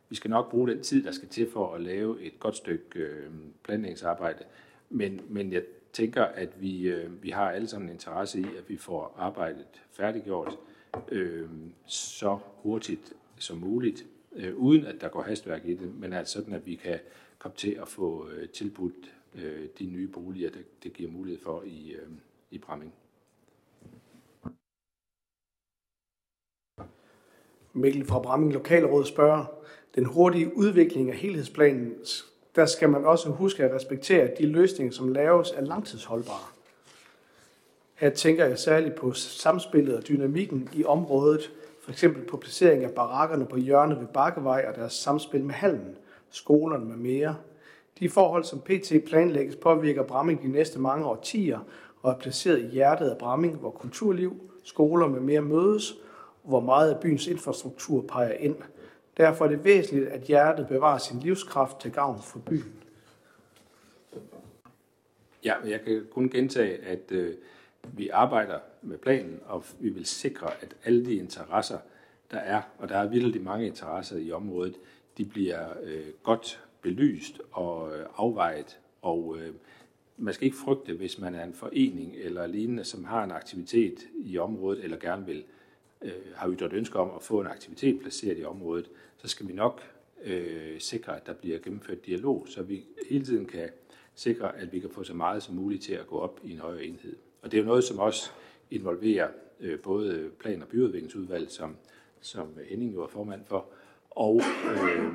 Vi 0.08 0.16
skal 0.16 0.30
nok 0.30 0.50
bruge 0.50 0.68
den 0.68 0.82
tid, 0.82 1.04
der 1.04 1.12
skal 1.12 1.28
til 1.28 1.50
for 1.50 1.74
at 1.74 1.80
lave 1.80 2.22
et 2.22 2.40
godt 2.40 2.56
stykke 2.56 2.98
øh, 2.98 3.30
planlægningsarbejde, 3.62 4.44
men, 4.90 5.20
men 5.28 5.52
jeg 5.52 5.62
tænker, 5.92 6.24
at 6.24 6.62
vi, 6.62 6.88
øh, 6.88 7.22
vi 7.22 7.30
har 7.30 7.50
alle 7.50 7.68
sammen 7.68 7.90
interesse 7.90 8.40
i, 8.40 8.44
at 8.58 8.68
vi 8.68 8.76
får 8.76 9.14
arbejdet 9.18 9.82
færdiggjort 9.92 10.58
øh, 11.08 11.48
så 11.86 12.38
hurtigt 12.62 13.12
som 13.38 13.56
muligt, 13.56 14.06
øh, 14.36 14.56
uden 14.56 14.86
at 14.86 15.00
der 15.00 15.08
går 15.08 15.22
hastværk 15.22 15.64
i 15.64 15.74
det, 15.74 15.94
men 15.94 16.12
altså 16.12 16.32
sådan, 16.32 16.54
at 16.54 16.66
vi 16.66 16.74
kan 16.74 16.98
komme 17.38 17.56
til 17.56 17.78
at 17.82 17.88
få 17.88 18.28
øh, 18.28 18.48
tilbudt 18.48 19.14
øh, 19.34 19.68
de 19.78 19.86
nye 19.86 20.08
boliger, 20.08 20.50
det, 20.50 20.82
det 20.82 20.92
giver 20.92 21.10
mulighed 21.10 21.40
for 21.42 21.62
i, 21.66 21.92
øh, 21.92 22.08
i 22.50 22.58
Bramming. 22.58 22.92
Mikkel 27.72 28.04
fra 28.04 28.20
Bramming 28.20 28.52
Lokalråd 28.52 29.04
spørger, 29.04 29.44
den 29.94 30.04
hurtige 30.04 30.56
udvikling 30.56 31.10
af 31.10 31.16
helhedsplanen, 31.16 31.94
der 32.54 32.66
skal 32.66 32.88
man 32.88 33.04
også 33.04 33.30
huske 33.30 33.64
at 33.64 33.74
respektere, 33.74 34.22
at 34.22 34.38
de 34.38 34.46
løsninger, 34.46 34.92
som 34.92 35.08
laves, 35.08 35.50
er 35.50 35.60
langtidsholdbare. 35.60 36.46
Her 37.94 38.10
tænker 38.10 38.46
jeg 38.46 38.58
særligt 38.58 38.94
på 38.94 39.12
samspillet 39.12 39.96
og 39.96 40.08
dynamikken 40.08 40.68
i 40.74 40.84
området, 40.84 41.52
for 41.86 41.92
eksempel 41.92 42.24
på 42.24 42.36
placering 42.36 42.84
af 42.84 42.90
barakkerne 42.90 43.46
på 43.46 43.56
hjørnet 43.56 44.00
ved 44.00 44.06
Bakkevej 44.06 44.64
og 44.68 44.74
deres 44.74 44.92
samspil 44.92 45.44
med 45.44 45.54
hallen, 45.54 45.96
skolerne 46.30 46.84
med 46.84 46.96
mere. 46.96 47.36
De 47.98 48.08
forhold, 48.08 48.44
som 48.44 48.60
PT 48.60 48.92
planlægges, 49.06 49.56
påvirker 49.56 50.02
Bramming 50.02 50.42
de 50.42 50.48
næste 50.48 50.80
mange 50.80 51.06
årtier 51.06 51.58
og 52.02 52.12
er 52.12 52.16
placeret 52.18 52.58
i 52.58 52.66
hjertet 52.66 53.08
af 53.10 53.18
Bramming, 53.18 53.56
hvor 53.56 53.70
kulturliv, 53.70 54.50
skoler 54.64 55.08
med 55.08 55.20
mere 55.20 55.40
mødes, 55.40 55.92
og 56.42 56.48
hvor 56.48 56.60
meget 56.60 56.94
af 56.94 57.00
byens 57.00 57.26
infrastruktur 57.26 58.04
peger 58.08 58.32
ind. 58.32 58.56
Derfor 59.16 59.44
er 59.44 59.48
det 59.48 59.64
væsentligt, 59.64 60.08
at 60.08 60.20
hjertet 60.20 60.68
bevarer 60.68 60.98
sin 60.98 61.20
livskraft 61.20 61.80
til 61.80 61.92
gavn 61.92 62.22
for 62.22 62.38
byen. 62.38 62.74
Ja, 65.44 65.54
jeg 65.66 65.80
kan 65.80 66.06
kun 66.10 66.28
gentage, 66.28 66.84
at 66.84 67.12
øh, 67.12 67.34
vi 67.92 68.08
arbejder 68.08 68.58
med 68.82 68.98
planen, 68.98 69.40
og 69.46 69.64
vi 69.80 69.88
vil 69.88 70.06
sikre, 70.06 70.50
at 70.62 70.76
alle 70.84 71.06
de 71.06 71.14
interesser, 71.14 71.78
der 72.30 72.38
er, 72.38 72.62
og 72.78 72.88
der 72.88 72.96
er 72.96 73.08
vildt 73.08 73.42
mange 73.42 73.66
interesser 73.66 74.16
i 74.16 74.32
området, 74.32 74.76
de 75.18 75.24
bliver 75.24 75.68
øh, 75.82 76.06
godt 76.22 76.64
belyst 76.82 77.40
og 77.52 77.96
øh, 77.96 78.06
afvejet. 78.16 78.78
Og 79.02 79.36
øh, 79.38 79.54
man 80.16 80.34
skal 80.34 80.44
ikke 80.44 80.56
frygte, 80.56 80.92
hvis 80.92 81.18
man 81.18 81.34
er 81.34 81.44
en 81.44 81.54
forening 81.54 82.14
eller 82.16 82.46
lignende, 82.46 82.84
som 82.84 83.04
har 83.04 83.24
en 83.24 83.30
aktivitet 83.30 84.06
i 84.14 84.38
området, 84.38 84.84
eller 84.84 84.96
gerne 84.96 85.26
vil 85.26 85.44
øh, 86.02 86.12
har 86.34 86.50
ytret 86.50 86.72
ønske 86.72 86.98
om 86.98 87.10
at 87.16 87.22
få 87.22 87.40
en 87.40 87.46
aktivitet 87.46 88.00
placeret 88.00 88.38
i 88.38 88.44
området, 88.44 88.90
så 89.16 89.28
skal 89.28 89.48
vi 89.48 89.52
nok 89.52 89.82
øh, 90.24 90.80
sikre, 90.80 91.16
at 91.16 91.26
der 91.26 91.32
bliver 91.32 91.58
gennemført 91.58 92.06
dialog, 92.06 92.46
så 92.48 92.62
vi 92.62 92.84
hele 93.10 93.24
tiden 93.24 93.46
kan 93.46 93.68
sikre, 94.14 94.56
at 94.58 94.72
vi 94.72 94.80
kan 94.80 94.90
få 94.90 95.04
så 95.04 95.14
meget 95.14 95.42
som 95.42 95.54
muligt 95.54 95.82
til 95.82 95.94
at 95.94 96.06
gå 96.06 96.18
op 96.18 96.40
i 96.44 96.52
en 96.52 96.58
højere 96.58 96.84
enhed. 96.84 97.16
Og 97.46 97.52
det 97.52 97.58
er 97.58 97.62
jo 97.62 97.68
noget, 97.68 97.84
som 97.84 97.98
også 97.98 98.30
involverer 98.70 99.28
øh, 99.60 99.80
både 99.80 100.30
plan- 100.38 100.62
og 100.62 100.68
byudviklingsudvalg, 100.68 101.50
som, 101.50 101.76
som 102.20 102.48
Henning 102.68 102.94
jo 102.94 103.02
er 103.02 103.06
formand 103.06 103.44
for, 103.44 103.66
og 104.10 104.40
øh, 104.72 105.12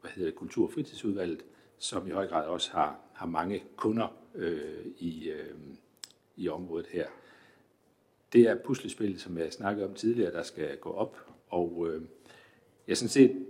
hvad 0.00 0.10
hedder 0.10 0.30
det, 0.30 0.34
kultur- 0.34 0.66
og 0.66 0.72
fritidsudvalget, 0.72 1.44
som 1.78 2.06
i 2.06 2.10
høj 2.10 2.26
grad 2.26 2.46
også 2.46 2.70
har, 2.72 3.00
har 3.12 3.26
mange 3.26 3.64
kunder 3.76 4.16
øh, 4.34 4.86
i, 4.98 5.30
øh, 5.30 5.54
i 6.36 6.48
området 6.48 6.86
her. 6.86 7.06
Det 8.32 8.42
er 8.42 8.54
puslespil, 8.64 9.20
som 9.20 9.38
jeg 9.38 9.52
snakkede 9.52 9.86
om 9.86 9.94
tidligere, 9.94 10.32
der 10.32 10.42
skal 10.42 10.76
gå 10.76 10.90
op, 10.90 11.16
og 11.48 11.86
øh, 11.88 12.02
jeg 12.86 12.92
er 12.92 12.96
sådan 12.96 13.08
set 13.08 13.46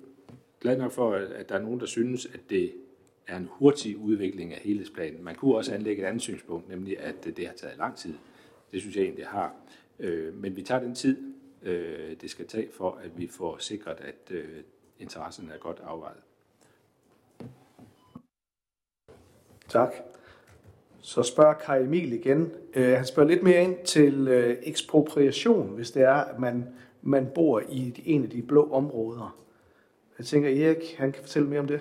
glad 0.60 0.78
nok 0.78 0.92
for, 0.92 1.14
at 1.14 1.48
der 1.48 1.54
er 1.54 1.62
nogen, 1.62 1.80
der 1.80 1.86
synes, 1.86 2.26
at 2.26 2.40
det 2.50 2.74
er 3.28 3.36
en 3.36 3.48
hurtig 3.50 3.96
udvikling 3.96 4.52
af 4.52 4.58
helhedsplanen. 4.58 5.24
Man 5.24 5.34
kunne 5.34 5.56
også 5.56 5.74
anlægge 5.74 6.02
et 6.02 6.06
andet 6.06 6.22
synspunkt, 6.22 6.68
nemlig 6.68 7.00
at 7.00 7.24
det 7.24 7.46
har 7.46 7.54
taget 7.54 7.78
lang 7.78 7.96
tid. 7.96 8.14
Det 8.72 8.80
synes 8.80 8.96
jeg 8.96 9.04
egentlig 9.04 9.26
har. 9.26 9.54
Øh, 9.98 10.34
men 10.34 10.56
vi 10.56 10.62
tager 10.62 10.80
den 10.80 10.94
tid, 10.94 11.34
øh, 11.62 12.16
det 12.20 12.30
skal 12.30 12.46
tage 12.46 12.68
for, 12.72 13.00
at 13.04 13.18
vi 13.18 13.28
får 13.28 13.56
sikret, 13.58 13.96
at 14.00 14.30
øh, 14.30 14.48
interessen 14.98 15.50
er 15.54 15.58
godt 15.58 15.80
afvejet. 15.84 16.18
Tak. 19.68 19.94
Så 21.00 21.22
spørger 21.22 21.54
Kai 21.54 21.82
Emil 21.82 22.12
igen. 22.12 22.52
han 22.74 23.06
spørger 23.06 23.28
lidt 23.28 23.42
mere 23.42 23.62
ind 23.62 23.76
til 23.84 24.28
ekspropriation, 24.62 25.74
hvis 25.74 25.90
det 25.90 26.02
er, 26.02 26.14
at 26.14 26.38
man, 26.38 26.64
man 27.02 27.28
bor 27.34 27.62
i 27.68 28.02
en 28.04 28.24
af 28.24 28.30
de 28.30 28.42
blå 28.42 28.70
områder. 28.72 29.38
Jeg 30.18 30.26
tænker, 30.26 30.48
Erik, 30.48 30.94
han 30.98 31.12
kan 31.12 31.22
fortælle 31.22 31.48
mere 31.48 31.60
om 31.60 31.66
det. 31.66 31.80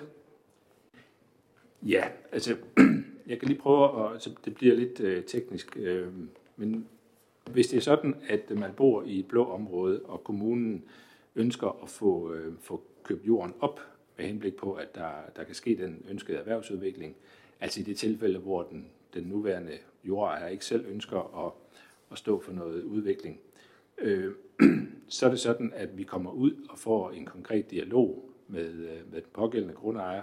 Ja, 1.82 2.08
altså, 2.32 2.56
jeg 3.28 3.38
kan 3.38 3.48
lige 3.48 3.58
prøve, 3.58 4.14
at, 4.14 4.22
så 4.22 4.30
det 4.44 4.54
bliver 4.54 4.74
lidt 4.74 5.00
øh, 5.00 5.24
teknisk, 5.24 5.76
øh, 5.76 6.08
men 6.56 6.86
hvis 7.50 7.66
det 7.66 7.76
er 7.76 7.80
sådan, 7.80 8.14
at 8.28 8.50
man 8.50 8.70
bor 8.76 9.02
i 9.02 9.18
et 9.18 9.28
blå 9.28 9.44
område, 9.44 10.00
og 10.04 10.24
kommunen 10.24 10.84
ønsker 11.36 11.82
at 11.82 11.88
få, 11.88 12.32
øh, 12.32 12.52
få 12.60 12.82
købt 13.02 13.26
jorden 13.26 13.54
op 13.60 13.80
med 14.16 14.26
henblik 14.26 14.56
på, 14.56 14.72
at 14.72 14.94
der, 14.94 15.10
der 15.36 15.44
kan 15.44 15.54
ske 15.54 15.76
den 15.76 16.04
ønskede 16.10 16.38
erhvervsudvikling. 16.38 17.16
Altså 17.60 17.80
i 17.80 17.82
det 17.82 17.96
tilfælde, 17.96 18.38
hvor 18.38 18.62
den, 18.62 18.86
den 19.14 19.22
nuværende 19.22 19.72
jordejer 20.04 20.48
ikke 20.48 20.64
selv 20.64 20.84
ønsker 20.88 21.46
at, 21.46 21.52
at 22.12 22.18
stå 22.18 22.40
for 22.40 22.52
noget 22.52 22.82
udvikling. 22.82 23.40
Øh, 23.98 24.32
så 25.08 25.26
er 25.26 25.30
det 25.30 25.40
sådan, 25.40 25.72
at 25.74 25.98
vi 25.98 26.02
kommer 26.02 26.30
ud 26.30 26.52
og 26.70 26.78
får 26.78 27.10
en 27.10 27.26
konkret 27.26 27.70
dialog 27.70 28.30
med, 28.48 28.68
øh, 28.68 29.12
med 29.12 29.20
den 29.20 29.30
pågældende 29.32 29.74
grundejer, 29.74 30.22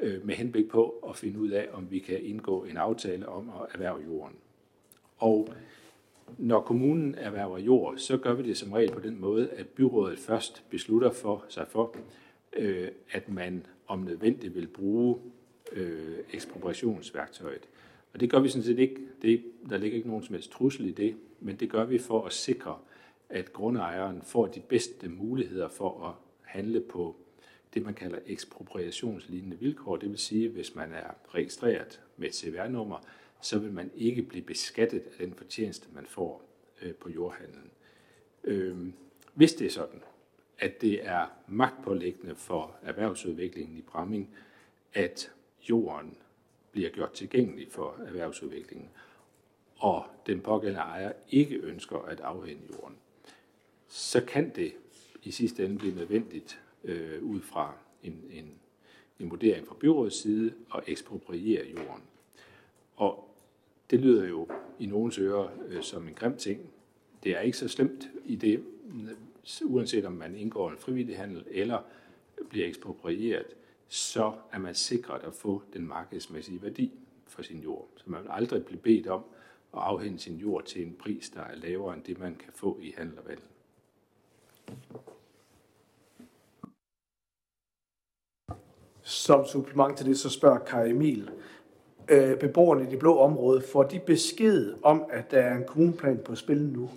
Øh, 0.00 0.26
med 0.26 0.34
henblik 0.34 0.68
på 0.68 1.04
at 1.08 1.16
finde 1.16 1.38
ud 1.38 1.50
af, 1.50 1.68
om 1.72 1.90
vi 1.90 1.98
kan 1.98 2.22
indgå 2.22 2.64
en 2.64 2.76
aftale 2.76 3.28
om 3.28 3.48
at 3.48 3.74
erhverve 3.74 4.02
jorden. 4.04 4.36
Og 5.18 5.48
når 6.38 6.60
kommunen 6.60 7.14
erhverver 7.14 7.58
jord, 7.58 7.96
så 7.96 8.16
gør 8.16 8.34
vi 8.34 8.42
det 8.42 8.56
som 8.56 8.72
regel 8.72 8.92
på 8.92 9.00
den 9.00 9.20
måde, 9.20 9.50
at 9.50 9.68
byrådet 9.68 10.18
først 10.18 10.64
beslutter 10.70 11.10
for 11.10 11.44
sig 11.48 11.66
for, 11.68 11.96
øh, 12.56 12.88
at 13.10 13.28
man 13.28 13.66
om 13.86 13.98
nødvendigt 13.98 14.54
vil 14.54 14.66
bruge 14.66 15.18
øh, 15.72 16.18
ekspropriationsværktøjet. 16.32 17.68
Og 18.14 18.20
det 18.20 18.30
gør 18.30 18.40
vi 18.40 18.48
sådan 18.48 18.64
set 18.64 18.78
ikke. 18.78 18.96
Det, 19.22 19.44
der 19.70 19.78
ligger 19.78 19.96
ikke 19.96 20.08
nogen 20.08 20.24
som 20.24 20.34
helst 20.34 20.50
trussel 20.50 20.86
i 20.86 20.92
det, 20.92 21.16
men 21.40 21.56
det 21.56 21.70
gør 21.70 21.84
vi 21.84 21.98
for 21.98 22.24
at 22.24 22.32
sikre, 22.32 22.78
at 23.28 23.52
grundejeren 23.52 24.22
får 24.22 24.46
de 24.46 24.60
bedste 24.60 25.08
muligheder 25.08 25.68
for 25.68 26.06
at 26.06 26.14
handle 26.42 26.80
på 26.80 27.16
det, 27.74 27.82
man 27.82 27.94
kalder 27.94 28.18
ekspropriationslignende 28.26 29.58
vilkår. 29.58 29.96
Det 29.96 30.10
vil 30.10 30.18
sige, 30.18 30.48
hvis 30.48 30.74
man 30.74 30.92
er 30.92 31.10
registreret 31.34 32.00
med 32.16 32.28
et 32.28 32.34
CVR-nummer, 32.34 32.98
så 33.40 33.58
vil 33.58 33.72
man 33.72 33.90
ikke 33.94 34.22
blive 34.22 34.44
beskattet 34.44 35.00
af 35.00 35.26
den 35.26 35.34
fortjeneste, 35.34 35.86
man 35.94 36.06
får 36.06 36.42
øh, 36.82 36.94
på 36.94 37.10
jordhandlen. 37.10 37.70
Øh, 38.44 38.76
hvis 39.34 39.52
det 39.52 39.66
er 39.66 39.70
sådan, 39.70 40.02
at 40.58 40.80
det 40.80 41.06
er 41.06 41.26
magtpålæggende 41.46 42.34
for 42.34 42.76
erhvervsudviklingen 42.82 43.76
i 43.76 43.82
Bramming, 43.82 44.34
at 44.94 45.32
jorden 45.68 46.16
bliver 46.72 46.90
gjort 46.90 47.12
tilgængelig 47.12 47.68
for 47.70 47.96
erhvervsudviklingen, 48.06 48.88
og 49.76 50.06
den 50.26 50.40
pågældende 50.40 50.80
ejer 50.80 51.12
ikke 51.30 51.56
ønsker 51.56 51.98
at 51.98 52.20
afhænde 52.20 52.62
jorden, 52.72 52.96
så 53.88 54.24
kan 54.24 54.54
det 54.54 54.72
i 55.22 55.30
sidste 55.30 55.64
ende 55.64 55.78
blive 55.78 55.94
nødvendigt 55.94 56.60
øh, 56.88 57.22
ud 57.22 57.40
fra 57.40 57.74
en, 58.02 58.24
en, 58.30 58.52
en 59.18 59.30
vurdering 59.30 59.66
fra 59.66 59.76
byrådets 59.80 60.16
side 60.16 60.52
og 60.70 60.82
ekspropriere 60.86 61.66
jorden. 61.66 62.02
Og 62.96 63.28
det 63.90 64.00
lyder 64.00 64.28
jo 64.28 64.48
i 64.78 64.86
nogens 64.86 65.18
ører 65.18 65.48
øh, 65.68 65.82
som 65.82 66.08
en 66.08 66.14
grim 66.14 66.36
ting. 66.36 66.70
Det 67.24 67.36
er 67.36 67.40
ikke 67.40 67.58
så 67.58 67.68
slemt 67.68 68.08
i 68.24 68.36
det, 68.36 68.64
uanset 69.64 70.04
om 70.04 70.12
man 70.12 70.36
indgår 70.36 70.70
en 70.70 70.78
frivillig 70.78 71.16
handel 71.16 71.44
eller 71.50 71.82
bliver 72.48 72.66
eksproprieret, 72.66 73.46
så 73.88 74.32
er 74.52 74.58
man 74.58 74.74
sikret 74.74 75.22
at 75.22 75.34
få 75.34 75.62
den 75.72 75.86
markedsmæssige 75.86 76.62
værdi 76.62 76.92
for 77.26 77.42
sin 77.42 77.60
jord. 77.60 77.88
Så 77.96 78.04
man 78.06 78.22
vil 78.22 78.30
aldrig 78.30 78.64
blive 78.64 78.80
bedt 78.80 79.06
om 79.06 79.24
at 79.74 79.80
afhænde 79.80 80.18
sin 80.18 80.36
jord 80.36 80.64
til 80.64 80.86
en 80.86 80.96
pris, 80.98 81.30
der 81.30 81.40
er 81.40 81.56
lavere 81.56 81.94
end 81.94 82.02
det, 82.02 82.18
man 82.18 82.34
kan 82.34 82.52
få 82.52 82.78
i 82.82 82.94
handel 82.96 83.18
og 83.18 83.24
valg. 83.26 83.42
Som 89.08 89.46
supplement 89.46 89.96
til 89.96 90.06
det, 90.06 90.18
så 90.18 90.30
spørger 90.30 90.58
Kai 90.58 90.90
Emil, 90.90 91.30
øh, 92.08 92.38
beboerne 92.38 92.82
i 92.82 92.90
det 92.90 92.98
blå 92.98 93.18
område, 93.18 93.60
får 93.60 93.82
de 93.82 94.00
besked 94.06 94.74
om, 94.82 95.04
at 95.10 95.30
der 95.30 95.38
er 95.38 95.56
en 95.56 95.64
kommuneplan 95.64 96.18
på 96.24 96.34
spil 96.34 96.62
nu? 96.62 96.90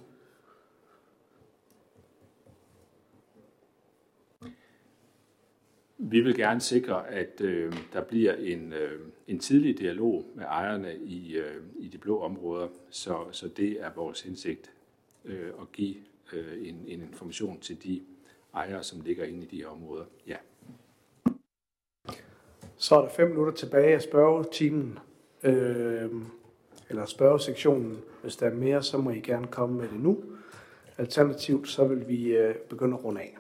Vi 5.98 6.22
vil 6.22 6.36
gerne 6.36 6.62
sikre, 6.62 7.08
at 7.08 7.42
øh, 7.42 7.74
der 7.94 8.02
bliver 8.04 8.34
en, 8.34 8.74
øh, 8.74 9.00
en 9.28 9.40
tidlig 9.40 9.78
dialog 9.78 10.26
med 10.36 10.44
ejerne 10.44 10.96
i, 10.96 11.36
øh, 11.36 11.64
i 11.80 11.88
de 11.88 11.98
blå 11.98 12.22
områder, 12.22 12.68
så, 12.90 13.18
så 13.32 13.48
det 13.48 13.82
er 13.82 13.92
vores 13.96 14.22
hensigt 14.22 14.72
øh, 15.26 15.50
at 15.62 15.72
give 15.72 15.96
øh, 16.34 16.68
en, 16.68 16.76
en 16.88 17.02
information 17.02 17.60
til 17.60 17.84
de 17.84 18.02
ejere, 18.54 18.84
som 18.84 19.02
ligger 19.02 19.26
inde 19.26 19.44
i 19.44 19.48
de 19.48 19.58
her 19.58 19.68
områder. 19.68 20.06
Ja. 20.28 20.38
Så 22.82 22.96
er 22.96 23.02
der 23.02 23.10
fem 23.10 23.28
minutter 23.28 23.54
tilbage 23.54 23.96
af 23.96 24.02
spørgetimen, 24.02 25.00
øh, 25.44 26.12
eller 26.90 27.06
spørgesektionen. 27.06 27.98
Hvis 28.22 28.36
der 28.36 28.46
er 28.46 28.54
mere, 28.54 28.84
så 28.84 28.98
må 28.98 29.10
I 29.10 29.20
gerne 29.20 29.48
komme 29.48 29.78
med 29.78 29.88
det 29.88 30.00
nu. 30.00 30.24
Alternativt, 30.98 31.70
så 31.70 31.86
vil 31.86 32.08
vi 32.08 32.38
øh, 32.38 32.56
begynde 32.56 32.98
at 32.98 33.04
runde 33.04 33.22
af. 33.22 33.38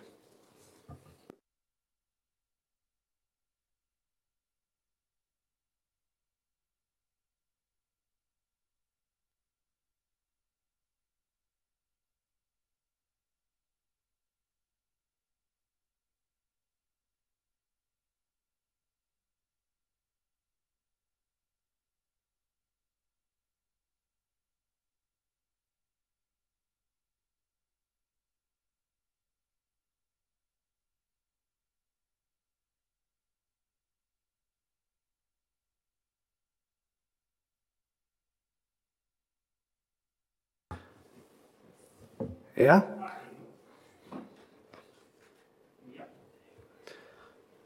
Ja. 42.62 42.80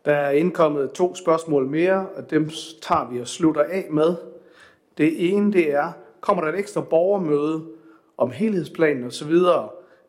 Der 0.05 0.13
er 0.13 0.31
indkommet 0.31 0.91
to 0.91 1.15
spørgsmål 1.15 1.67
mere, 1.67 2.07
og 2.15 2.29
dem 2.29 2.49
tager 2.81 3.09
vi 3.11 3.19
og 3.19 3.27
slutter 3.27 3.63
af 3.63 3.87
med. 3.91 4.15
Det 4.97 5.33
ene 5.33 5.53
det 5.53 5.73
er, 5.73 5.91
kommer 6.21 6.43
der 6.43 6.51
et 6.51 6.59
ekstra 6.59 6.81
borgermøde 6.81 7.65
om 8.17 8.31
helhedsplanen 8.31 9.03
osv., 9.03 9.33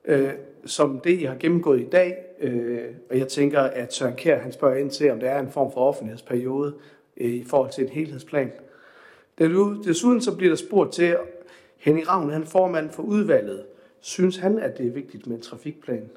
øh, 0.05 0.30
som 0.64 1.01
det, 1.01 1.18
I 1.20 1.24
har 1.24 1.37
gennemgået 1.41 1.80
i 1.80 1.89
dag. 1.89 2.16
Øh, 2.41 2.84
og 3.11 3.18
jeg 3.18 3.28
tænker, 3.28 3.61
at 3.61 3.95
Søren 3.95 4.16
Kjær, 4.16 4.39
han 4.39 4.53
spørger 4.53 4.76
ind 4.76 4.91
til, 4.91 5.11
om 5.11 5.20
der 5.20 5.30
er 5.30 5.41
en 5.41 5.51
form 5.51 5.72
for 5.72 5.80
offentlighedsperiode 5.80 6.74
øh, 7.16 7.30
i 7.30 7.45
forhold 7.45 7.70
til 7.70 7.84
en 7.84 7.91
helhedsplan. 7.91 8.53
Desuden 9.84 10.20
så 10.20 10.37
bliver 10.37 10.51
der 10.51 10.57
spurgt 10.57 10.93
til, 10.93 11.16
Henning 11.76 12.09
Ravn, 12.09 12.30
han 12.30 12.43
er 12.43 12.47
formand 12.47 12.91
for 12.91 13.03
udvalget. 13.03 13.64
Synes 14.07 14.36
han, 14.36 14.59
at 14.59 14.78
det 14.78 14.86
er 14.86 14.90
vigtigt 14.90 15.26
med 15.26 15.36
en 15.36 15.42
trafikplan? 15.42 16.11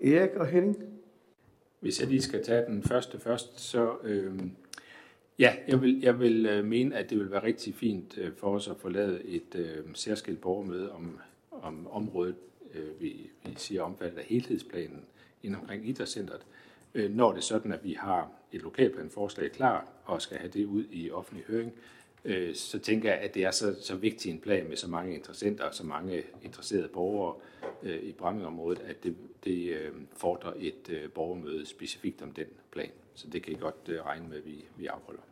Erik 0.00 0.30
og 0.30 0.46
Henning? 0.46 0.76
Hvis 1.80 2.00
jeg 2.00 2.08
lige 2.08 2.22
skal 2.22 2.44
tage 2.44 2.66
den 2.66 2.82
første 2.82 3.20
først, 3.20 3.60
så 3.60 3.96
øh, 4.04 4.40
ja, 5.38 5.54
jeg 5.68 5.80
vil, 5.82 6.00
jeg 6.00 6.20
vil 6.20 6.46
øh, 6.46 6.64
mene, 6.64 6.96
at 6.96 7.10
det 7.10 7.18
vil 7.18 7.30
være 7.30 7.42
rigtig 7.42 7.74
fint 7.74 8.18
øh, 8.18 8.32
for 8.36 8.54
os 8.54 8.68
at 8.68 8.76
få 8.76 8.88
lavet 8.88 9.22
et 9.24 9.54
øh, 9.54 9.84
særskilt 9.94 10.40
borgermøde 10.40 10.92
om, 10.92 11.18
om 11.50 11.86
området, 11.90 12.36
øh, 12.74 13.00
vi, 13.00 13.30
vi 13.44 13.54
siger 13.56 13.82
omfattet 13.82 14.18
af 14.18 14.24
helhedsplanen 14.24 15.04
inden 15.42 15.60
omkring 15.60 15.88
idrætscenteret, 15.88 16.46
øh, 16.94 17.14
når 17.14 17.30
det 17.30 17.38
er 17.38 17.42
sådan, 17.42 17.72
at 17.72 17.84
vi 17.84 17.92
har 17.92 18.30
et 18.52 18.62
lokalplanforslag 18.62 19.52
klar 19.52 19.88
og 20.04 20.22
skal 20.22 20.38
have 20.38 20.50
det 20.50 20.64
ud 20.64 20.84
i 20.90 21.10
offentlig 21.10 21.44
høring, 21.48 21.72
øh, 22.26 22.54
så 22.54 22.78
tænker 22.78 23.10
jeg, 23.10 23.18
at 23.18 23.34
det 23.34 23.44
er 23.44 23.50
så, 23.50 23.76
så 23.80 23.96
vigtig 23.96 24.30
en 24.30 24.38
plan 24.38 24.68
med 24.68 24.76
så 24.76 24.88
mange 24.88 25.14
interessenter 25.14 25.64
og 25.64 25.74
så 25.74 25.86
mange 25.86 26.22
interesserede 26.42 26.88
borgere 26.88 27.34
øh, 27.82 28.02
i 28.02 28.12
Brammingområdet, 28.12 28.82
at 28.86 29.04
det, 29.04 29.16
det 29.44 29.68
øh, 29.68 29.92
fordrer 30.16 30.52
et 30.56 30.90
øh, 30.90 31.10
borgermøde 31.10 31.66
specifikt 31.66 32.22
om 32.22 32.32
den 32.32 32.46
plan. 32.72 32.90
Så 33.14 33.26
det 33.32 33.42
kan 33.42 33.52
I 33.52 33.56
godt 33.56 33.88
øh, 33.88 34.06
regne 34.06 34.28
med, 34.28 34.36
at 34.36 34.46
vi, 34.46 34.64
vi 34.76 34.86
afholder. 34.86 35.22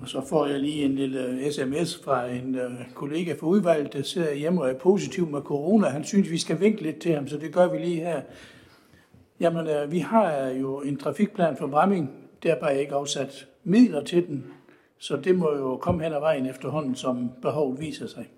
Og 0.00 0.08
så 0.08 0.26
får 0.28 0.46
jeg 0.46 0.60
lige 0.60 0.84
en 0.84 0.94
lille 0.94 1.26
øh, 1.26 1.50
sms 1.50 2.02
fra 2.04 2.28
en 2.28 2.54
øh, 2.54 2.94
kollega 2.94 3.32
fra 3.32 3.46
udvalget, 3.46 3.92
der 3.92 4.02
sidder 4.02 4.34
hjemme 4.34 4.62
og 4.62 4.70
er 4.70 4.78
positiv 4.78 5.26
med 5.26 5.40
corona. 5.40 5.88
Han 5.88 6.04
synes, 6.04 6.30
vi 6.30 6.38
skal 6.38 6.60
vinke 6.60 6.82
lidt 6.82 7.00
til 7.00 7.14
ham, 7.14 7.28
så 7.28 7.38
det 7.38 7.54
gør 7.54 7.72
vi 7.72 7.78
lige 7.78 7.96
her. 7.96 8.22
Jamen, 9.40 9.66
øh, 9.66 9.92
vi 9.92 9.98
har 9.98 10.48
jo 10.48 10.80
en 10.80 10.96
trafikplan 10.96 11.56
for 11.56 11.66
Bramming, 11.66 12.21
der 12.42 12.54
er 12.54 12.60
bare 12.60 12.80
ikke 12.80 12.94
afsat 12.94 13.48
midler 13.64 14.04
til 14.04 14.26
den, 14.26 14.52
så 14.98 15.16
det 15.16 15.34
må 15.34 15.56
jo 15.56 15.76
komme 15.76 16.02
hen 16.04 16.12
ad 16.12 16.20
vejen 16.20 16.46
efterhånden, 16.46 16.94
som 16.94 17.30
behovet 17.42 17.80
viser 17.80 18.06
sig. 18.06 18.30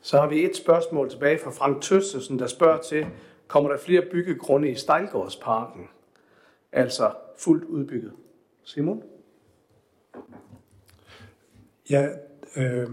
Så 0.00 0.20
har 0.20 0.28
vi 0.28 0.44
et 0.44 0.56
spørgsmål 0.56 1.10
tilbage 1.10 1.38
fra 1.38 1.50
Frank 1.50 1.82
Tøstesen, 1.82 2.38
der 2.38 2.46
spørger 2.46 2.78
til, 2.78 3.06
kommer 3.46 3.70
der 3.70 3.78
flere 3.78 4.02
byggegrunde 4.12 4.70
i 4.70 4.74
Stejlgårdsparken? 4.74 5.88
Altså 6.72 7.12
fuldt 7.36 7.64
udbygget. 7.64 8.12
Simon? 8.64 9.02
Ja, 11.90 12.08
øh, 12.56 12.88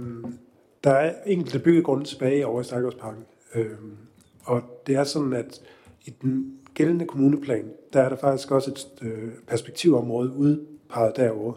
der 0.83 0.91
er 0.91 1.23
enkelte 1.25 1.59
byggegrunde 1.59 2.03
tilbage 2.03 2.47
over 2.47 2.61
i 2.61 2.63
Stakkersparken. 2.63 3.25
Øhm, 3.55 3.97
og 4.45 4.61
det 4.87 4.95
er 4.95 5.03
sådan, 5.03 5.33
at 5.33 5.61
i 6.05 6.09
den 6.21 6.57
gældende 6.73 7.05
kommuneplan, 7.05 7.71
der 7.93 8.01
er 8.01 8.09
der 8.09 8.15
faktisk 8.15 8.51
også 8.51 8.71
et 8.71 9.07
øh, 9.07 9.31
perspektivområde 9.47 10.31
udpeget 10.31 11.15
derovre. 11.15 11.55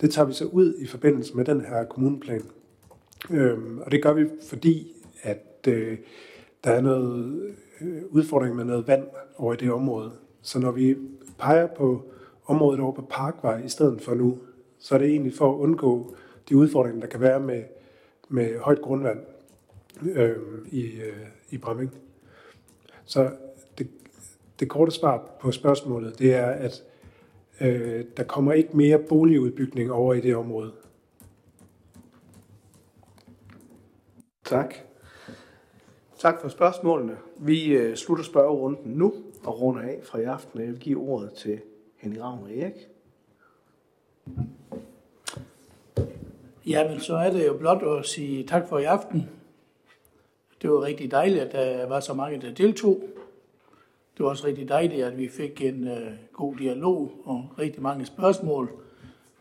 Det 0.00 0.10
tager 0.10 0.26
vi 0.26 0.32
så 0.32 0.44
ud 0.44 0.74
i 0.78 0.86
forbindelse 0.86 1.36
med 1.36 1.44
den 1.44 1.60
her 1.60 1.84
kommuneplan. 1.84 2.42
Øhm, 3.30 3.78
og 3.78 3.92
det 3.92 4.02
gør 4.02 4.12
vi, 4.12 4.26
fordi 4.48 4.92
at 5.22 5.68
øh, 5.68 5.98
der 6.64 6.70
er 6.70 6.80
noget 6.80 7.42
øh, 7.80 8.02
udfordring 8.10 8.56
med 8.56 8.64
noget 8.64 8.88
vand 8.88 9.04
over 9.36 9.54
i 9.54 9.56
det 9.56 9.72
område. 9.72 10.12
Så 10.42 10.58
når 10.58 10.70
vi 10.70 10.96
peger 11.38 11.66
på 11.66 12.02
området 12.46 12.80
over 12.80 12.92
på 12.92 13.02
Parkvej 13.10 13.62
i 13.64 13.68
stedet 13.68 14.02
for 14.02 14.14
nu, 14.14 14.38
så 14.78 14.94
er 14.94 14.98
det 14.98 15.08
egentlig 15.08 15.34
for 15.34 15.54
at 15.54 15.58
undgå 15.58 16.16
de 16.48 16.56
udfordringer, 16.56 17.00
der 17.00 17.06
kan 17.06 17.20
være 17.20 17.40
med, 17.40 17.62
med 18.28 18.58
højt 18.58 18.82
grundvand 18.82 19.18
øh, 20.02 20.36
i, 20.70 20.82
øh, 20.82 21.26
i 21.50 21.58
Bramming. 21.58 21.94
Så 23.06 23.30
det, 23.78 23.88
det 24.60 24.68
korte 24.68 24.92
svar 24.92 25.36
på 25.40 25.52
spørgsmålet, 25.52 26.18
det 26.18 26.34
er, 26.34 26.46
at 26.46 26.82
øh, 27.60 28.04
der 28.16 28.24
kommer 28.24 28.52
ikke 28.52 28.76
mere 28.76 28.98
boligudbygning 28.98 29.92
over 29.92 30.14
i 30.14 30.20
det 30.20 30.36
område. 30.36 30.72
Tak. 34.44 34.74
Tak 36.18 36.40
for 36.40 36.48
spørgsmålene. 36.48 37.16
Vi 37.38 37.72
øh, 37.72 37.96
slutter 37.96 38.24
spørgerunden 38.24 38.92
nu 38.92 39.14
og 39.44 39.60
runder 39.60 39.82
af 39.82 40.00
fra 40.04 40.18
i 40.18 40.24
aften. 40.24 40.60
Jeg 40.60 40.68
vil 40.68 40.78
give 40.78 40.98
ordet 40.98 41.32
til 41.32 41.60
Henning 41.96 42.22
Ravn 42.22 42.42
og 42.42 42.56
Erik. 42.56 42.88
Ja, 46.66 46.88
men 46.88 47.00
så 47.00 47.16
er 47.16 47.30
det 47.30 47.46
jo 47.46 47.56
blot 47.56 47.82
at 47.98 48.06
sige 48.06 48.46
tak 48.46 48.68
for 48.68 48.78
i 48.78 48.84
aften. 48.84 49.28
Det 50.62 50.70
var 50.70 50.82
rigtig 50.82 51.10
dejligt, 51.10 51.42
at 51.42 51.52
der 51.52 51.86
var 51.86 52.00
så 52.00 52.14
mange, 52.14 52.40
der 52.40 52.54
deltog. 52.54 53.02
Det 54.16 54.24
var 54.24 54.30
også 54.30 54.46
rigtig 54.46 54.68
dejligt, 54.68 55.04
at 55.04 55.18
vi 55.18 55.28
fik 55.28 55.62
en 55.62 55.88
øh, 55.88 56.12
god 56.32 56.56
dialog 56.56 57.12
og 57.24 57.48
rigtig 57.58 57.82
mange 57.82 58.06
spørgsmål. 58.06 58.70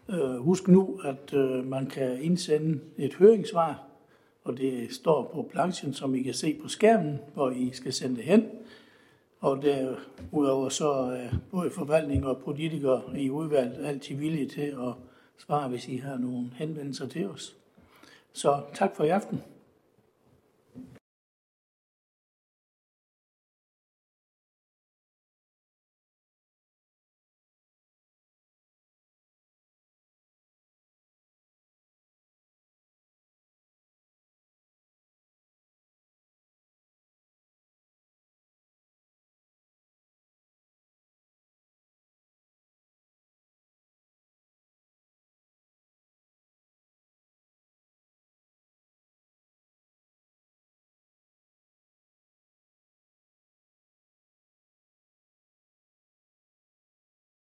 Øh, 0.10 0.36
husk 0.38 0.68
nu, 0.68 1.00
at 1.04 1.34
øh, 1.34 1.66
man 1.66 1.86
kan 1.86 2.22
indsende 2.22 2.80
et 2.98 3.14
høringssvar, 3.14 3.84
og 4.44 4.58
det 4.58 4.94
står 4.94 5.32
på 5.34 5.50
planchen, 5.52 5.94
som 5.94 6.16
I 6.16 6.22
kan 6.22 6.34
se 6.34 6.60
på 6.62 6.68
skærmen, 6.68 7.20
hvor 7.34 7.50
I 7.50 7.72
skal 7.74 7.94
sende 7.94 8.16
det 8.16 8.24
hen. 8.24 8.50
Og 9.40 9.62
derudover 9.62 10.70
så 10.70 10.90
er 10.92 11.30
både 11.52 11.70
forvaltning 11.70 12.26
og 12.26 12.38
politikere 12.38 13.02
i 13.18 13.30
udvalget 13.30 13.86
altid 13.86 14.16
villige 14.16 14.48
til 14.48 14.62
at 14.62 14.94
svare, 15.38 15.70
hvis 15.70 15.88
I 15.88 15.98
har 15.98 16.18
nogle 16.18 16.50
henvendelser 16.56 17.08
til 17.08 17.30
os. 17.30 17.56
Så 18.34 18.62
tak 18.74 18.96
for 18.96 19.04
i 19.04 19.10
aften. 19.10 19.42